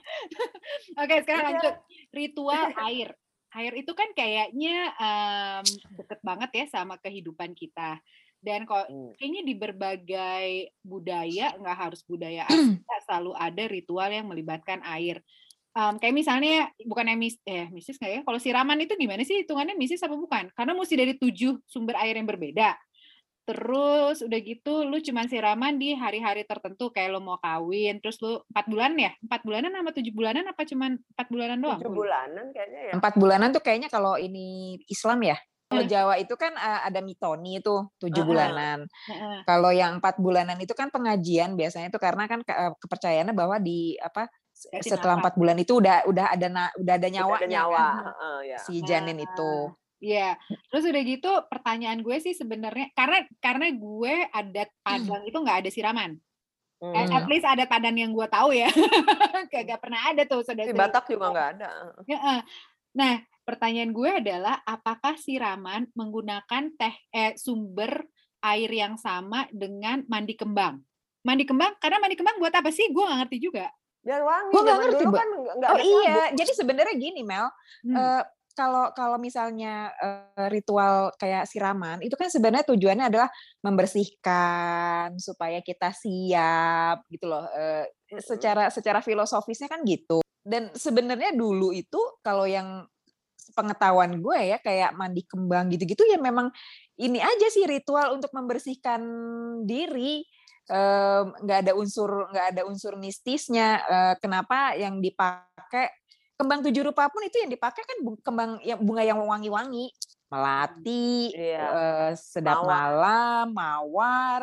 Oke 1.04 1.20
sekarang 1.20 1.60
lanjut. 1.60 1.76
Ritual 2.16 2.72
air. 2.80 3.12
Air 3.52 3.72
itu 3.76 3.92
kan 3.92 4.08
kayaknya 4.16 4.88
um, 4.96 5.64
deket 6.00 6.20
banget 6.24 6.50
ya 6.56 6.64
sama 6.72 6.96
kehidupan 6.96 7.52
kita 7.52 8.00
dan 8.40 8.64
kok 8.64 8.88
hmm. 8.88 9.20
kayaknya 9.20 9.42
di 9.44 9.54
berbagai 9.54 10.48
budaya 10.80 11.52
nggak 11.60 11.78
harus 11.78 12.00
budaya 12.08 12.48
Asia 12.48 12.98
selalu 13.04 13.36
ada 13.36 13.64
ritual 13.68 14.08
yang 14.08 14.26
melibatkan 14.28 14.80
air. 14.88 15.20
Um, 15.70 16.02
kayak 16.02 16.18
misalnya 16.18 16.66
bukan 16.82 17.14
mis 17.14 17.38
eh 17.46 17.70
misis 17.70 18.00
nggak 18.00 18.10
ya? 18.10 18.20
Kalau 18.26 18.38
siraman 18.42 18.80
itu 18.82 18.98
gimana 18.98 19.22
sih 19.22 19.46
hitungannya 19.46 19.78
misis 19.78 20.02
apa 20.02 20.16
bukan? 20.16 20.50
Karena 20.56 20.72
mesti 20.74 20.94
dari 20.98 21.14
tujuh 21.14 21.62
sumber 21.68 21.94
air 22.00 22.18
yang 22.18 22.26
berbeda. 22.26 22.74
Terus 23.46 24.22
udah 24.22 24.40
gitu 24.42 24.86
lu 24.86 24.98
cuman 24.98 25.26
siraman 25.30 25.78
di 25.78 25.94
hari-hari 25.94 26.46
tertentu 26.46 26.90
kayak 26.90 27.14
lo 27.14 27.20
mau 27.22 27.38
kawin 27.38 27.98
terus 28.02 28.18
lu 28.24 28.40
empat 28.50 28.66
bulan 28.66 28.98
ya? 28.98 29.12
Empat 29.22 29.40
bulanan 29.46 29.70
sama 29.70 29.90
tujuh 29.94 30.12
bulanan 30.16 30.44
apa 30.48 30.62
cuman 30.66 30.90
empat 30.96 31.26
bulanan 31.28 31.58
doang? 31.60 31.80
Tujuh 31.84 31.94
bulanan 31.94 32.46
kayaknya 32.50 32.80
ya. 32.90 32.92
Empat 32.96 33.14
bulanan 33.20 33.48
tuh 33.54 33.62
kayaknya 33.62 33.88
kalau 33.92 34.18
ini 34.18 34.80
Islam 34.90 35.22
ya 35.22 35.38
kalau 35.70 35.86
Jawa 35.86 36.18
itu 36.18 36.34
kan 36.34 36.50
uh, 36.58 36.82
ada 36.82 36.98
mitoni 36.98 37.62
itu 37.62 37.86
tujuh 38.02 38.26
bulanan. 38.26 38.90
Kalau 39.46 39.70
yang 39.70 40.02
empat 40.02 40.18
bulanan 40.18 40.58
itu 40.58 40.74
kan 40.74 40.90
pengajian 40.90 41.54
biasanya 41.54 41.94
itu 41.94 42.00
karena 42.02 42.26
kan 42.26 42.42
ke, 42.42 42.50
kepercayaannya 42.82 43.30
bahwa 43.30 43.62
di 43.62 43.94
apa 44.02 44.26
setelah 44.82 45.22
empat 45.22 45.38
bulan 45.38 45.54
itu 45.62 45.78
udah 45.78 46.10
udah 46.10 46.26
ada 46.34 46.46
na, 46.50 46.64
udah 46.74 46.94
ada 46.98 47.08
nyawanya 47.08 47.46
ada 47.46 47.54
nyawa. 47.54 47.86
kan 47.86 48.06
uh, 48.18 48.40
ya. 48.42 48.58
si 48.66 48.82
janin 48.82 49.22
itu. 49.22 49.70
Iya, 50.00 50.34
terus 50.74 50.90
udah 50.90 51.02
gitu 51.06 51.30
pertanyaan 51.46 52.02
gue 52.02 52.16
sih 52.18 52.34
sebenarnya 52.34 52.90
karena 52.96 53.22
karena 53.38 53.70
gue 53.70 54.14
adat 54.32 54.74
Padang 54.82 55.22
itu 55.22 55.38
nggak 55.38 55.58
ada 55.62 55.70
siraman. 55.70 56.18
Hmm. 56.80 56.96
At 56.96 57.28
least 57.30 57.46
ada 57.46 57.68
tadan 57.68 57.94
yang 57.94 58.10
gue 58.10 58.24
tahu 58.26 58.56
ya. 58.56 58.72
Gak 59.52 59.84
pernah 59.84 60.00
ada 60.00 60.24
tuh. 60.24 60.40
Di 60.48 60.72
Batak 60.72 61.12
juga 61.12 61.28
nggak 61.28 61.48
ada. 61.60 61.68
Nah, 62.96 63.20
pertanyaan 63.50 63.90
gue 63.90 64.10
adalah 64.22 64.62
apakah 64.62 65.18
siraman 65.18 65.90
menggunakan 65.98 66.70
teh 66.78 66.94
eh, 67.10 67.34
sumber 67.34 68.06
air 68.46 68.70
yang 68.70 68.94
sama 68.94 69.50
dengan 69.50 70.06
mandi 70.06 70.38
kembang? 70.38 70.78
Mandi 71.26 71.44
kembang 71.44 71.74
karena 71.82 71.98
mandi 71.98 72.14
kembang 72.14 72.38
buat 72.38 72.54
apa 72.54 72.70
sih? 72.70 72.94
Gue 72.94 73.02
gak 73.02 73.26
ngerti 73.26 73.38
juga. 73.42 73.66
Biar 74.00 74.22
wangi. 74.22 74.52
Gue 74.54 74.62
gak 74.62 74.78
ngerti. 74.86 75.04
Kan 75.10 75.28
gak 75.58 75.70
oh 75.74 75.80
iya, 75.82 76.14
kabut. 76.30 76.38
jadi 76.38 76.52
sebenarnya 76.54 76.94
gini 76.94 77.20
Mel. 77.26 77.46
Hmm. 77.84 77.96
Uh, 77.98 78.22
kalau 78.54 78.90
kalau 78.94 79.18
misalnya 79.18 79.90
uh, 79.98 80.48
ritual 80.50 81.14
kayak 81.16 81.46
siraman 81.48 82.02
itu 82.02 82.12
kan 82.18 82.28
sebenarnya 82.28 82.66
tujuannya 82.66 83.06
adalah 83.08 83.30
membersihkan 83.62 85.16
supaya 85.18 85.58
kita 85.60 85.90
siap 85.90 87.02
gitu 87.10 87.26
loh. 87.26 87.44
Uh, 87.50 87.84
secara 88.22 88.70
secara 88.70 89.02
filosofisnya 89.02 89.66
kan 89.66 89.82
gitu. 89.82 90.22
Dan 90.40 90.72
sebenarnya 90.72 91.36
dulu 91.36 91.70
itu 91.76 92.00
kalau 92.24 92.48
yang 92.48 92.88
pengetahuan 93.52 94.18
gue 94.18 94.38
ya 94.54 94.58
kayak 94.58 94.94
mandi 94.94 95.22
kembang 95.26 95.70
gitu-gitu 95.70 96.06
ya 96.06 96.18
memang 96.18 96.50
ini 97.00 97.16
aja 97.16 97.46
sih 97.48 97.64
ritual 97.64 98.12
untuk 98.12 98.28
membersihkan 98.36 99.00
diri. 99.64 100.20
Nggak 100.70 101.58
um, 101.58 101.62
ada 101.66 101.72
unsur 101.74 102.30
nggak 102.30 102.46
ada 102.54 102.62
unsur 102.68 102.94
mistisnya. 103.00 103.80
Uh, 103.88 104.14
kenapa 104.20 104.76
yang 104.76 105.00
dipakai? 105.00 105.88
Kembang 106.36 106.64
tujuh 106.64 106.88
rupa 106.88 107.04
pun 107.12 107.20
itu 107.20 107.36
yang 107.36 107.52
dipakai 107.52 107.84
kan 107.84 107.98
kembang 108.24 108.50
yang 108.64 108.80
bunga 108.80 109.02
yang 109.04 109.20
wangi-wangi. 109.20 109.92
Melati 110.32 111.36
iya. 111.36 111.66
uh, 111.68 112.10
sedap 112.16 112.64
mawar. 112.64 112.70
malam 112.70 113.46
mawar. 113.52 114.42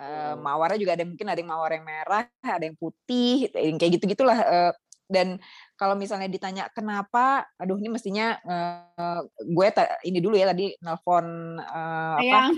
Uh, 0.00 0.34
mawarnya 0.40 0.80
juga 0.80 0.96
ada 0.96 1.04
mungkin 1.04 1.28
ada 1.28 1.36
yang 1.36 1.52
mawar 1.52 1.76
yang 1.76 1.84
merah 1.84 2.24
ada 2.40 2.64
yang 2.64 2.72
putih 2.80 3.52
yang 3.52 3.76
kayak 3.76 4.00
gitu 4.00 4.08
gitulah 4.08 4.40
uh, 4.40 4.72
dan 5.10 5.42
kalau 5.74 5.98
misalnya 5.98 6.30
ditanya 6.30 6.70
kenapa, 6.70 7.50
aduh 7.58 7.76
ini 7.76 7.90
mestinya 7.90 8.38
uh, 8.46 9.20
gue 9.42 9.66
ini 10.06 10.22
dulu 10.22 10.38
ya 10.38 10.54
tadi 10.54 10.70
nelfon 10.78 11.58
uh, 11.58 12.16
apa? 12.22 12.54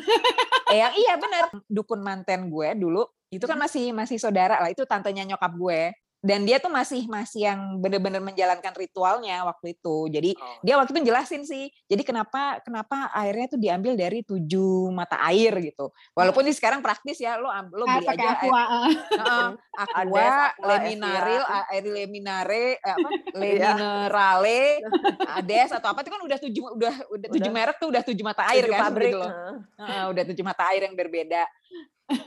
Eyang 0.73 0.95
iya 1.01 1.17
benar. 1.17 1.49
Dukun 1.67 2.05
manten 2.05 2.53
gue 2.53 2.69
dulu 2.77 3.03
itu 3.33 3.49
kan 3.49 3.57
masih 3.57 3.97
masih 3.97 4.21
saudara 4.21 4.61
lah 4.61 4.69
itu 4.69 4.85
tantenya 4.85 5.25
nyokap 5.25 5.57
gue 5.57 5.97
dan 6.23 6.47
dia 6.47 6.63
tuh 6.63 6.71
masih 6.71 7.11
masih 7.11 7.51
yang 7.51 7.83
benar-benar 7.83 8.23
menjalankan 8.23 8.71
ritualnya 8.79 9.43
waktu 9.43 9.75
itu. 9.75 10.07
Jadi 10.07 10.31
oh. 10.39 10.63
dia 10.63 10.79
waktu 10.79 10.95
itu 10.95 11.11
jelasin 11.11 11.43
sih. 11.43 11.67
Jadi 11.91 12.03
kenapa 12.07 12.63
kenapa 12.63 13.11
airnya 13.11 13.51
tuh 13.51 13.59
diambil 13.59 13.99
dari 13.99 14.23
tujuh 14.23 14.95
mata 14.95 15.19
air 15.27 15.51
gitu. 15.59 15.91
Walaupun 16.15 16.47
ini 16.47 16.55
sekarang 16.55 16.79
praktis 16.79 17.19
ya 17.19 17.35
lo 17.43 17.51
lo 17.75 17.85
beli 17.91 18.07
aja 18.07 18.39
aqua, 18.39 18.63
air, 18.87 18.95
uh, 19.19 19.51
aqua, 19.99 20.55
leminaril, 20.63 21.43
air 21.75 21.85
leminare, 21.91 22.79
eh, 22.79 22.95
apa? 22.95 23.11
Iya. 23.43 23.75
leminerale, 23.75 24.63
ades 25.43 25.71
atau 25.75 25.91
apa 25.91 26.07
itu 26.07 26.11
kan 26.15 26.23
udah 26.23 26.39
tujuh 26.39 26.63
udah 26.79 26.95
udah 27.19 27.29
tujuh 27.35 27.51
merek 27.51 27.77
tuh 27.83 27.91
udah 27.91 28.03
tujuh 28.07 28.23
mata 28.23 28.47
air 28.55 28.71
tujuh 28.71 28.79
kan 28.79 28.83
pabrik. 28.87 29.11
gitu 29.11 29.19
loh. 29.19 29.33
Uh, 29.75 30.05
udah 30.15 30.25
tujuh 30.31 30.45
mata 30.47 30.63
air 30.71 30.87
yang 30.87 30.95
berbeda 30.95 31.43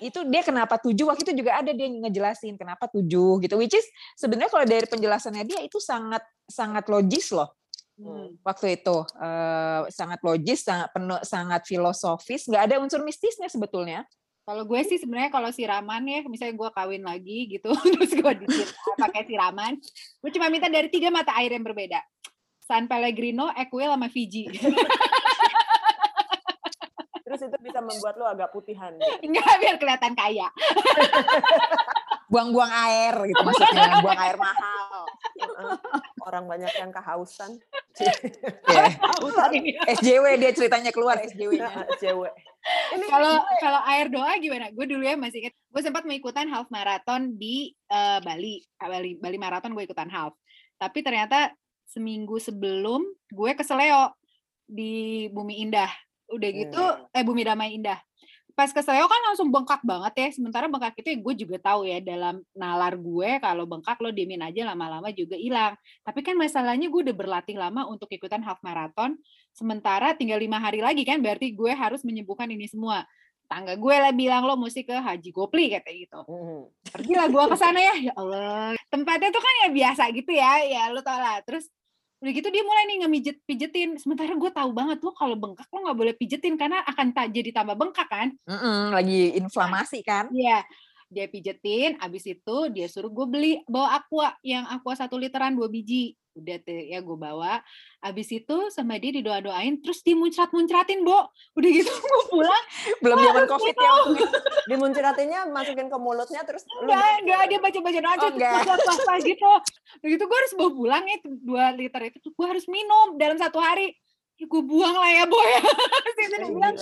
itu 0.01 0.19
dia 0.27 0.41
kenapa 0.41 0.79
tujuh 0.81 1.05
waktu 1.05 1.21
itu 1.27 1.33
juga 1.45 1.61
ada 1.61 1.71
dia 1.71 1.87
ngejelasin 1.89 2.55
kenapa 2.57 2.89
tujuh 2.89 3.43
gitu 3.43 3.55
which 3.59 3.75
is 3.75 3.85
sebenarnya 4.17 4.49
kalau 4.49 4.65
dari 4.65 4.87
penjelasannya 4.87 5.43
dia 5.45 5.59
itu 5.61 5.77
sangat 5.77 6.23
sangat 6.47 6.87
logis 6.89 7.29
loh 7.35 7.53
hmm. 7.99 8.41
waktu 8.41 8.81
itu 8.81 8.97
uh, 9.19 9.85
sangat 9.91 10.19
logis 10.25 10.65
sangat 10.65 10.89
penuh 10.95 11.19
sangat 11.21 11.61
filosofis 11.67 12.49
nggak 12.49 12.63
ada 12.71 12.75
unsur 12.81 13.03
mistisnya 13.05 13.51
sebetulnya 13.51 14.07
kalau 14.45 14.61
gue 14.61 14.77
sih 14.85 15.01
sebenarnya 15.01 15.33
kalau 15.33 15.49
siraman 15.49 16.05
ya, 16.05 16.21
misalnya 16.29 16.53
gue 16.53 16.69
kawin 16.69 17.01
lagi 17.01 17.49
gitu, 17.49 17.73
terus 17.97 18.13
gue 18.13 18.33
pakai 18.93 19.25
siraman, 19.25 19.73
gue 20.21 20.31
cuma 20.37 20.53
minta 20.53 20.69
dari 20.69 20.85
tiga 20.93 21.09
mata 21.09 21.33
air 21.41 21.49
yang 21.49 21.65
berbeda. 21.65 21.97
San 22.61 22.85
Pellegrino, 22.85 23.49
Equil, 23.57 23.89
sama 23.89 24.05
Fiji. 24.05 24.45
itu 27.47 27.57
bisa 27.61 27.79
membuat 27.81 28.15
lo 28.17 28.25
agak 28.27 28.49
putihan. 28.51 28.93
Enggak, 29.21 29.55
biar 29.61 29.75
kelihatan 29.77 30.13
kaya. 30.17 30.47
Buang-buang 32.31 32.73
air 32.73 33.13
gitu 33.29 33.41
maksudnya, 33.45 33.85
buang 34.05 34.17
air 34.17 34.37
mahal. 34.37 35.05
Orang 36.25 36.49
banyak 36.49 36.73
yang 36.77 36.91
kehausan. 36.91 37.53
Yeah. 38.67 38.91
SJW 39.87 40.35
dia 40.35 40.51
ceritanya 40.51 40.91
keluar 40.91 41.15
SJW-nya. 41.15 41.95
SJW. 41.95 42.27
Kalau 43.07 43.39
kalau 43.63 43.81
air 43.87 44.11
doa 44.11 44.35
gimana? 44.35 44.67
Gue 44.75 44.83
dulu 44.83 44.99
ya 44.99 45.15
masih 45.15 45.47
ingat, 45.47 45.55
gue 45.55 45.79
sempat 45.79 46.03
mengikutan 46.03 46.43
half 46.51 46.67
marathon 46.67 47.39
di 47.39 47.71
uh, 47.87 48.19
Bali. 48.19 48.67
Bali 48.75 49.15
Bali 49.15 49.37
marathon 49.39 49.71
gue 49.71 49.87
ikutan 49.87 50.11
half. 50.11 50.35
Tapi 50.75 51.07
ternyata 51.07 51.55
seminggu 51.87 52.35
sebelum 52.41 53.05
gue 53.31 53.51
ke 53.55 53.63
Seleo 53.63 54.11
di 54.67 55.29
Bumi 55.31 55.63
Indah. 55.63 55.91
Udah 56.31 56.49
gitu, 56.49 56.81
hmm. 56.81 57.15
eh 57.15 57.23
Bumi 57.23 57.43
Damai 57.45 57.77
Indah 57.77 57.99
pas 58.55 58.71
ke 58.71 58.79
Seleo 58.79 59.05
kan 59.11 59.19
langsung 59.27 59.51
bengkak 59.51 59.83
banget 59.83 60.13
ya. 60.15 60.27
Sementara 60.31 60.71
bengkak 60.71 60.95
itu 60.95 61.11
ya 61.11 61.17
gue 61.19 61.33
juga 61.35 61.57
tahu 61.59 61.83
ya 61.83 61.99
dalam 61.99 62.39
nalar 62.55 62.95
gue 62.95 63.29
kalau 63.43 63.67
bengkak 63.67 63.99
lo 63.99 64.15
diemin 64.15 64.39
aja 64.47 64.63
lama-lama 64.71 65.11
juga 65.11 65.35
hilang. 65.35 65.75
Tapi 66.07 66.23
kan 66.23 66.39
masalahnya 66.39 66.87
gue 66.87 67.01
udah 67.11 67.15
berlatih 67.15 67.59
lama 67.59 67.83
untuk 67.91 68.07
ikutan 68.15 68.39
half 68.47 68.63
marathon. 68.63 69.19
Sementara 69.51 70.15
tinggal 70.15 70.39
lima 70.39 70.57
hari 70.57 70.79
lagi 70.79 71.03
kan 71.03 71.19
berarti 71.19 71.51
gue 71.51 71.75
harus 71.75 72.01
menyembuhkan 72.07 72.47
ini 72.47 72.65
semua. 72.71 73.03
Tangga 73.45 73.77
gue 73.77 73.93
lah 73.93 74.09
bilang 74.15 74.47
lo 74.47 74.57
mesti 74.57 74.87
ke 74.87 74.95
Haji 74.95 75.29
Gopli 75.35 75.69
kata 75.75 75.91
gitu. 75.91 76.19
Hmm. 76.23 76.71
Pergilah 76.89 77.27
gue 77.27 77.43
ke 77.51 77.57
sana 77.59 77.77
ya. 77.77 77.93
Ya 78.09 78.13
Allah. 78.15 78.73
Tempatnya 78.87 79.29
tuh 79.35 79.43
kan 79.43 79.53
ya 79.67 79.69
biasa 79.69 80.03
gitu 80.15 80.31
ya. 80.31 80.63
Ya 80.63 80.83
lo 80.95 81.03
tau 81.03 81.19
lah. 81.19 81.43
Terus 81.43 81.67
udah 82.23 82.31
gitu 82.31 82.47
dia 82.47 82.63
mulai 82.63 82.83
nih 82.87 82.97
ngemijet 83.03 83.37
pijetin. 83.43 83.89
Sementara 83.99 84.31
gue 84.33 84.51
tahu 84.51 84.71
banget 84.71 84.99
lo 85.03 85.11
kalau 85.11 85.35
bengkak 85.35 85.67
lo 85.69 85.83
nggak 85.85 85.97
boleh 85.97 86.13
pijetin 86.15 86.55
karena 86.55 86.81
akan 86.87 87.11
tak 87.11 87.35
jadi 87.35 87.51
tambah 87.51 87.75
bengkak 87.75 88.07
kan? 88.07 88.27
Mm 88.47 88.57
-mm, 88.57 88.79
lagi 88.95 89.21
inflamasi 89.35 89.99
kan? 90.01 90.31
Iya 90.31 90.63
dia 91.09 91.29
pijetin 91.29 91.95
abis 92.01 92.25
itu 92.25 92.57
dia 92.73 92.89
suruh 92.89 93.13
gue 93.13 93.27
beli 93.29 93.53
bawa 93.69 94.01
aqua 94.01 94.33
yang 94.41 94.65
aqua 94.67 94.97
satu 94.97 95.15
literan 95.15 95.53
dua 95.53 95.69
biji. 95.69 96.17
Udah 96.35 96.59
tuh 96.67 96.75
ya 96.75 96.99
gue 96.99 97.15
bawa. 97.15 97.63
Abis 98.03 98.27
itu 98.35 98.57
sama 98.67 98.99
dia 98.99 99.15
didoa 99.15 99.39
doain 99.39 99.79
terus 99.79 100.03
dimuncrat 100.03 100.51
muncratin 100.51 101.05
bo. 101.07 101.31
Udah 101.55 101.69
gitu 101.71 101.87
gue 102.03 102.23
pulang 102.27 102.63
belum 102.99 103.17
zaman 103.21 103.45
covid 103.47 103.75
ya. 103.77 103.91
Dimuncratinnya 104.67 105.39
masukin 105.47 105.87
ke 105.87 105.97
mulutnya 105.97 106.43
terus 106.43 106.67
enggak 106.83 107.23
enggak 107.23 107.41
dia 107.47 107.59
baca 107.61 107.79
baca 107.79 107.99
doa 108.03 108.13
aja 108.19 108.27
oh, 108.75 109.01
pas 109.07 109.21
gitu. 109.31 109.51
Begitu 110.03 110.23
gue 110.27 110.37
harus 110.43 110.53
bawa 110.59 110.71
pulang 110.75 111.03
ya 111.07 111.17
dua 111.23 111.65
liter 111.71 112.01
itu. 112.11 112.17
Tuh 112.19 112.33
gue 112.35 112.47
harus 112.49 112.65
minum 112.67 113.15
dalam 113.15 113.39
satu 113.39 113.61
hari. 113.61 113.95
Ya 114.35 114.51
gue 114.51 114.61
buang 114.67 114.99
lah 114.99 115.11
ya 115.15 115.23
boy 115.31 115.51
sih 116.19 116.27
bilang. 116.51 116.75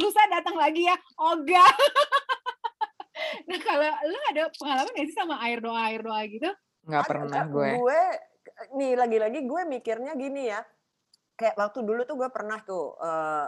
lusa 0.00 0.22
datang 0.32 0.56
lagi 0.56 0.88
ya. 0.88 0.96
Ogah 1.20 1.68
nah 3.48 3.58
kalau 3.60 3.88
lu 4.08 4.18
ada 4.34 4.42
pengalaman 4.54 4.92
gak 4.94 5.06
sih 5.08 5.16
sama 5.16 5.36
air 5.44 5.58
doa 5.58 5.80
air 5.90 6.00
doa 6.02 6.22
gitu? 6.26 6.50
Nggak 6.88 7.04
pernah 7.04 7.42
gue. 7.48 7.68
gue 7.78 8.02
nih 8.80 8.92
lagi-lagi 8.96 9.40
gue 9.44 9.60
mikirnya 9.68 10.12
gini 10.16 10.50
ya. 10.50 10.60
Kayak 11.38 11.54
waktu 11.58 11.86
dulu 11.86 12.02
tuh 12.02 12.16
gue 12.18 12.28
pernah 12.34 12.58
tuh 12.66 12.98
uh, 12.98 13.46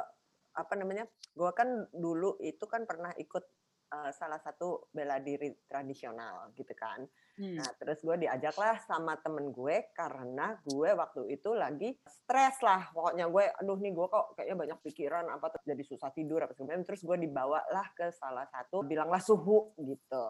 apa 0.55 0.73
namanya 0.75 1.07
gue 1.35 1.51
kan 1.55 1.69
dulu 1.95 2.39
itu 2.43 2.65
kan 2.67 2.85
pernah 2.87 3.15
ikut 3.17 3.45
uh, 3.93 4.11
salah 4.15 4.39
satu 4.41 4.91
bela 4.95 5.19
diri 5.21 5.53
tradisional 5.67 6.55
gitu 6.55 6.73
kan 6.79 7.03
hmm. 7.39 7.59
nah 7.61 7.71
terus 7.77 8.01
gue 8.03 8.27
diajak 8.27 8.57
lah 8.57 8.79
sama 8.87 9.19
temen 9.21 9.51
gue 9.51 9.91
karena 9.93 10.57
gue 10.63 10.91
waktu 10.95 11.23
itu 11.35 11.51
lagi 11.53 11.99
stres 12.07 12.63
lah 12.63 12.89
pokoknya 12.95 13.27
gue 13.29 13.45
aduh 13.61 13.79
nih 13.79 13.93
gue 13.93 14.07
kok 14.07 14.27
kayaknya 14.39 14.57
banyak 14.57 14.79
pikiran 14.87 15.25
apa 15.29 15.47
jadi 15.67 15.83
susah 15.85 16.11
tidur 16.15 16.43
apa 16.47 16.55
segala 16.55 16.83
terus 16.83 17.03
gue 17.03 17.17
dibawa 17.19 17.61
lah 17.71 17.87
ke 17.93 18.09
salah 18.15 18.47
satu 18.49 18.87
bilanglah 18.87 19.21
suhu 19.21 19.75
gitu 19.83 20.25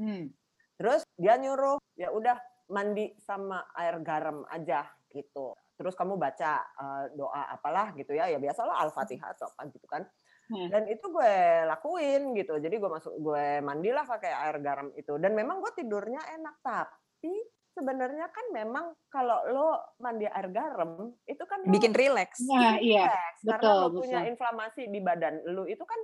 hmm. 0.00 0.32
terus 0.80 1.06
dia 1.14 1.36
nyuruh 1.38 1.78
ya 1.94 2.10
udah 2.10 2.36
mandi 2.72 3.12
sama 3.20 3.68
air 3.76 4.00
garam 4.00 4.48
aja 4.48 4.88
gitu. 5.12 5.52
Terus 5.76 5.92
kamu 5.92 6.16
baca 6.16 6.62
uh, 6.80 7.04
doa 7.12 7.52
apalah 7.52 7.92
gitu 7.92 8.16
ya, 8.16 8.32
ya 8.32 8.40
biasalah 8.40 8.80
Al-Fatihah 8.88 9.36
atau 9.36 9.52
apa 9.52 9.68
gitu 9.68 9.84
kan. 9.84 10.08
Hmm. 10.50 10.68
Dan 10.68 10.82
itu 10.90 11.04
gue 11.06 11.34
lakuin 11.68 12.34
gitu. 12.34 12.58
Jadi 12.58 12.74
gue 12.80 12.90
masuk 12.90 13.14
gue 13.18 13.62
mandilah 13.62 14.04
pakai 14.06 14.32
air 14.32 14.56
garam 14.58 14.88
itu 14.98 15.14
dan 15.20 15.32
memang 15.36 15.62
gue 15.62 15.72
tidurnya 15.78 16.22
enak 16.38 16.58
tapi 16.64 17.34
sebenarnya 17.72 18.28
kan 18.28 18.46
memang 18.52 18.92
kalau 19.08 19.38
lo 19.48 19.96
mandi 20.02 20.28
air 20.28 20.48
garam 20.52 21.14
itu 21.24 21.44
kan 21.46 21.64
bikin 21.64 21.96
rileks. 21.96 22.44
Nah, 22.44 22.76
iya. 22.82 23.08
Karena 23.40 23.86
lo 23.86 23.88
punya 23.94 24.28
inflamasi 24.28 24.92
di 24.92 25.00
badan 25.00 25.40
lo 25.48 25.64
itu 25.64 25.82
kan 25.82 26.00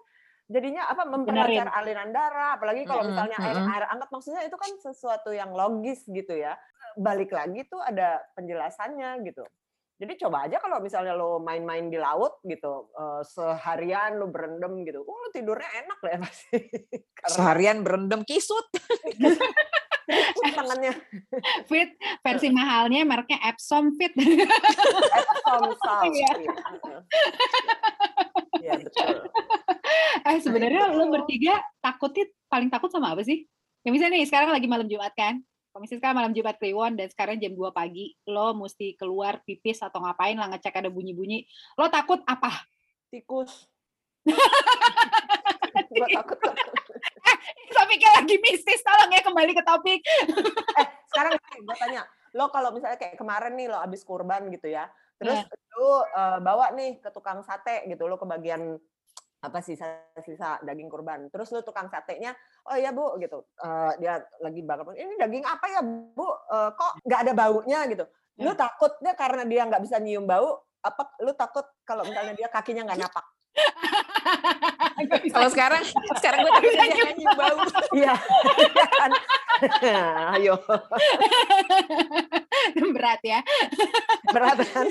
jadinya 0.48 0.88
apa 0.88 1.04
memperlancar 1.04 1.68
aliran 1.76 2.08
darah 2.08 2.56
apalagi 2.56 2.88
kalau 2.88 3.04
misalnya 3.04 3.36
mm 3.36 3.44
-hmm. 3.44 3.52
air 3.52 3.84
air 3.84 3.84
hangat 3.92 4.08
maksudnya 4.08 4.42
itu 4.48 4.56
kan 4.56 4.72
sesuatu 4.80 5.28
yang 5.28 5.52
logis 5.52 6.08
gitu 6.08 6.32
ya 6.32 6.56
balik 6.96 7.36
lagi 7.36 7.68
tuh 7.68 7.84
ada 7.84 8.24
penjelasannya 8.32 9.28
gitu 9.28 9.44
jadi 9.98 10.14
coba 10.14 10.46
aja 10.46 10.62
kalau 10.62 10.78
misalnya 10.78 11.10
lo 11.18 11.42
main-main 11.42 11.90
di 11.90 11.98
laut 11.98 12.38
gitu 12.46 12.86
uh, 12.94 13.18
seharian 13.26 14.14
lo 14.14 14.30
berendam 14.30 14.86
gitu 14.86 15.02
oh 15.02 15.16
lo 15.26 15.28
tidurnya 15.34 15.66
enak 15.84 15.98
lah 16.06 16.10
ya 16.14 16.18
pasti. 16.22 16.58
Karena... 17.18 17.34
seharian 17.34 17.78
berendam 17.82 18.22
kisut. 18.22 18.62
Tangannya? 20.58 20.94
Fit 21.68 21.98
versi 22.24 22.48
mahalnya 22.48 23.02
mereknya 23.04 23.38
Epsom 23.50 23.98
Fit. 23.98 24.14
Epsom 24.14 25.62
Salt 25.82 26.14
iya. 26.14 26.30
Iya 28.62 28.72
betul. 28.78 29.14
Eh 30.24 30.38
sebenarnya 30.40 30.82
nah, 30.88 30.96
lo 30.96 31.10
bertiga 31.10 31.58
takutnya 31.82 32.30
paling 32.46 32.70
takut 32.70 32.88
sama 32.88 33.18
apa 33.18 33.26
sih? 33.26 33.44
Ya 33.82 33.90
misalnya 33.90 34.18
nih 34.18 34.26
sekarang 34.30 34.50
lagi 34.50 34.66
malam 34.66 34.86
Jumat 34.90 35.12
kan, 35.14 35.42
misalnya 35.80 36.00
sekarang 36.02 36.18
malam 36.18 36.32
Jumat 36.34 36.56
Kliwon 36.58 36.92
dan 36.98 37.08
sekarang 37.10 37.36
jam 37.40 37.52
2 37.54 37.70
pagi, 37.72 38.14
lo 38.28 38.54
mesti 38.54 38.94
keluar 38.98 39.40
pipis 39.42 39.82
atau 39.82 40.02
ngapain 40.02 40.36
lah 40.36 40.50
ngecek 40.52 40.78
ada 40.78 40.90
bunyi-bunyi, 40.92 41.46
lo 41.78 41.88
takut 41.88 42.20
apa? 42.26 42.66
Tikus. 43.08 43.66
gue 45.88 46.08
takut. 46.12 46.38
eh, 46.38 47.36
topiknya 47.72 48.10
lagi 48.20 48.36
mistis, 48.42 48.84
tolong 48.84 49.10
ya 49.14 49.22
kembali 49.24 49.52
ke 49.56 49.62
topik. 49.64 50.00
eh, 50.78 50.86
sekarang 51.08 51.38
gue 51.38 51.76
tanya, 51.80 52.02
lo 52.36 52.52
kalau 52.52 52.74
misalnya 52.74 52.98
kayak 53.00 53.16
kemarin 53.16 53.56
nih 53.56 53.66
lo 53.72 53.78
abis 53.80 54.04
kurban 54.04 54.50
gitu 54.52 54.68
ya, 54.68 54.90
terus 55.16 55.40
yeah. 55.40 55.74
lo 55.78 56.04
uh, 56.12 56.38
bawa 56.42 56.74
nih 56.76 57.00
ke 57.00 57.08
tukang 57.14 57.40
sate 57.46 57.88
gitu, 57.88 58.04
lo 58.04 58.20
ke 58.20 58.26
bagian 58.28 58.76
apa 59.38 59.58
sisa-sisa 59.62 60.58
daging 60.66 60.90
kurban. 60.90 61.30
Terus 61.30 61.50
lu 61.54 61.62
tukang 61.62 61.86
satenya, 61.86 62.34
oh 62.66 62.74
iya 62.74 62.90
bu 62.90 63.14
gitu, 63.22 63.46
uh, 63.62 63.94
dia 64.02 64.18
lagi 64.42 64.60
bakar, 64.66 64.98
ini 64.98 65.14
daging 65.14 65.46
apa 65.46 65.66
ya 65.70 65.80
bu? 65.86 66.26
Uh, 66.26 66.70
kok 66.74 66.98
nggak 67.06 67.20
ada 67.22 67.32
baunya 67.34 67.80
gitu? 67.86 68.04
Lu 68.42 68.50
ya. 68.54 68.58
takutnya 68.58 69.12
karena 69.14 69.42
dia 69.46 69.62
nggak 69.66 69.82
bisa 69.82 70.02
nyium 70.02 70.26
bau, 70.26 70.62
apa 70.82 71.02
lu 71.22 71.34
takut 71.38 71.66
kalau 71.86 72.02
misalnya 72.06 72.34
dia 72.34 72.48
kakinya 72.50 72.86
nggak 72.90 73.00
napak? 73.06 73.26
kalau 75.34 75.48
sekarang, 75.50 75.82
sekarang 76.18 76.38
gue 76.42 76.52
takut 76.58 76.72
dia 76.74 76.86
nyium 77.14 77.34
bau. 77.38 77.62
Iya, 77.98 78.14
kan? 79.00 79.12
Ayo. 80.38 80.54
Berat 82.94 83.20
ya. 83.24 83.40
Berat 84.30 84.58
kan? 84.60 84.86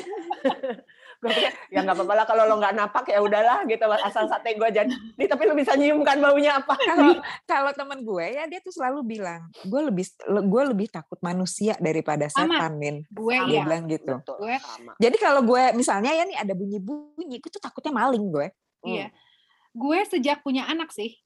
Gue 1.17 1.33
ya 1.73 1.81
nggak 1.81 1.97
apa-apa 1.97 2.13
lah 2.13 2.25
kalau 2.29 2.43
lo 2.45 2.55
nggak 2.61 2.75
napak 2.77 3.05
ya 3.09 3.19
udahlah 3.19 3.65
gitu 3.65 3.83
asal 4.05 4.29
sate 4.29 4.53
gue 4.53 4.69
jadi 4.69 4.89
tapi 5.31 5.43
lo 5.49 5.57
bisa 5.57 5.73
nyium 5.73 6.05
kan 6.05 6.21
baunya 6.21 6.61
apa? 6.61 6.77
Kalau 6.77 7.17
kalau 7.49 7.71
temen 7.73 8.05
gue 8.05 8.25
ya 8.37 8.43
dia 8.45 8.59
tuh 8.61 8.73
selalu 8.73 9.17
bilang 9.17 9.49
gue 9.65 9.81
lebih 9.89 10.05
gue 10.45 10.63
lebih 10.73 10.87
takut 10.93 11.17
manusia 11.25 11.73
daripada 11.81 12.29
setan 12.29 12.77
min 12.77 13.01
gue 13.09 13.35
dia 13.49 13.61
ya. 13.61 13.63
bilang 13.65 13.83
gitu. 13.89 14.15
Betul, 14.21 14.37
gue 14.45 14.55
sama. 14.61 14.91
jadi 15.01 15.17
kalau 15.17 15.41
gue 15.41 15.63
misalnya 15.73 16.11
ya 16.13 16.23
nih 16.29 16.37
ada 16.37 16.53
bunyi-bunyi 16.53 17.41
gue 17.41 17.51
tuh 17.51 17.61
takutnya 17.61 17.93
maling 17.93 18.25
gue. 18.29 18.47
Iya. 18.85 19.09
Hmm. 19.09 19.25
gue 19.77 19.99
sejak 20.09 20.41
punya 20.41 20.65
anak 20.69 20.89
sih 20.89 21.17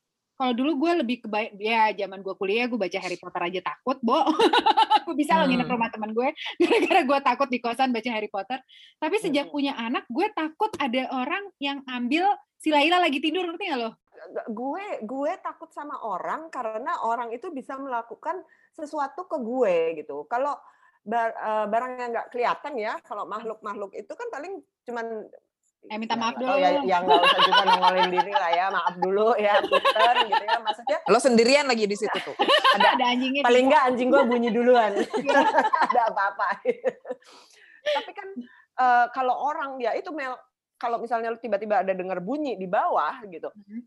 kalau 0.41 0.57
dulu 0.57 0.71
gue 0.81 1.05
lebih 1.05 1.17
kebaik 1.21 1.53
ya 1.61 1.93
zaman 1.93 2.25
gue 2.25 2.33
kuliah 2.33 2.65
gue 2.65 2.73
baca 2.73 2.97
Harry 2.97 3.21
Potter 3.21 3.45
aja 3.45 3.61
takut, 3.61 4.01
Bo. 4.01 4.25
gue 5.05 5.13
bisa 5.13 5.37
hmm. 5.37 5.41
lo 5.41 5.45
nginep 5.53 5.69
rumah 5.69 5.93
teman 5.93 6.17
gue 6.17 6.33
gara-gara 6.57 7.01
gue 7.05 7.19
takut 7.21 7.47
di 7.53 7.61
kosan 7.61 7.93
baca 7.93 8.09
Harry 8.09 8.25
Potter. 8.25 8.57
Tapi 8.97 9.21
sejak 9.21 9.45
hmm. 9.45 9.53
punya 9.53 9.77
anak, 9.77 10.09
gue 10.09 10.25
takut 10.33 10.73
ada 10.81 11.13
orang 11.13 11.45
yang 11.61 11.85
ambil 11.85 12.25
si 12.57 12.73
Laila 12.73 12.97
lagi 12.97 13.21
tidur, 13.21 13.45
ngerti 13.45 13.69
gak 13.69 13.79
lo? 13.85 13.93
Gue 14.49 15.05
gue 15.05 15.31
takut 15.45 15.69
sama 15.69 16.01
orang 16.01 16.49
karena 16.49 17.05
orang 17.05 17.29
itu 17.29 17.53
bisa 17.53 17.77
melakukan 17.77 18.41
sesuatu 18.73 19.29
ke 19.29 19.37
gue 19.37 20.01
gitu. 20.01 20.25
Kalau 20.25 20.57
eh, 21.05 21.65
barang 21.69 22.01
yang 22.01 22.09
nggak 22.17 22.33
kelihatan 22.33 22.81
ya, 22.81 22.97
kalau 23.05 23.29
makhluk-makhluk 23.29 23.93
itu 23.93 24.09
kan 24.17 24.25
paling 24.33 24.57
cuman 24.89 25.05
Eh 25.89 25.97
minta 25.97 26.13
maaf 26.13 26.37
dulu. 26.37 26.53
ya, 26.61 26.77
yang 26.85 27.03
nggak 27.09 27.21
usah 27.25 27.39
juga 27.41 27.61
nongolin 27.65 28.09
diri 28.13 28.33
lah 28.37 28.51
ya, 28.53 28.65
maaf 28.69 28.95
dulu 29.01 29.33
ya, 29.33 29.57
punten 29.65 30.15
gitu 30.29 30.43
ya. 30.45 30.57
Maksudnya 30.61 30.97
lo 31.09 31.17
sendirian 31.17 31.65
lagi 31.65 31.85
di 31.89 31.97
situ 31.97 32.17
tuh. 32.21 32.35
Ada, 32.77 32.95
ada 32.95 33.05
anjingnya. 33.09 33.41
Paling 33.41 33.65
nggak 33.65 33.83
anjing 33.89 34.07
gue 34.13 34.23
bunyi 34.29 34.49
duluan. 34.53 34.93
Iya. 35.21 35.41
ada 35.91 36.01
apa-apa. 36.13 36.47
Tapi 37.81 38.11
kan 38.13 38.27
uh, 38.79 39.05
kalau 39.11 39.35
orang 39.41 39.81
ya 39.81 39.97
itu 39.97 40.13
Mel, 40.13 40.37
kalau 40.77 41.01
misalnya 41.01 41.33
lo 41.33 41.41
tiba-tiba 41.41 41.81
ada 41.83 41.93
dengar 41.97 42.21
bunyi 42.21 42.55
di 42.55 42.69
bawah 42.69 43.21
gitu, 43.27 43.49
mm-hmm. 43.51 43.81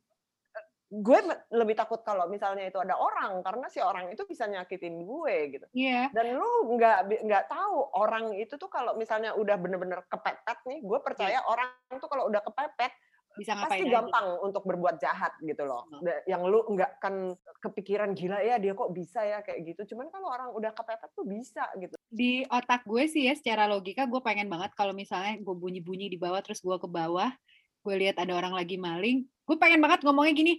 Gue 1.02 1.18
lebih 1.50 1.74
takut 1.74 2.04
kalau 2.06 2.30
misalnya 2.30 2.70
itu 2.70 2.78
ada 2.78 2.94
orang 2.94 3.42
karena 3.42 3.66
si 3.66 3.82
orang 3.82 4.12
itu 4.14 4.22
bisa 4.28 4.46
nyakitin 4.46 5.02
gue 5.02 5.36
gitu. 5.58 5.66
Iya. 5.74 6.12
Dan 6.14 6.38
lu 6.38 6.78
nggak 6.78 7.24
nggak 7.26 7.44
tahu 7.50 7.78
orang 7.98 8.36
itu 8.38 8.54
tuh 8.54 8.70
kalau 8.70 8.94
misalnya 8.94 9.34
udah 9.34 9.58
bener-bener 9.58 10.06
kepepet 10.06 10.58
nih, 10.68 10.78
gue 10.84 10.98
percaya 11.02 11.40
yeah. 11.40 11.50
orang 11.50 11.70
tuh 11.98 12.06
kalau 12.06 12.30
udah 12.30 12.42
kepepet 12.44 12.94
bisa 13.34 13.50
ngapain 13.58 13.82
pasti 13.82 13.90
gampang 13.90 14.26
untuk 14.46 14.62
berbuat 14.62 15.02
jahat 15.02 15.34
gitu 15.42 15.66
loh. 15.66 15.90
Hmm. 15.90 16.06
Yang 16.30 16.42
lu 16.46 16.60
nggak 16.78 17.02
kan 17.02 17.34
kepikiran 17.58 18.14
gila 18.14 18.38
ya 18.38 18.62
dia 18.62 18.78
kok 18.78 18.94
bisa 18.94 19.26
ya 19.26 19.42
kayak 19.42 19.74
gitu. 19.74 19.94
Cuman 19.94 20.06
kalau 20.14 20.30
orang 20.30 20.54
udah 20.54 20.70
kepepet 20.70 21.10
tuh 21.18 21.26
bisa 21.26 21.66
gitu. 21.82 21.98
Di 22.06 22.46
otak 22.46 22.86
gue 22.86 23.10
sih 23.10 23.26
ya 23.26 23.34
secara 23.34 23.66
logika 23.66 24.06
gue 24.06 24.22
pengen 24.22 24.46
banget 24.46 24.70
kalau 24.78 24.94
misalnya 24.94 25.34
gue 25.42 25.54
bunyi-bunyi 25.58 26.06
di 26.06 26.18
bawah 26.18 26.38
terus 26.46 26.62
gue 26.62 26.78
ke 26.78 26.86
bawah, 26.86 27.34
gue 27.82 27.94
lihat 27.98 28.22
ada 28.22 28.38
orang 28.38 28.54
lagi 28.54 28.78
maling, 28.78 29.26
gue 29.26 29.56
pengen 29.58 29.82
banget 29.82 30.06
ngomongnya 30.06 30.32
gini, 30.32 30.54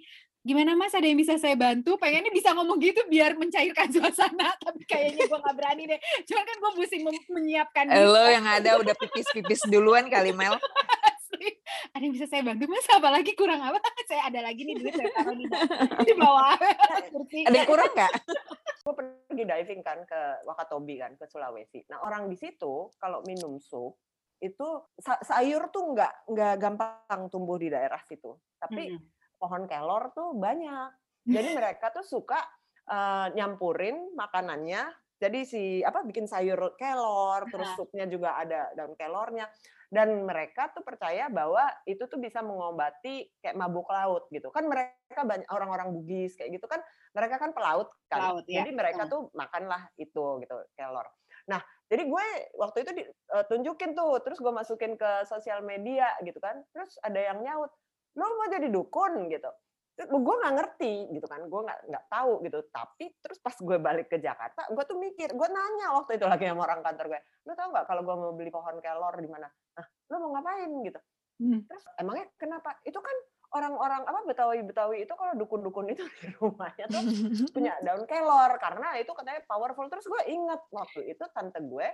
gimana 0.45 0.77
mas? 0.77 0.93
Ada 0.93 1.09
yang 1.09 1.17
bisa 1.17 1.35
saya 1.41 1.57
bantu? 1.57 1.97
Pengennya 1.97 2.29
bisa 2.29 2.53
ngomong 2.53 2.77
gitu 2.77 3.01
biar 3.09 3.33
mencairkan 3.33 3.89
suasana 3.97 4.53
tapi 4.61 4.85
kayaknya 4.85 5.25
gue 5.25 5.39
nggak 5.41 5.55
berani 5.57 5.83
deh. 5.89 5.99
Cuman 6.29 6.43
kan 6.45 6.55
gue 6.61 6.71
pusing 6.77 7.01
menyiapkan 7.33 7.85
lo 7.89 8.25
yang 8.29 8.45
ada 8.45 8.77
udah 8.77 8.93
pipis-pipis 8.93 9.65
duluan 9.67 10.05
kali 10.07 10.31
Mel. 10.31 10.55
Ada 11.91 12.03
yang 12.03 12.15
bisa 12.15 12.27
saya 12.31 12.43
bantu 12.43 12.63
mas? 12.71 12.87
Apalagi 12.87 13.35
kurang 13.35 13.59
apa? 13.59 13.79
Saya 14.09 14.29
ada 14.29 14.39
lagi 14.45 14.61
nih 14.63 14.77
duit 14.77 14.93
saya 14.93 15.09
taruh 15.17 15.33
di, 15.33 15.49
di 16.05 16.13
bawah. 16.13 16.55
Ada 17.49 17.55
yang 17.57 17.67
kurang 17.67 17.91
nggak? 17.91 18.13
Gue 18.85 18.93
pergi 18.93 19.43
diving 19.43 19.81
kan 19.81 19.99
ke 20.05 20.21
Wakatobi 20.45 20.95
kan 21.01 21.11
ke 21.17 21.25
Sulawesi. 21.25 21.83
Nah 21.89 22.05
orang 22.05 22.29
di 22.29 22.37
situ 22.37 22.93
kalau 23.01 23.25
minum 23.25 23.57
sup 23.57 23.97
itu 24.39 24.67
sayur 25.01 25.73
tuh 25.73 25.95
nggak 25.95 26.13
nggak 26.29 26.53
gampang 26.61 27.21
tumbuh 27.33 27.57
di 27.57 27.73
daerah 27.73 27.99
situ. 28.05 28.37
Tapi 28.61 28.93
hmm. 28.93 29.14
Pohon 29.38 29.69
kelor 29.69 30.11
tuh 30.15 30.33
banyak. 30.36 30.91
Jadi 31.25 31.49
mereka 31.57 31.89
tuh 31.91 32.05
suka 32.05 32.39
uh, 32.89 33.27
nyampurin 33.33 34.13
makanannya. 34.13 34.93
Jadi 35.15 35.39
si 35.47 35.63
apa 35.79 36.03
bikin 36.03 36.27
sayur 36.27 36.75
kelor 36.75 37.47
terus 37.47 37.71
supnya 37.79 38.03
juga 38.03 38.36
ada 38.36 38.71
daun 38.75 38.93
kelornya. 38.99 39.47
Dan 39.86 40.27
mereka 40.27 40.75
tuh 40.75 40.83
percaya 40.83 41.31
bahwa 41.31 41.61
itu 41.88 42.03
tuh 42.09 42.19
bisa 42.19 42.43
mengobati 42.43 43.31
kayak 43.39 43.55
mabuk 43.55 43.88
laut 43.88 44.27
gitu. 44.27 44.51
Kan 44.51 44.67
mereka 44.67 45.23
banyak 45.23 45.47
orang-orang 45.47 45.95
Bugis 45.95 46.36
kayak 46.36 46.59
gitu 46.59 46.67
kan 46.67 46.83
mereka 47.15 47.39
kan 47.39 47.55
pelaut 47.55 47.88
kan. 48.11 48.19
Pelaut, 48.19 48.43
ya. 48.49 48.61
jadi 48.61 48.75
mereka 48.75 49.07
tuh 49.07 49.31
makanlah 49.31 49.88
itu 49.95 50.43
gitu 50.43 50.55
kelor. 50.75 51.07
Nah 51.47 51.63
jadi 51.88 52.03
gue 52.11 52.25
waktu 52.59 52.77
itu 52.83 52.91
ditunjukin 52.97 53.93
eh, 53.93 53.95
tuh 53.95 54.19
terus 54.25 54.41
gue 54.41 54.51
masukin 54.51 54.99
ke 54.99 55.23
sosial 55.31 55.63
media 55.63 56.11
gitu 56.27 56.43
kan. 56.43 56.59
Terus 56.75 56.99
ada 56.99 57.21
yang 57.21 57.39
nyaut 57.39 57.71
lo 58.16 58.26
mau 58.36 58.47
jadi 58.47 58.68
dukun? 58.72 59.28
Gitu. 59.32 59.49
Gue 59.95 60.36
nggak 60.43 60.55
ngerti 60.59 60.93
gitu 61.16 61.28
kan. 61.28 61.45
Gue 61.47 61.61
nggak 61.63 61.80
nggak 61.88 62.05
tahu 62.11 62.43
gitu. 62.43 62.59
Tapi 62.72 63.05
terus 63.20 63.39
pas 63.39 63.55
gue 63.55 63.78
balik 63.80 64.07
ke 64.11 64.18
Jakarta 64.20 64.68
gue 64.72 64.84
tuh 64.84 64.97
mikir 64.99 65.32
gue 65.32 65.47
nanya 65.47 65.95
waktu 65.95 66.20
itu 66.20 66.26
lagi 66.28 66.47
sama 66.49 66.68
orang 66.68 66.82
kantor 66.84 67.16
gue 67.16 67.22
lo 67.47 67.53
tau 67.55 67.70
nggak 67.72 67.86
kalau 67.88 68.01
gue 68.03 68.16
mau 68.16 68.32
beli 68.36 68.51
pohon 68.51 68.78
kelor 68.84 69.16
di 69.20 69.30
mana? 69.30 69.47
Nah 69.47 69.86
lo 70.11 70.16
mau 70.24 70.30
ngapain? 70.39 70.72
Gitu. 70.84 70.99
Hmm. 71.36 71.68
terus 71.68 71.84
emangnya 71.99 72.32
kenapa? 72.39 72.80
Itu 72.88 73.03
kan 73.03 73.16
orang-orang 73.55 74.07
apa 74.07 74.20
Betawi 74.28 74.63
Betawi 74.63 75.03
itu 75.03 75.13
kalau 75.16 75.36
dukun-dukun 75.36 75.91
itu 75.91 76.03
di 76.20 76.28
rumahnya 76.39 76.86
tuh 76.91 77.03
punya 77.55 77.76
daun 77.84 78.03
kelor. 78.07 78.51
Karena 78.59 78.95
itu 78.99 79.11
katanya 79.11 79.43
powerful. 79.47 79.88
Terus 79.88 80.05
gue 80.07 80.22
inget 80.32 80.61
waktu 80.72 81.11
itu 81.11 81.24
tante 81.32 81.59
gue 81.63 81.88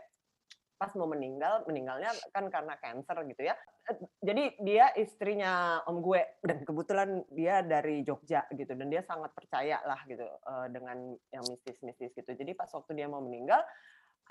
pas 0.82 0.90
mau 0.98 1.06
meninggal 1.06 1.62
meninggalnya 1.70 2.10
kan 2.34 2.50
karena 2.50 2.74
cancer 2.82 3.22
gitu 3.30 3.46
ya. 3.46 3.54
Eh, 3.86 4.02
jadi 4.26 4.44
dia 4.66 4.86
istrinya 4.98 5.86
om 5.86 6.02
gue 6.02 6.18
dan 6.42 6.66
kebetulan 6.66 7.22
dia 7.30 7.62
dari 7.62 8.02
Jogja 8.02 8.50
gitu 8.50 8.74
dan 8.74 8.90
dia 8.90 9.06
sangat 9.06 9.30
percaya 9.38 9.78
lah 9.86 10.02
gitu 10.10 10.26
eh, 10.26 10.68
dengan 10.74 11.14
yang 11.30 11.46
mistis-mistis 11.46 12.18
gitu. 12.18 12.32
Jadi 12.34 12.58
pas 12.58 12.74
waktu 12.74 12.98
dia 12.98 13.06
mau 13.06 13.22
meninggal 13.22 13.62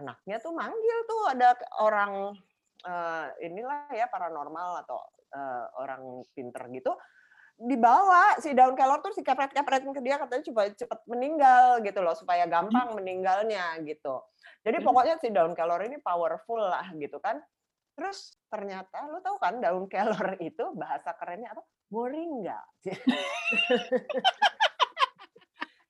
anaknya 0.03 0.42
tuh 0.42 0.51
manggil 0.51 0.98
tuh 1.05 1.22
ada 1.28 1.53
orang 1.76 2.32
uh, 2.88 3.26
inilah 3.36 3.84
ya 3.92 4.09
paranormal 4.09 4.80
atau 4.86 4.96
orang 5.76 6.26
pinter 6.32 6.66
gitu 6.72 6.90
dibawa 7.61 8.40
si 8.40 8.56
daun 8.56 8.72
kelor 8.72 9.04
tuh 9.04 9.12
si 9.12 9.20
kepret-kepretin 9.20 9.92
ke 9.92 10.00
dia 10.00 10.16
katanya 10.16 10.44
supaya 10.48 10.72
cepat 10.72 11.04
meninggal 11.04 11.84
gitu 11.84 12.00
loh 12.00 12.16
supaya 12.16 12.48
gampang 12.48 12.96
meninggalnya 12.96 13.76
gitu. 13.84 14.24
Jadi 14.64 14.80
pokoknya 14.80 15.20
si 15.20 15.28
daun 15.28 15.52
kelor 15.52 15.84
ini 15.84 16.00
powerful 16.00 16.56
lah 16.56 16.88
gitu 16.96 17.20
kan. 17.20 17.36
Terus 17.92 18.40
ternyata 18.48 19.04
lu 19.12 19.20
tahu 19.20 19.36
kan 19.36 19.61
daun 19.61 19.84
kelor 19.92 20.40
itu 20.40 20.72
bahasa 20.72 21.12
kerennya 21.20 21.52
apa? 21.52 21.62
Moringa. 21.92 22.61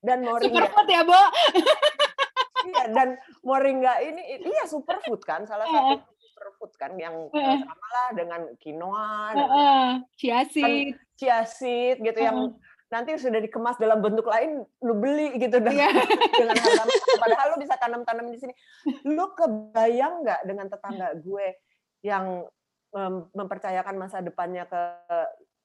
dan 0.07 0.19
moringa. 0.27 0.67
Superfood 0.67 0.89
ya, 0.91 1.03
Bo. 1.07 1.23
iya, 2.67 2.83
dan 2.91 3.09
moringa 3.47 3.95
ini 4.03 4.43
iya 4.43 4.65
superfood 4.67 5.23
kan 5.23 5.47
salah 5.47 5.69
satu 5.69 6.03
superfood 6.41 6.73
kan 6.81 6.97
yang 6.97 7.29
sama 7.37 7.87
lah 7.93 8.09
dengan 8.17 8.49
quinoa, 8.57 9.37
uh, 9.37 9.45
uh, 9.45 9.89
chia 10.17 10.41
seed, 10.49 10.97
kan, 10.97 11.10
chia 11.21 11.45
seed 11.45 12.01
gitu 12.01 12.17
uh. 12.17 12.27
yang 12.33 12.39
nanti 12.91 13.15
sudah 13.21 13.39
dikemas 13.39 13.79
dalam 13.79 14.01
bentuk 14.01 14.27
lain 14.27 14.65
lu 14.83 14.95
beli 14.97 15.37
gitu 15.37 15.61
dengan, 15.67 15.93
yeah. 15.93 16.09
dengan 16.35 16.57
harga 16.59 16.83
padahal 17.21 17.47
lu 17.55 17.57
bisa 17.61 17.77
tanam-tanam 17.77 18.27
di 18.33 18.39
sini. 18.41 18.55
Lu 19.07 19.31
kebayang 19.37 20.25
nggak 20.25 20.41
dengan 20.49 20.67
tetangga 20.73 21.15
gue 21.21 21.47
yang 22.03 22.49
mempercayakan 23.37 23.95
masa 23.95 24.19
depannya 24.19 24.67
ke 24.67 24.83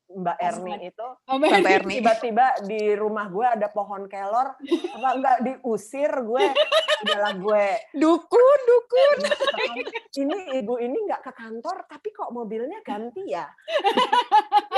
Mbak 0.06 0.38
Erni 0.38 0.94
itu 0.94 1.08
oh, 1.08 1.38
tiba-tiba 1.90 2.46
di 2.64 2.94
rumah 2.94 3.26
gue 3.28 3.46
ada 3.46 3.68
pohon 3.74 4.06
kelor 4.06 4.54
apa 4.96 5.10
enggak 5.18 5.38
diusir 5.42 6.12
gue 6.24 6.46
adalah 7.04 7.34
gue. 7.36 7.68
Dukun 7.94 8.60
dukun. 8.66 9.18
Ini 10.16 10.64
ibu 10.64 10.80
ini 10.80 10.96
nggak 10.96 11.22
ke 11.28 11.32
kantor 11.36 11.84
tapi 11.86 12.10
kok 12.16 12.32
mobilnya 12.32 12.80
ganti 12.82 13.36
ya? 13.36 13.46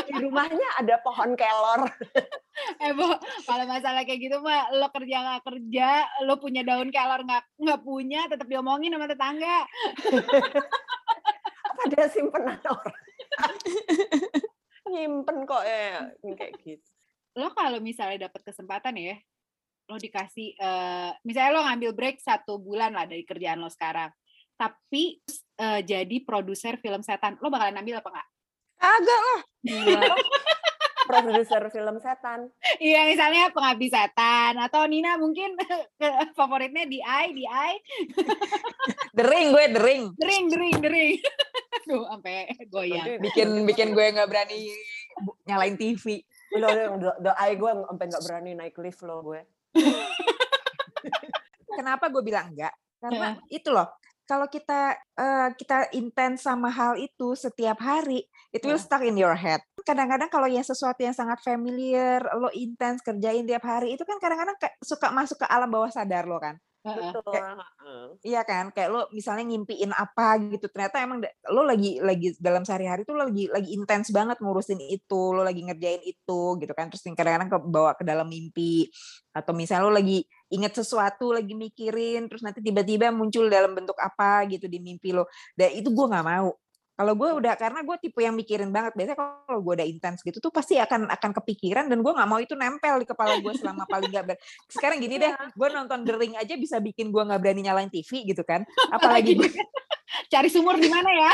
Di 0.08 0.14
rumahnya 0.18 0.82
ada 0.82 0.98
pohon 1.00 1.38
kelor. 1.38 1.86
Eh 2.82 2.92
bu 2.98 3.06
kalau 3.46 3.66
masalah 3.70 4.02
kayak 4.02 4.18
gitu 4.18 4.42
mah 4.42 4.74
lo 4.74 4.90
kerja 4.90 5.18
nggak 5.22 5.44
kerja 5.46 5.90
lo 6.26 6.42
punya 6.42 6.66
daun 6.66 6.90
kelor 6.90 7.22
nggak 7.22 7.44
nggak 7.62 7.82
punya 7.86 8.26
tetap 8.26 8.50
diomongin 8.50 8.98
sama 8.98 9.06
tetangga. 9.06 9.60
Apa 11.68 11.84
dia 11.94 12.06
simpenan 12.10 12.58
orang 12.66 13.04
nyimpen 14.92 15.48
kok 15.48 15.64
ya 15.64 16.12
kayak 16.24 16.54
gitu. 16.66 16.90
Lo 17.38 17.54
kalau 17.54 17.78
misalnya 17.80 18.30
dapat 18.30 18.42
kesempatan 18.50 18.98
ya, 18.98 19.16
lo 19.88 19.96
dikasih, 20.02 20.58
uh, 20.58 21.14
misalnya 21.22 21.52
lo 21.54 21.62
ngambil 21.64 21.92
break 21.94 22.18
satu 22.18 22.58
bulan 22.58 22.92
lah 22.98 23.06
dari 23.06 23.22
kerjaan 23.22 23.62
lo 23.62 23.70
sekarang, 23.70 24.10
tapi 24.58 25.22
uh, 25.62 25.80
jadi 25.86 26.18
produser 26.26 26.82
film 26.82 27.06
setan, 27.06 27.38
lo 27.38 27.54
bakalan 27.54 27.78
ambil 27.78 28.02
apa 28.02 28.10
enggak? 28.10 28.28
Agak 28.78 29.22
lah. 29.22 29.42
Produser 31.08 31.64
film 31.72 31.96
setan. 32.04 32.52
Iya, 32.78 33.08
misalnya 33.08 33.50
pengabdi 33.56 33.88
setan 33.88 34.60
atau 34.60 34.84
Nina 34.86 35.16
mungkin 35.16 35.56
favoritnya 36.38 36.84
di 36.86 37.00
I, 37.00 37.26
di 37.32 37.48
I. 37.48 37.74
dering 39.16 39.56
gue, 39.56 39.66
dering. 39.72 40.04
Dering, 40.20 40.46
dering, 40.52 40.76
dering. 40.84 41.12
Duh, 41.88 42.04
sampai 42.12 42.52
goyang. 42.68 43.24
Bikin 43.24 43.64
bikin 43.64 43.96
gue 43.96 44.06
nggak 44.12 44.28
berani 44.28 44.68
nyalain 45.48 45.80
TV. 45.80 46.20
Lo 46.60 46.68
the, 46.68 47.12
the 47.24 47.34
eye 47.40 47.56
gue 47.56 47.72
sampai 47.72 48.06
nggak 48.12 48.24
berani 48.28 48.52
naik 48.60 48.76
lift 48.84 49.02
lo 49.08 49.24
gue. 49.24 49.42
Kenapa 51.78 52.12
gue 52.12 52.24
bilang 52.26 52.52
enggak? 52.52 52.76
Karena 52.98 53.38
itu 53.48 53.70
loh, 53.70 53.86
kalau 54.28 54.50
kita 54.52 54.98
uh, 55.16 55.50
kita 55.56 55.94
intens 55.96 56.44
sama 56.44 56.68
hal 56.68 57.00
itu 57.00 57.38
setiap 57.38 57.80
hari, 57.80 58.28
it 58.52 58.60
will 58.66 58.82
stuck 58.82 59.06
in 59.06 59.16
your 59.16 59.38
head. 59.38 59.64
Kadang-kadang 59.88 60.28
kalau 60.28 60.52
yang 60.52 60.68
sesuatu 60.68 61.00
yang 61.00 61.16
sangat 61.16 61.40
familiar, 61.40 62.20
lo 62.36 62.52
intens 62.52 63.00
kerjain 63.00 63.48
tiap 63.48 63.64
hari, 63.64 63.96
itu 63.96 64.04
kan 64.04 64.20
kadang-kadang 64.20 64.60
suka 64.84 65.16
masuk 65.16 65.40
ke 65.40 65.48
alam 65.48 65.72
bawah 65.72 65.88
sadar 65.88 66.28
lo 66.28 66.44
kan. 66.44 66.60
Betul. 66.88 67.20
Kayak, 67.36 67.68
iya 68.24 68.42
kan, 68.48 68.72
kayak 68.72 68.90
lo 68.92 69.02
misalnya 69.12 69.44
ngimpiin 69.44 69.92
apa 69.92 70.40
gitu, 70.40 70.72
ternyata 70.72 71.04
emang 71.04 71.20
lo 71.52 71.68
lagi 71.68 72.00
lagi 72.00 72.32
dalam 72.40 72.64
sehari-hari 72.64 73.04
tuh 73.04 73.12
lo 73.16 73.28
lagi 73.28 73.52
lagi 73.52 73.76
intens 73.76 74.08
banget 74.16 74.40
ngurusin 74.40 74.80
itu, 74.88 75.36
lo 75.36 75.44
lagi 75.44 75.68
ngerjain 75.68 76.00
itu 76.08 76.40
gitu 76.60 76.72
kan, 76.72 76.88
terus 76.88 77.04
kadang-kadang 77.04 77.52
ke 77.52 77.58
bawa 77.60 77.92
ke 77.96 78.08
dalam 78.08 78.32
mimpi 78.32 78.88
atau 79.36 79.52
misalnya 79.52 79.84
lo 79.84 79.94
lagi 80.00 80.24
inget 80.48 80.80
sesuatu, 80.80 81.36
lagi 81.36 81.52
mikirin, 81.60 82.32
terus 82.32 82.40
nanti 82.40 82.64
tiba-tiba 82.64 83.12
muncul 83.12 83.52
dalam 83.52 83.76
bentuk 83.76 84.00
apa 84.00 84.48
gitu 84.48 84.72
di 84.72 84.80
mimpi 84.80 85.12
lo. 85.12 85.28
Dan 85.60 85.76
itu 85.76 85.92
gue 85.92 86.06
nggak 86.08 86.24
mau. 86.24 86.56
Kalau 86.98 87.14
gue 87.14 87.30
udah 87.30 87.54
karena 87.54 87.86
gue 87.86 87.96
tipe 88.02 88.18
yang 88.26 88.34
mikirin 88.34 88.74
banget. 88.74 88.98
Biasanya 88.98 89.18
kalau 89.22 89.60
gue 89.62 89.74
udah 89.78 89.86
intens 89.86 90.26
gitu 90.26 90.42
tuh 90.42 90.50
pasti 90.50 90.82
akan 90.82 91.06
akan 91.14 91.32
kepikiran 91.38 91.86
dan 91.94 92.02
gue 92.02 92.10
nggak 92.10 92.26
mau 92.26 92.42
itu 92.42 92.58
nempel 92.58 92.98
di 92.98 93.06
kepala 93.06 93.38
gue 93.38 93.54
selama 93.54 93.86
paling 93.86 94.10
gak 94.10 94.26
ber... 94.34 94.36
Sekarang 94.66 94.98
gini 94.98 95.22
deh, 95.22 95.30
iya. 95.30 95.54
gue 95.54 95.68
nonton 95.70 96.02
The 96.02 96.14
Ring 96.18 96.34
aja 96.34 96.58
bisa 96.58 96.82
bikin 96.82 97.14
gue 97.14 97.22
nggak 97.22 97.38
berani 97.38 97.62
nyalain 97.70 97.94
TV 97.94 98.26
gitu 98.26 98.42
kan. 98.42 98.66
Apalagi 98.98 99.38
gue 99.38 99.46
cari 100.34 100.50
sumur 100.50 100.74
di 100.82 100.90
mana 100.90 101.10
ya? 101.14 101.32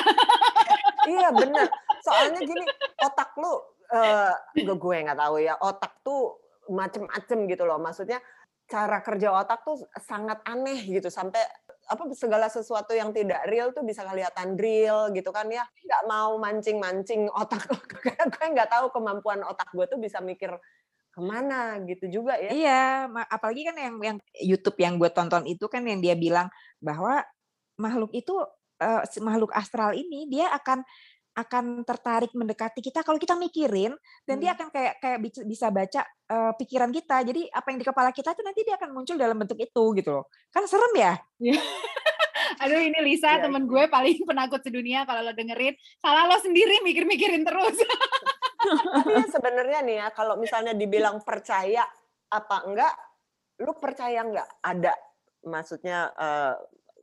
iya 1.15 1.27
bener. 1.31 1.71
Soalnya 2.03 2.43
gini, 2.43 2.67
otak 2.99 3.31
lu 3.39 3.55
uh, 3.95 4.35
gue 4.59 4.95
nggak 5.07 5.19
tahu 5.19 5.35
ya 5.39 5.55
otak 5.63 6.03
tuh 6.03 6.43
macem-macem 6.71 7.47
gitu 7.47 7.63
loh 7.67 7.79
maksudnya 7.79 8.19
cara 8.63 9.03
kerja 9.03 9.35
otak 9.35 9.67
tuh 9.67 9.83
sangat 9.99 10.39
aneh 10.47 10.79
gitu 10.87 11.11
sampai 11.11 11.43
apa 11.89 12.03
segala 12.15 12.47
sesuatu 12.47 12.95
yang 12.95 13.11
tidak 13.11 13.43
real 13.47 13.75
tuh 13.75 13.83
bisa 13.83 14.03
kelihatan 14.07 14.55
real 14.55 15.11
gitu 15.11 15.29
kan 15.29 15.47
ya. 15.51 15.63
Nggak 15.83 16.03
mau 16.07 16.35
mancing-mancing 16.39 17.27
otak 17.31 17.67
gue 17.67 18.47
nggak 18.55 18.69
tahu 18.71 18.91
kemampuan 18.93 19.43
otak 19.43 19.69
gue 19.71 19.85
tuh 19.87 19.99
bisa 19.99 20.23
mikir 20.23 20.53
ke 21.13 21.21
mana 21.21 21.77
gitu 21.85 22.09
juga 22.09 22.39
ya. 22.41 22.49
Iya 22.49 22.83
apalagi 23.29 23.69
kan 23.69 23.75
yang 23.77 23.95
yang 24.01 24.17
YouTube 24.41 24.77
yang 24.81 24.97
gue 24.97 25.09
tonton 25.13 25.45
itu 25.45 25.69
kan 25.69 25.85
yang 25.85 26.01
dia 26.01 26.17
bilang 26.17 26.49
bahwa 26.81 27.21
makhluk 27.77 28.09
itu 28.17 28.33
uh, 28.81 29.01
makhluk 29.21 29.53
astral 29.53 29.93
ini 29.93 30.25
dia 30.29 30.49
akan 30.51 30.81
akan 31.33 31.81
tertarik 31.81 32.29
mendekati 32.37 32.77
kita 32.77 33.01
kalau 33.01 33.17
kita 33.17 33.33
mikirin 33.33 33.97
dan 34.25 34.37
hmm. 34.37 34.43
dia 34.45 34.51
akan 34.53 34.67
kayak 34.69 34.93
kayak 35.01 35.19
bisa 35.49 35.73
baca 35.73 36.01
uh, 36.29 36.53
pikiran 36.57 36.93
kita. 36.93 37.25
Jadi 37.25 37.49
apa 37.49 37.67
yang 37.73 37.79
di 37.81 37.87
kepala 37.89 38.09
kita 38.13 38.37
tuh 38.37 38.45
nanti 38.45 38.61
dia 38.61 38.77
akan 38.77 38.93
muncul 38.93 39.17
dalam 39.17 39.37
bentuk 39.37 39.57
itu 39.57 39.83
gitu 39.97 40.09
loh. 40.13 40.25
Kan 40.53 40.69
serem 40.69 40.93
ya? 40.93 41.13
Iya. 41.41 41.57
Aduh 42.61 42.79
ini 42.79 42.99
Lisa 43.01 43.33
ya, 43.33 43.49
temen 43.49 43.65
gue 43.65 43.83
paling 43.89 44.29
penakut 44.29 44.61
sedunia 44.61 45.09
kalau 45.09 45.25
lo 45.25 45.33
dengerin 45.33 45.73
salah 45.97 46.29
lo 46.29 46.37
sendiri 46.37 46.85
mikir-mikirin 46.85 47.41
terus. 47.41 47.81
Tapi 48.95 49.11
ya 49.19 49.25
sebenarnya 49.27 49.79
nih 49.83 49.95
ya 50.05 50.07
kalau 50.13 50.37
misalnya 50.37 50.71
dibilang 50.77 51.19
percaya 51.25 51.83
apa 52.29 52.57
enggak, 52.63 52.93
lu 53.65 53.73
percaya 53.81 54.21
enggak 54.21 54.47
ada 54.61 54.93
maksudnya 55.43 56.11
uh, 56.15 56.55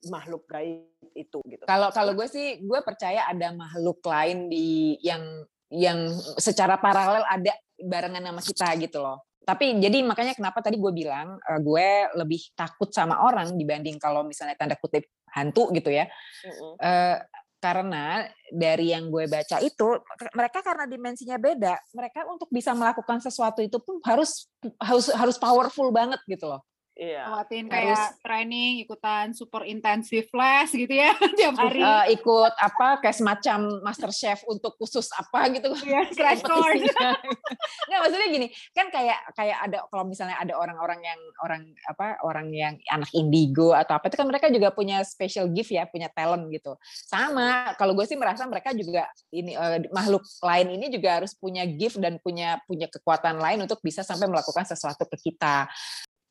makhluk 0.08 0.48
gaib 0.48 0.88
itu 1.12 1.38
gitu. 1.44 1.64
Kalau 1.68 1.92
kalau 1.92 2.16
gue 2.16 2.28
sih 2.30 2.62
gue 2.64 2.80
percaya 2.80 3.28
ada 3.28 3.52
makhluk 3.52 4.00
lain 4.06 4.48
di 4.48 4.96
yang 5.04 5.44
yang 5.70 6.10
secara 6.40 6.80
paralel 6.80 7.22
ada 7.28 7.52
barengan 7.76 8.24
sama 8.32 8.42
kita 8.42 8.68
gitu 8.80 8.98
loh. 9.02 9.20
Tapi 9.44 9.80
jadi 9.80 10.04
makanya 10.04 10.36
kenapa 10.36 10.60
tadi 10.60 10.76
gue 10.76 10.92
bilang 10.92 11.36
uh, 11.36 11.60
gue 11.60 11.88
lebih 12.16 12.54
takut 12.54 12.92
sama 12.92 13.24
orang 13.24 13.56
dibanding 13.56 13.96
kalau 13.96 14.22
misalnya 14.22 14.54
tanda 14.54 14.76
kutip 14.76 15.08
hantu 15.32 15.72
gitu 15.74 15.90
ya. 15.90 16.06
Mm-hmm. 16.44 16.72
Uh, 16.78 17.16
karena 17.60 18.24
dari 18.48 18.96
yang 18.96 19.12
gue 19.12 19.28
baca 19.28 19.60
itu 19.60 20.00
mereka 20.32 20.64
karena 20.64 20.88
dimensinya 20.88 21.36
beda, 21.36 21.76
mereka 21.92 22.24
untuk 22.24 22.48
bisa 22.48 22.72
melakukan 22.72 23.20
sesuatu 23.20 23.60
itu 23.60 23.76
pun 23.84 24.00
harus 24.00 24.48
harus 24.80 25.12
harus 25.12 25.36
powerful 25.36 25.92
banget 25.92 26.18
gitu 26.24 26.48
loh. 26.48 26.64
Iya. 27.00 27.32
Lewatin 27.32 27.64
kayak 27.72 27.96
Harus, 27.96 28.20
training, 28.20 28.72
ikutan 28.84 29.32
super 29.32 29.64
intensive 29.64 30.28
class 30.28 30.68
gitu 30.76 30.92
ya 30.92 31.16
tiap 31.40 31.56
hari. 31.56 31.80
Uh, 31.80 32.04
ikut 32.12 32.52
apa 32.60 33.00
kayak 33.00 33.16
semacam 33.16 33.80
master 33.80 34.12
chef 34.12 34.44
untuk 34.44 34.76
khusus 34.76 35.08
apa 35.16 35.48
gitu. 35.48 35.72
Iya, 35.80 36.04
crash 36.16 36.44
course. 36.44 36.92
Nggak 37.88 38.00
maksudnya 38.04 38.28
gini, 38.28 38.46
kan 38.76 38.92
kayak 38.92 39.16
kayak 39.32 39.58
ada 39.64 39.88
kalau 39.88 40.04
misalnya 40.04 40.36
ada 40.36 40.52
orang-orang 40.60 41.00
yang 41.00 41.20
orang 41.40 41.62
apa 41.88 42.20
orang 42.20 42.52
yang 42.52 42.76
anak 42.92 43.08
indigo 43.16 43.72
atau 43.72 43.96
apa 43.96 44.12
itu 44.12 44.20
kan 44.20 44.28
mereka 44.28 44.52
juga 44.52 44.68
punya 44.68 45.00
special 45.00 45.48
gift 45.56 45.72
ya, 45.72 45.88
punya 45.88 46.12
talent 46.12 46.52
gitu. 46.52 46.76
Sama 46.84 47.72
kalau 47.80 47.96
gue 47.96 48.04
sih 48.04 48.20
merasa 48.20 48.44
mereka 48.44 48.76
juga 48.76 49.08
ini 49.32 49.56
uh, 49.56 49.80
makhluk 49.88 50.20
lain 50.44 50.76
ini 50.76 50.92
juga 50.92 51.16
harus 51.16 51.32
punya 51.32 51.64
gift 51.64 51.96
dan 51.96 52.20
punya 52.20 52.60
punya 52.68 52.92
kekuatan 52.92 53.40
lain 53.40 53.64
untuk 53.64 53.80
bisa 53.80 54.04
sampai 54.04 54.28
melakukan 54.28 54.68
sesuatu 54.68 55.08
ke 55.08 55.32
kita 55.32 55.64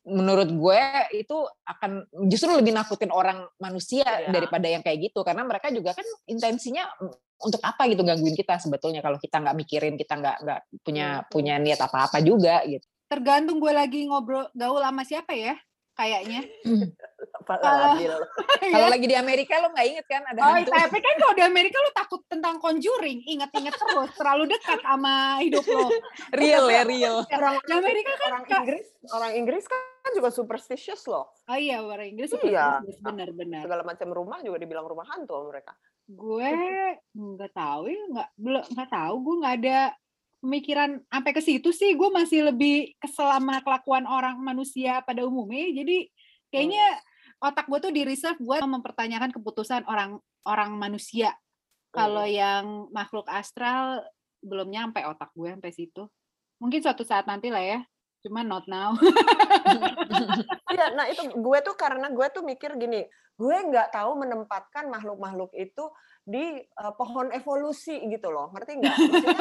menurut 0.08 0.48
gue 0.48 0.82
itu 1.12 1.36
akan 1.68 2.08
justru 2.28 2.56
lebih 2.56 2.72
nakutin 2.72 3.12
orang 3.12 3.44
manusia 3.60 4.04
ya. 4.04 4.32
daripada 4.32 4.64
yang 4.64 4.80
kayak 4.80 5.12
gitu 5.12 5.20
karena 5.20 5.44
mereka 5.44 5.68
juga 5.68 5.92
kan 5.92 6.06
intensinya 6.24 6.88
untuk 7.40 7.60
apa 7.60 7.88
gitu 7.88 8.04
gangguin 8.04 8.36
kita 8.36 8.56
sebetulnya 8.56 9.04
kalau 9.04 9.20
kita 9.20 9.40
nggak 9.40 9.56
mikirin 9.56 9.94
kita 10.00 10.16
nggak 10.16 10.36
nggak 10.40 10.60
punya 10.80 11.06
hmm. 11.20 11.26
punya 11.28 11.54
niat 11.60 11.80
apa-apa 11.80 12.20
juga 12.24 12.64
gitu 12.64 12.84
tergantung 13.12 13.60
gue 13.60 13.72
lagi 13.74 14.08
ngobrol 14.08 14.48
gaul 14.56 14.80
sama 14.80 15.02
siapa 15.04 15.36
ya 15.36 15.56
kayaknya. 15.94 16.42
Kalau 17.50 17.98
kalau 18.74 18.86
lagi 18.86 19.06
di 19.10 19.16
Amerika 19.18 19.58
lo 19.58 19.74
nggak 19.74 19.86
inget 19.90 20.06
kan 20.06 20.22
ada 20.22 20.38
oh, 20.38 20.54
hantu. 20.54 20.70
tapi 20.70 20.98
kan 21.02 21.14
kalau 21.18 21.34
di 21.34 21.42
Amerika 21.42 21.82
lo 21.82 21.90
takut 21.90 22.22
tentang 22.30 22.62
conjuring, 22.62 23.26
inget-inget 23.26 23.74
terus, 23.74 24.10
terlalu 24.14 24.54
dekat 24.54 24.78
sama 24.86 25.42
hidup 25.42 25.66
lo. 25.66 25.90
real 26.30 26.70
ya, 26.70 26.86
real. 26.86 27.26
Orang 27.26 27.58
di 27.66 27.72
Amerika 27.74 28.12
kan 28.22 28.30
orang 28.30 28.46
Inggris, 28.46 28.86
orang 29.10 29.32
Inggris 29.34 29.64
kan 29.66 30.10
juga 30.14 30.30
superstitious 30.30 31.02
loh. 31.10 31.26
Oh 31.50 31.58
iya, 31.58 31.82
orang 31.82 32.14
Inggris 32.14 32.30
iya. 32.46 32.78
benar-benar. 33.02 33.66
Segala 33.66 33.82
macam 33.82 34.08
rumah 34.14 34.38
juga 34.46 34.62
dibilang 34.62 34.86
rumah 34.86 35.10
hantu 35.10 35.42
sama 35.42 35.46
mereka. 35.50 35.72
Gue 36.06 36.50
nggak 37.18 37.52
tahu 37.54 37.82
ya, 37.90 38.02
nggak 38.14 38.28
belum 38.38 38.62
nggak 38.78 38.90
tahu, 38.94 39.14
gue 39.26 39.34
nggak 39.42 39.56
ada 39.64 39.78
pemikiran 40.40 41.04
sampai 41.06 41.32
ke 41.36 41.42
situ 41.44 41.70
sih 41.70 41.92
gue 41.94 42.10
masih 42.10 42.48
lebih 42.48 42.96
kesel 42.96 43.28
sama 43.28 43.60
kelakuan 43.60 44.08
orang 44.08 44.40
manusia 44.40 45.04
pada 45.04 45.24
umumnya 45.24 45.68
jadi 45.84 46.08
kayaknya 46.48 46.86
oh. 47.44 47.48
otak 47.52 47.68
gue 47.68 47.78
tuh 47.78 47.92
di 47.92 48.02
reserve 48.08 48.40
buat 48.40 48.64
mempertanyakan 48.64 49.30
keputusan 49.36 49.84
orang 49.84 50.16
orang 50.48 50.72
manusia 50.80 51.36
kalau 51.92 52.24
oh. 52.24 52.28
yang 52.28 52.88
makhluk 52.90 53.28
astral 53.28 54.00
belum 54.40 54.72
nyampe 54.72 55.04
otak 55.04 55.28
gue 55.36 55.52
sampai 55.52 55.72
situ 55.76 56.02
mungkin 56.56 56.80
suatu 56.80 57.04
saat 57.04 57.28
nanti 57.28 57.52
lah 57.52 57.60
ya 57.60 57.80
cuma 58.20 58.44
not 58.44 58.68
now 58.68 58.92
iya 60.76 60.92
nah 60.92 61.08
itu 61.08 61.24
gue 61.36 61.58
tuh 61.64 61.76
karena 61.76 62.12
gue 62.12 62.26
tuh 62.32 62.44
mikir 62.44 62.76
gini 62.76 63.04
gue 63.40 63.56
nggak 63.72 63.96
tahu 63.96 64.20
menempatkan 64.20 64.92
makhluk-makhluk 64.92 65.48
itu 65.56 65.88
di 66.30 66.62
uh, 66.62 66.94
pohon 66.94 67.34
evolusi 67.34 67.98
gitu 68.06 68.30
loh, 68.30 68.54
ngerti 68.54 68.78
nggak? 68.78 68.96
Maksudnya, 68.96 69.36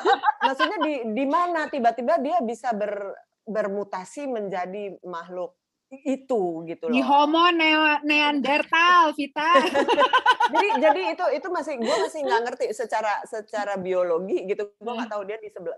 maksudnya 0.50 0.78
di 0.82 0.94
di 1.14 1.24
mana 1.30 1.70
tiba-tiba 1.70 2.18
dia 2.18 2.42
bisa 2.42 2.74
ber, 2.74 3.14
bermutasi 3.46 4.26
menjadi 4.26 4.98
makhluk 5.06 5.54
itu 6.00 6.64
gitu 6.64 6.84
loh. 6.88 6.96
Di 6.96 7.04
Homo 7.04 7.52
neandertal, 8.00 9.12
Vita. 9.12 9.60
jadi 10.52 10.68
jadi 10.80 11.02
itu 11.12 11.24
itu 11.36 11.48
masih 11.52 11.74
gue 11.76 11.96
masih 12.08 12.20
nggak 12.24 12.42
ngerti 12.48 12.66
secara 12.72 13.20
secara 13.28 13.76
biologi 13.76 14.48
gitu. 14.48 14.72
Gue 14.80 14.92
nggak 14.96 15.08
iya. 15.08 15.14
tahu 15.14 15.22
dia 15.28 15.36
di 15.36 15.48
sebelah 15.52 15.76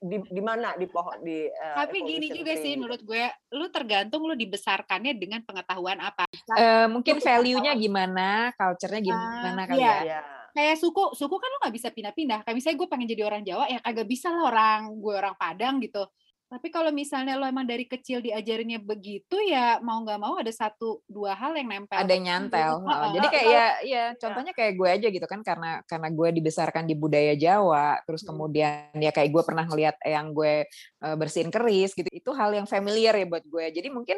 di 0.00 0.16
di 0.24 0.42
mana 0.42 0.72
di 0.80 0.86
pohon 0.88 1.20
di. 1.20 1.44
Uh, 1.52 1.76
Tapi 1.84 1.98
gini 2.00 2.26
juga 2.32 2.52
sih 2.56 2.72
menurut 2.80 3.04
gue, 3.04 3.24
lu 3.52 3.68
tergantung 3.68 4.24
lu 4.24 4.32
dibesarkannya 4.32 5.12
dengan 5.20 5.44
pengetahuan 5.44 6.00
apa. 6.00 6.24
Uh, 6.48 6.88
mungkin 6.88 7.20
value-nya 7.20 7.76
gimana, 7.76 8.56
culture-nya 8.56 9.04
gimana 9.04 9.60
uh, 9.60 9.66
kali 9.68 9.84
iya. 9.84 9.96
ya. 10.00 10.20
Kayak 10.52 10.84
suku, 10.84 11.16
suku 11.16 11.36
kan 11.40 11.48
lu 11.48 11.58
nggak 11.64 11.74
bisa 11.80 11.88
pindah-pindah. 11.88 12.44
Kayak 12.44 12.56
misalnya 12.56 12.76
gue 12.76 12.88
pengen 12.88 13.08
jadi 13.08 13.22
orang 13.24 13.42
Jawa, 13.44 13.64
ya 13.72 13.80
kagak 13.80 14.08
bisa 14.08 14.28
lah 14.28 14.52
orang 14.52 14.80
gue 15.00 15.14
orang 15.16 15.36
Padang 15.36 15.80
gitu 15.80 16.04
tapi 16.52 16.68
kalau 16.68 16.92
misalnya 16.92 17.40
lo 17.40 17.48
emang 17.48 17.64
dari 17.64 17.88
kecil 17.88 18.20
diajarinnya 18.20 18.76
begitu 18.76 19.40
ya 19.48 19.80
mau 19.80 20.04
nggak 20.04 20.20
mau 20.20 20.36
ada 20.36 20.52
satu 20.52 21.00
dua 21.08 21.32
hal 21.32 21.56
yang 21.56 21.64
nempel. 21.64 21.96
Ada 21.96 22.12
yang 22.12 22.24
nyantel. 22.28 22.76
Oh, 22.76 22.92
oh, 22.92 23.12
jadi 23.16 23.26
kayak 23.32 23.48
ya, 23.48 23.66
ya 23.88 24.04
contohnya 24.20 24.52
kayak 24.52 24.76
gue 24.76 24.88
aja 24.92 25.08
gitu 25.08 25.24
kan 25.24 25.40
karena 25.40 25.80
karena 25.88 26.08
gue 26.12 26.28
dibesarkan 26.36 26.84
di 26.84 26.92
budaya 26.92 27.32
Jawa, 27.32 28.04
terus 28.04 28.20
hmm. 28.20 28.28
kemudian 28.28 28.92
ya 29.00 29.08
kayak 29.08 29.32
gue 29.32 29.42
pernah 29.48 29.64
ngeliat 29.64 29.96
yang 30.04 30.36
gue 30.36 30.68
bersihin 31.18 31.50
keris 31.50 31.92
gitu, 31.98 32.06
itu 32.12 32.30
hal 32.30 32.54
yang 32.54 32.66
familiar 32.70 33.18
ya 33.18 33.26
buat 33.26 33.42
gue. 33.42 33.74
Jadi 33.74 33.88
mungkin 33.90 34.16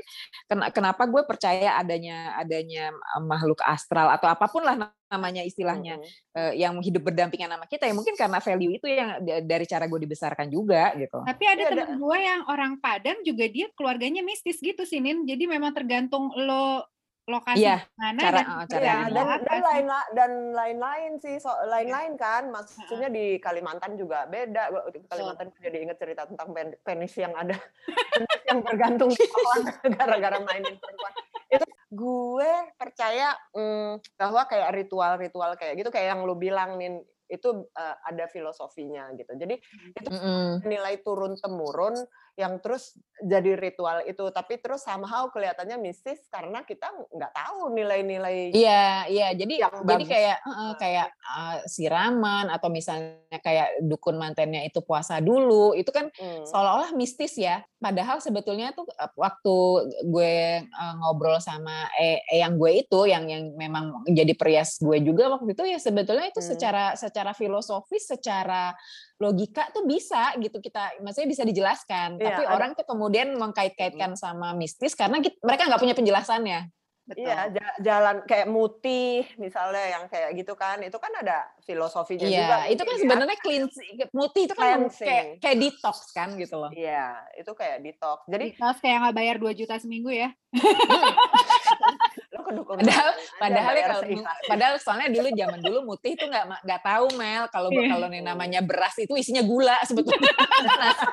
kenapa 0.73 1.09
gue 1.09 1.23
percaya 1.25 1.81
adanya 1.81 2.37
adanya 2.37 2.93
makhluk 3.25 3.65
astral 3.65 4.13
atau 4.13 4.29
apa 4.29 4.45
pun 4.47 4.61
lah 4.61 4.93
namanya 5.09 5.47
istilahnya 5.47 6.03
hmm. 6.35 6.59
yang 6.59 6.75
hidup 6.83 7.07
berdampingan 7.07 7.47
sama 7.47 7.67
kita 7.71 7.87
ya 7.87 7.95
mungkin 7.95 8.19
karena 8.19 8.43
value 8.43 8.73
itu 8.77 8.87
yang 8.91 9.23
dari 9.47 9.65
cara 9.65 9.87
gue 9.87 10.01
dibesarkan 10.03 10.51
juga 10.51 10.91
gitu. 10.99 11.23
Tapi 11.23 11.45
ada 11.47 11.63
ya, 11.63 11.69
teman 11.73 11.97
gue 12.03 12.19
yang 12.19 12.41
orang 12.51 12.73
Padang 12.83 13.23
juga 13.23 13.47
dia 13.47 13.71
keluarganya 13.79 14.21
mistis 14.27 14.59
gitu 14.59 14.83
sih 14.85 14.99
Nin. 15.01 15.25
Jadi 15.25 15.47
memang 15.47 15.73
tergantung 15.73 16.35
lo 16.35 16.83
lokasi 17.25 17.65
ya, 17.65 17.81
mana 17.97 18.21
cara, 18.21 18.37
dan, 18.37 18.47
oh, 18.53 18.65
cara 18.69 18.85
ya, 18.85 18.97
dan, 19.09 19.27
dan 19.41 19.61
lain 19.65 19.87
dan 20.13 20.31
lain-lain 20.53 21.13
sih 21.25 21.41
so, 21.41 21.49
lain-lain 21.65 22.21
kan. 22.21 22.53
Maksudnya 22.53 23.09
di 23.09 23.41
Kalimantan 23.41 23.97
juga 23.97 24.29
beda. 24.29 24.69
Di 24.93 25.01
Kalimantan 25.09 25.49
so. 25.49 25.57
jadi 25.65 25.89
ingat 25.89 25.97
cerita 25.97 26.29
tentang 26.29 26.53
penis 26.85 27.15
yang 27.17 27.33
ada 27.33 27.57
yang 28.49 28.61
bergantung 28.61 29.09
di 29.09 29.25
gara-gara 29.97 30.37
mainin 30.45 30.77
perempuan. 30.77 31.13
Itu 31.49 31.67
gue 31.95 32.53
percaya 32.77 33.33
hmm, 33.57 34.05
bahwa 34.21 34.43
kayak 34.45 34.71
ritual-ritual 34.85 35.57
kayak 35.57 35.81
gitu 35.81 35.89
kayak 35.89 36.13
yang 36.13 36.29
lu 36.29 36.37
bilang 36.37 36.77
nih 36.77 37.01
itu 37.29 37.69
uh, 37.73 37.97
ada 38.05 38.29
filosofinya 38.29 39.11
gitu. 39.17 39.33
Jadi 39.35 39.57
itu 39.95 40.11
mm 40.11 40.21
-hmm. 40.21 40.49
nilai 40.67 41.01
turun 41.01 41.37
temurun 41.39 41.97
yang 42.35 42.59
terus 42.59 42.99
jadi 43.23 43.55
ritual 43.55 44.03
itu 44.11 44.27
tapi 44.35 44.59
terus 44.59 44.83
somehow 44.83 45.31
kelihatannya 45.31 45.79
mistis 45.79 46.19
karena 46.35 46.67
kita 46.67 46.91
nggak 46.91 47.31
tahu 47.31 47.71
nilai-nilai 47.71 48.51
iya 48.51 49.07
iya 49.07 49.31
jadi 49.39 49.55
yang 49.63 49.87
jadi 49.87 50.05
kayak 50.05 50.39
uh, 50.43 50.75
kayak 50.75 51.09
uh, 51.23 51.63
siraman 51.71 52.51
atau 52.51 52.75
misalnya 52.75 53.39
kayak 53.39 53.79
dukun 53.87 54.19
mantennya 54.19 54.67
itu 54.67 54.83
puasa 54.83 55.23
dulu 55.23 55.79
itu 55.79 55.95
kan 55.95 56.11
hmm. 56.11 56.43
seolah-olah 56.43 56.91
mistis 56.99 57.39
ya 57.39 57.63
padahal 57.79 58.19
sebetulnya 58.19 58.75
tuh 58.75 58.91
waktu 59.15 59.57
gue 60.03 60.67
uh, 60.67 60.95
ngobrol 61.07 61.39
sama 61.39 61.87
eh, 61.95 62.19
eh 62.35 62.43
yang 62.43 62.59
gue 62.59 62.83
itu 62.83 63.07
yang 63.07 63.31
yang 63.31 63.55
memang 63.55 64.03
jadi 64.11 64.35
perias 64.35 64.83
gue 64.83 64.99
juga 65.07 65.31
waktu 65.39 65.55
itu 65.55 65.63
ya 65.71 65.79
sebetulnya 65.79 66.35
itu 66.35 66.43
hmm. 66.43 66.51
secara 66.51 66.85
secara 66.99 67.14
filosofis, 67.37 68.11
secara 68.11 68.75
logika 69.23 69.71
tuh 69.71 69.87
bisa 69.87 70.35
gitu 70.43 70.59
kita, 70.59 70.99
maksudnya 70.99 71.31
bisa 71.31 71.45
dijelaskan. 71.47 72.19
Iya, 72.19 72.27
Tapi 72.27 72.43
ada. 72.43 72.53
orang 72.59 72.71
tuh 72.75 72.83
kemudian 72.83 73.39
mengkait-kaitkan 73.39 74.19
sama 74.19 74.51
mistis 74.59 74.99
karena 74.99 75.23
kita, 75.23 75.39
mereka 75.47 75.71
nggak 75.71 75.83
punya 75.83 75.95
penjelasannya. 75.95 76.61
Betul. 77.05 77.29
Iya, 77.29 77.53
jalan 77.85 78.25
kayak 78.25 78.49
mutih 78.49 79.29
misalnya 79.37 79.85
yang 79.93 80.09
kayak 80.09 80.41
gitu 80.41 80.57
kan, 80.57 80.81
itu 80.81 80.97
kan 80.97 81.13
ada 81.21 81.45
filosofinya 81.61 82.25
iya, 82.25 82.41
juga. 82.41 82.57
Iya, 82.65 82.73
itu 82.73 82.83
kan 82.83 82.97
sebenarnya 82.97 83.39
cleansing, 83.45 83.95
mutih 84.17 84.43
itu 84.49 84.55
kan 84.57 84.89
kayak, 84.89 85.25
kayak 85.37 85.57
detox 85.61 86.17
kan 86.17 86.33
gitu 86.41 86.57
loh. 86.57 86.73
Iya, 86.73 87.21
itu 87.37 87.53
kayak 87.53 87.85
detox. 87.85 88.25
Jadi 88.25 88.57
detox 88.57 88.81
kayak 88.81 88.97
nggak 89.05 89.17
bayar 89.21 89.37
2 89.37 89.53
juta 89.53 89.77
seminggu 89.77 90.17
ya. 90.17 90.33
padahal 92.45 93.11
padahal 93.41 93.73
ya 93.75 93.85
kalau 93.89 94.03
padahal 94.45 94.75
soalnya 94.77 95.09
dulu 95.11 95.29
zaman 95.33 95.61
dulu 95.65 95.79
mutih 95.89 96.13
itu 96.13 96.25
nggak 96.29 96.65
nggak 96.65 96.81
tahu 96.85 97.07
Mel. 97.17 97.45
Kalau 97.49 97.69
yeah. 97.73 97.89
kalau 97.89 98.07
nih 98.13 98.23
namanya 98.23 98.61
beras 98.61 98.95
itu 99.01 99.17
isinya 99.17 99.43
gula 99.43 99.81
sebetulnya. 99.83 100.33
Nasi, 100.65 101.07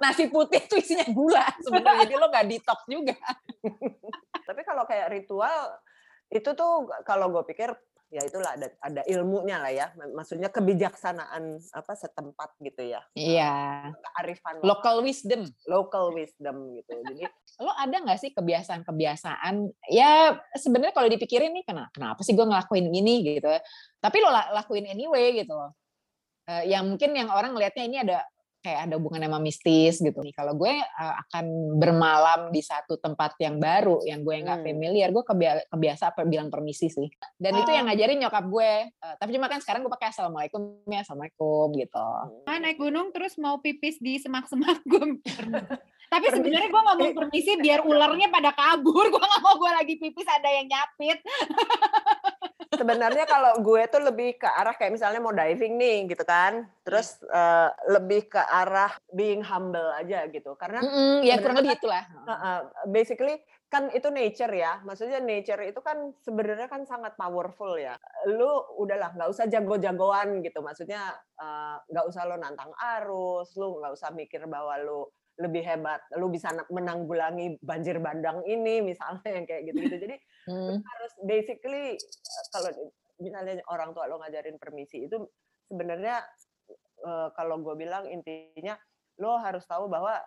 nasi 0.00 0.24
putih 0.28 0.60
itu 0.62 0.76
isinya 0.78 1.06
gula 1.10 1.44
sebetulnya. 1.64 2.04
Jadi 2.04 2.14
lo 2.16 2.26
nggak 2.28 2.46
detox 2.46 2.80
juga. 2.86 3.16
Tapi 4.46 4.60
kalau 4.62 4.84
kayak 4.84 5.08
ritual 5.10 5.80
itu 6.30 6.50
tuh 6.58 6.90
kalau 7.06 7.30
gue 7.30 7.42
pikir 7.46 7.70
ya 8.16 8.22
itulah 8.24 8.56
ada 8.56 8.72
ada 8.80 9.02
ilmunya 9.04 9.60
lah 9.60 9.68
ya. 9.68 9.86
Maksudnya 10.16 10.48
kebijaksanaan 10.48 11.60
apa 11.60 11.92
setempat 11.92 12.56
gitu 12.64 12.96
ya. 12.96 13.04
Iya. 13.12 13.92
Kearifan 13.92 14.64
local 14.64 15.04
wisdom. 15.04 15.44
Local 15.68 16.16
wisdom 16.16 16.72
gitu. 16.80 16.92
Jadi 16.96 17.28
lo 17.64 17.72
ada 17.76 17.96
nggak 18.00 18.16
sih 18.16 18.30
kebiasaan-kebiasaan? 18.32 19.54
Ya 19.92 20.40
sebenarnya 20.56 20.96
kalau 20.96 21.12
dipikirin 21.12 21.52
nih 21.52 21.68
kenapa 21.68 21.92
kenapa 21.92 22.20
sih 22.24 22.32
gue 22.32 22.46
ngelakuin 22.48 22.88
ini 22.88 23.36
gitu? 23.36 23.52
Tapi 24.00 24.16
lo 24.24 24.32
lakuin 24.32 24.88
anyway 24.88 25.36
gitu 25.36 25.52
loh. 25.52 25.76
Yang 26.46 26.84
mungkin 26.88 27.10
yang 27.12 27.28
orang 27.28 27.52
ngelihatnya 27.52 27.84
ini 27.84 27.98
ada 28.00 28.24
kayak 28.66 28.90
ada 28.90 28.98
hubungan 28.98 29.22
sama 29.22 29.38
mistis 29.38 30.02
gitu. 30.02 30.18
Nih 30.26 30.34
kalau 30.34 30.58
gue 30.58 30.74
uh, 30.74 31.14
akan 31.22 31.78
bermalam 31.78 32.50
di 32.50 32.58
satu 32.58 32.98
tempat 32.98 33.38
yang 33.38 33.62
baru, 33.62 34.02
yang 34.02 34.26
gue 34.26 34.42
nggak 34.42 34.58
hmm. 34.58 34.66
familiar, 34.66 35.08
gue 35.14 35.22
kebiasa 35.70 36.10
apa 36.10 36.26
bilang 36.26 36.50
permisi 36.50 36.90
sih. 36.90 37.06
Dan 37.38 37.54
oh. 37.54 37.62
itu 37.62 37.70
yang 37.70 37.86
ngajarin 37.86 38.18
nyokap 38.18 38.44
gue. 38.50 38.72
Uh, 38.98 39.14
tapi 39.22 39.30
cuma 39.38 39.46
kan 39.46 39.62
sekarang 39.62 39.86
gue 39.86 39.92
pakai 39.94 40.10
assalamualaikum 40.10 40.82
ya 40.90 41.06
assalamualaikum 41.06 41.78
gitu. 41.78 42.10
Ah, 42.50 42.58
naik 42.58 42.82
gunung 42.82 43.14
terus 43.14 43.38
mau 43.38 43.62
pipis 43.62 44.02
di 44.02 44.18
semak-semak 44.18 44.82
gue. 44.82 45.22
tapi 46.12 46.26
sebenarnya 46.30 46.70
gue 46.70 46.82
ngomong 46.82 47.12
permisi 47.14 47.52
biar 47.62 47.86
ularnya 47.86 48.30
pada 48.30 48.50
kabur. 48.54 49.06
Gue 49.12 49.22
nggak 49.22 49.42
mau 49.42 49.54
gue 49.58 49.70
lagi 49.74 49.94
pipis 49.98 50.26
ada 50.26 50.48
yang 50.50 50.66
nyapit. 50.70 51.18
sebenarnya 52.76 53.24
kalau 53.24 53.58
gue 53.64 53.82
tuh 53.88 54.02
lebih 54.04 54.36
ke 54.36 54.48
arah 54.48 54.76
kayak 54.76 54.94
misalnya 54.94 55.20
mau 55.24 55.32
diving 55.32 55.74
nih 55.80 55.98
gitu 56.12 56.24
kan. 56.28 56.68
Terus 56.84 57.18
uh, 57.32 57.72
lebih 57.90 58.30
ke 58.30 58.38
arah 58.38 58.92
being 59.10 59.42
humble 59.42 59.90
aja 59.96 60.28
gitu. 60.28 60.54
Karena 60.60 60.84
mm 60.84 60.90
-hmm, 60.92 61.14
ya 61.24 61.34
kurang 61.40 61.58
lebih 61.64 61.74
kan, 61.74 61.80
itulah. 61.80 62.04
Uh, 62.22 62.32
uh, 62.32 62.58
basically 62.86 63.40
kan 63.66 63.90
itu 63.90 64.08
nature 64.12 64.52
ya. 64.52 64.78
Maksudnya 64.84 65.18
nature 65.18 65.64
itu 65.66 65.80
kan 65.82 66.14
sebenarnya 66.22 66.68
kan 66.70 66.84
sangat 66.86 67.18
powerful 67.18 67.74
ya. 67.80 67.96
Lu 68.30 68.62
udahlah 68.78 69.16
nggak 69.16 69.30
usah 69.32 69.48
jago-jagoan 69.50 70.44
gitu. 70.44 70.62
Maksudnya 70.62 71.16
nggak 71.90 72.04
uh, 72.06 72.10
usah 72.12 72.22
lo 72.28 72.36
nantang 72.38 72.70
arus 73.00 73.52
lu 73.58 73.80
nggak 73.80 73.92
usah 73.96 74.14
mikir 74.14 74.44
bahwa 74.46 74.76
lu 74.80 75.08
lebih 75.36 75.62
hebat, 75.64 76.00
lu 76.16 76.32
bisa 76.32 76.48
menanggulangi 76.72 77.60
banjir 77.60 78.00
bandang 78.00 78.40
ini 78.48 78.80
misalnya 78.90 79.28
yang 79.28 79.44
kayak 79.44 79.62
gitu-gitu. 79.68 79.96
Jadi 80.08 80.16
hmm. 80.48 80.80
harus 80.80 81.12
basically 81.24 82.00
kalau 82.52 82.70
misalnya 83.20 83.60
orang 83.72 83.96
tua 83.96 84.08
lo 84.08 84.20
ngajarin 84.20 84.60
permisi 84.60 85.08
itu 85.08 85.16
sebenarnya 85.68 86.20
kalau 87.36 87.60
gue 87.62 87.74
bilang 87.78 88.08
intinya 88.08 88.76
lo 89.20 89.40
harus 89.40 89.64
tahu 89.64 89.88
bahwa 89.88 90.20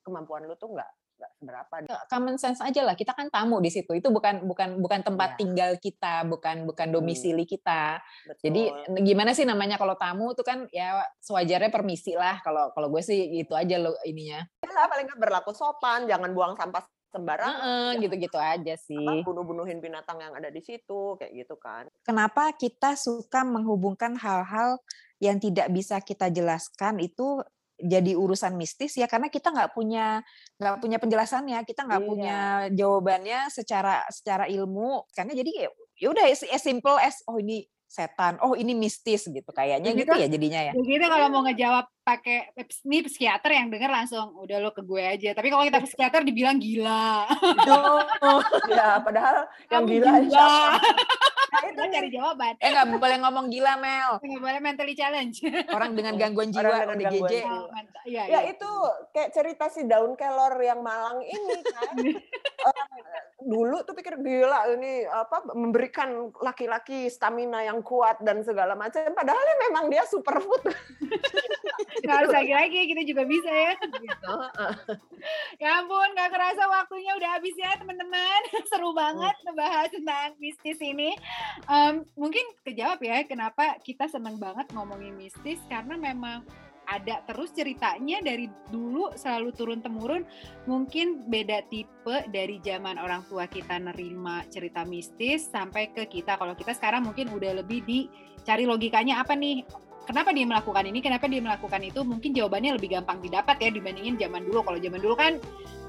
kemampuan 0.00 0.48
lo 0.48 0.56
tuh 0.56 0.72
nggak 0.72 0.90
seberapa. 1.38 1.74
Common 2.08 2.36
sense 2.40 2.58
aja 2.62 2.82
lah. 2.82 2.96
Kita 2.98 3.12
kan 3.12 3.28
tamu 3.28 3.62
di 3.62 3.70
situ. 3.70 3.92
Itu 3.94 4.10
bukan 4.10 4.46
bukan 4.46 4.80
bukan 4.80 5.00
tempat 5.06 5.36
ya. 5.36 5.38
tinggal 5.38 5.70
kita, 5.78 6.26
bukan 6.26 6.66
bukan 6.66 6.86
hmm. 6.90 6.94
domisili 6.96 7.44
kita. 7.44 8.00
Betul. 8.26 8.42
Jadi 8.48 8.62
gimana 9.04 9.36
sih 9.36 9.46
namanya 9.46 9.76
kalau 9.78 9.94
tamu 9.94 10.32
itu 10.32 10.42
kan 10.42 10.66
ya 10.74 11.02
sewajarnya 11.22 11.70
permisi 11.70 12.16
lah. 12.16 12.40
Kalau 12.42 12.72
kalau 12.72 12.88
gue 12.90 13.02
sih 13.04 13.42
itu 13.42 13.52
aja 13.52 13.78
lo 13.78 13.94
ininya. 14.08 14.42
Ya, 14.64 14.88
paling 14.88 15.06
nggak 15.06 15.20
berlaku 15.20 15.52
sopan, 15.52 16.08
jangan 16.08 16.32
buang 16.32 16.56
sampah 16.56 16.82
sembarangan 17.12 17.92
uh, 17.92 18.00
gitu-gitu 18.00 18.40
aja 18.40 18.74
sih 18.80 18.96
bunuh-bunuhin 19.20 19.84
binatang 19.84 20.16
yang 20.24 20.32
ada 20.32 20.48
di 20.48 20.64
situ 20.64 21.20
kayak 21.20 21.44
gitu 21.44 21.60
kan 21.60 21.84
kenapa 22.08 22.56
kita 22.56 22.96
suka 22.96 23.44
menghubungkan 23.44 24.16
hal-hal 24.16 24.80
yang 25.20 25.36
tidak 25.36 25.68
bisa 25.70 26.00
kita 26.00 26.32
jelaskan 26.32 26.98
itu 26.98 27.44
jadi 27.82 28.14
urusan 28.14 28.54
mistis 28.54 28.94
ya 28.94 29.10
karena 29.10 29.26
kita 29.26 29.50
nggak 29.50 29.74
punya 29.74 30.22
nggak 30.56 30.78
punya 30.78 30.98
penjelasannya 31.02 31.58
kita 31.66 31.82
nggak 31.82 32.02
iya. 32.02 32.08
punya 32.08 32.38
jawabannya 32.70 33.40
secara 33.50 34.06
secara 34.06 34.46
ilmu 34.46 35.02
karena 35.10 35.34
jadi 35.34 35.50
ya 35.98 36.08
udah 36.14 36.24
as, 36.30 36.46
as 36.46 36.62
simple 36.62 36.94
as 37.02 37.18
oh 37.26 37.42
ini 37.42 37.66
setan 37.92 38.40
oh 38.40 38.56
ini 38.56 38.72
mistis 38.72 39.28
gitu 39.28 39.50
kayaknya 39.52 39.92
gitu, 39.92 40.08
gitu 40.08 40.24
ya 40.24 40.26
jadinya 40.32 40.60
ya 40.64 40.72
gitu 40.72 41.04
kalau 41.04 41.28
mau 41.28 41.44
ngejawab 41.44 41.84
pakai 42.00 42.56
ini 42.88 43.04
psikiater 43.04 43.52
yang 43.52 43.68
dengar 43.68 43.92
langsung 43.92 44.32
udah 44.40 44.56
lo 44.64 44.72
ke 44.72 44.80
gue 44.80 45.02
aja 45.04 45.36
tapi 45.36 45.52
kalau 45.52 45.68
kita 45.68 45.84
psikiater 45.84 46.24
dibilang 46.24 46.56
gila 46.56 47.28
oh, 48.24 48.40
ya 48.72 48.96
padahal 49.04 49.44
yang 49.68 49.84
gila, 49.84 50.12
gila. 50.24 50.80
Nah, 51.52 51.68
itu 51.68 51.82
cari 51.84 52.08
jawaban. 52.08 52.54
Eh 52.64 52.72
nggak 52.72 52.96
boleh 52.96 53.16
ngomong 53.20 53.46
gila 53.52 53.76
Mel. 53.76 54.16
Nggak 54.24 54.40
boleh 54.40 54.60
mentally 54.64 54.96
challenge. 54.96 55.44
Orang 55.68 55.92
dengan 55.92 56.16
gangguan 56.16 56.48
jiwa 56.48 56.64
Orang 56.64 56.96
dengan 56.96 57.12
gangguan 57.12 57.28
jiwa. 57.28 57.52
Oh, 57.52 57.68
ya, 58.08 58.24
ya, 58.24 58.24
ya, 58.24 58.40
itu 58.48 58.70
kayak 59.12 59.30
cerita 59.36 59.68
si 59.68 59.84
daun 59.84 60.16
kelor 60.16 60.56
yang 60.64 60.80
Malang 60.80 61.20
ini 61.20 61.60
kan. 61.60 61.92
Orang 62.64 62.88
dulu 63.42 63.76
tuh 63.84 63.94
pikir 63.98 64.16
gila 64.22 64.70
ini 64.78 65.04
apa 65.04 65.44
memberikan 65.52 66.30
laki-laki 66.40 67.10
stamina 67.10 67.66
yang 67.66 67.81
kuat 67.84 68.18
dan 68.22 68.40
segala 68.46 68.72
macam 68.78 69.04
padahal 69.12 69.42
ya 69.42 69.56
memang 69.68 69.84
dia 69.92 70.02
superfood. 70.06 70.62
Nggak 72.02 72.16
harus 72.18 72.32
lagi-lagi 72.34 72.78
kita 72.90 73.02
juga 73.06 73.22
bisa 73.28 73.50
ya. 73.50 73.72
Gitu. 73.78 74.34
ya 75.62 75.78
ampun 75.78 76.08
nggak 76.18 76.30
kerasa 76.34 76.66
waktunya 76.66 77.14
udah 77.14 77.30
habis 77.38 77.54
ya 77.54 77.78
teman-teman. 77.78 78.40
Seru 78.70 78.90
banget 78.90 79.36
ngebahas 79.46 79.88
tentang 79.92 80.34
mistis 80.42 80.78
ini. 80.82 81.14
Um, 81.70 82.02
mungkin 82.18 82.42
kejawab 82.66 82.98
ya 83.04 83.22
kenapa 83.22 83.78
kita 83.86 84.10
senang 84.10 84.40
banget 84.42 84.66
ngomongin 84.74 85.14
mistis 85.14 85.62
karena 85.70 85.94
memang 85.94 86.42
ada 86.92 87.24
terus 87.24 87.50
ceritanya 87.56 88.20
dari 88.20 88.46
dulu 88.68 89.16
selalu 89.16 89.50
turun 89.56 89.80
temurun 89.80 90.28
mungkin 90.68 91.24
beda 91.24 91.64
tipe 91.72 92.16
dari 92.28 92.60
zaman 92.60 93.00
orang 93.00 93.24
tua 93.26 93.48
kita 93.48 93.80
nerima 93.80 94.44
cerita 94.52 94.84
mistis 94.84 95.48
sampai 95.48 95.90
ke 95.96 96.04
kita. 96.04 96.36
Kalau 96.36 96.52
kita 96.52 96.76
sekarang 96.76 97.08
mungkin 97.08 97.32
udah 97.32 97.64
lebih 97.64 97.80
dicari 97.88 98.68
logikanya 98.68 99.24
apa 99.24 99.32
nih 99.32 99.64
kenapa 100.04 100.34
dia 100.34 100.46
melakukan 100.46 100.84
ini, 100.86 100.98
kenapa 100.98 101.30
dia 101.30 101.38
melakukan 101.38 101.80
itu, 101.82 102.00
mungkin 102.02 102.34
jawabannya 102.34 102.76
lebih 102.78 102.98
gampang 102.98 103.22
didapat 103.22 103.56
ya 103.62 103.70
dibandingin 103.70 104.18
zaman 104.18 104.42
dulu. 104.46 104.66
Kalau 104.66 104.78
zaman 104.78 105.00
dulu 105.00 105.14
kan 105.14 105.32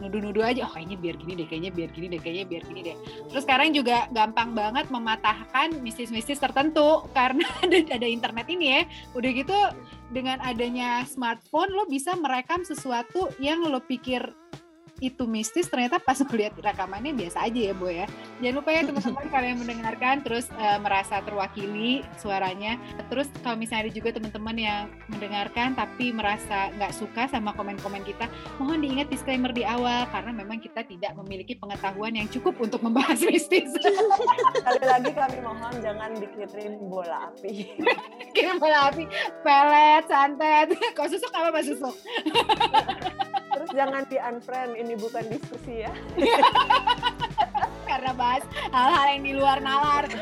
nuduh-nuduh 0.01 0.43
aja, 0.43 0.67
oh 0.67 0.71
kayaknya 0.73 0.97
biar 0.99 1.15
gini 1.17 1.33
deh, 1.37 1.47
kayaknya 1.47 1.71
biar 1.71 1.89
gini 1.93 2.07
deh, 2.11 2.19
kayaknya 2.21 2.45
biar 2.49 2.63
gini 2.65 2.81
deh. 2.83 2.95
Terus 3.31 3.43
sekarang 3.45 3.69
juga 3.71 3.97
gampang 4.11 4.49
banget 4.57 4.85
mematahkan 4.89 5.79
mistis-mistis 5.79 6.41
tertentu 6.41 7.05
karena 7.17 7.45
ada, 7.63 7.77
ada 7.93 8.07
internet 8.07 8.47
ini 8.49 8.65
ya. 8.79 8.81
Udah 9.13 9.31
gitu 9.31 9.57
dengan 10.13 10.37
adanya 10.45 11.03
smartphone 11.09 11.73
lo 11.73 11.89
bisa 11.89 12.13
merekam 12.13 12.61
sesuatu 12.61 13.33
yang 13.41 13.65
lo 13.65 13.81
pikir 13.81 14.21
itu 15.03 15.27
mistis 15.27 15.67
ternyata 15.67 15.99
pas 15.99 16.15
melihat 16.31 16.55
rekamannya 16.55 17.11
biasa 17.11 17.43
aja 17.43 17.59
ya 17.59 17.73
Bu 17.75 17.91
ya. 17.91 18.07
Jangan 18.39 18.55
lupa 18.55 18.69
ya 18.71 18.81
teman-teman 18.87 19.25
kalian 19.35 19.57
mendengarkan 19.59 20.15
terus 20.23 20.47
uh, 20.55 20.79
merasa 20.79 21.19
terwakili 21.19 22.07
suaranya. 22.15 22.79
Terus 23.11 23.27
kalau 23.43 23.59
misalnya 23.59 23.91
ada 23.91 23.93
juga 23.93 24.15
teman-teman 24.15 24.55
yang 24.55 24.81
mendengarkan 25.11 25.75
tapi 25.75 26.15
merasa 26.15 26.71
nggak 26.79 26.95
suka 26.95 27.27
sama 27.27 27.51
komen-komen 27.51 28.07
kita, 28.07 28.31
mohon 28.63 28.79
diingat 28.79 29.11
disclaimer 29.11 29.51
di 29.51 29.67
awal 29.67 30.07
karena 30.07 30.31
memang 30.31 30.63
kita 30.63 30.87
tidak 30.87 31.11
memiliki 31.19 31.59
pengetahuan 31.59 32.15
yang 32.15 32.31
cukup 32.31 32.55
untuk 32.63 32.79
membahas 32.79 33.19
mistis. 33.29 33.67
Sekali 33.75 34.83
lagi 34.87 35.11
kami 35.11 35.37
mohon 35.43 35.73
jangan 35.83 36.15
dikirim 36.15 36.79
bola 36.87 37.27
api. 37.27 37.75
Kirim 38.35 38.57
bola 38.57 38.89
api, 38.89 39.03
pelet, 39.43 40.03
santet. 40.07 40.71
Kok 40.95 41.07
susuk 41.11 41.31
apa 41.35 41.49
Mas 41.51 41.67
susuk? 41.67 41.95
Jangan 43.73 44.05
di 44.05 44.17
unfriend, 44.21 44.77
ini 44.77 44.93
bukan 44.93 45.25
diskusi 45.33 45.81
ya. 45.81 45.91
Karena 47.89 48.13
bahas 48.13 48.45
hal-hal 48.69 49.05
yang 49.17 49.23
di 49.25 49.33
luar 49.33 49.57
nalar. 49.65 50.05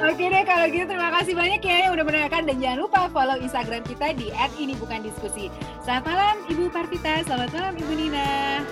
Oke 0.00 0.24
deh 0.30 0.44
kalau 0.46 0.66
gitu 0.70 0.86
terima 0.86 1.10
kasih 1.12 1.34
banyak 1.34 1.60
ya 1.60 1.76
yang 1.88 1.92
udah 1.98 2.04
mendengarkan 2.06 2.46
dan 2.46 2.56
jangan 2.62 2.78
lupa 2.78 3.10
follow 3.10 3.36
Instagram 3.36 3.82
kita 3.84 4.14
di 4.16 4.30
@ini_bukan_diskusi. 4.56 5.50
Selamat 5.82 6.04
malam 6.08 6.36
Ibu 6.46 6.70
Partita, 6.70 7.20
selamat 7.26 7.50
malam 7.52 7.74
Ibu 7.74 7.92
Nina. 7.96 8.62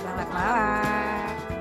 Selamat 0.00 0.28
malam. 0.32 1.51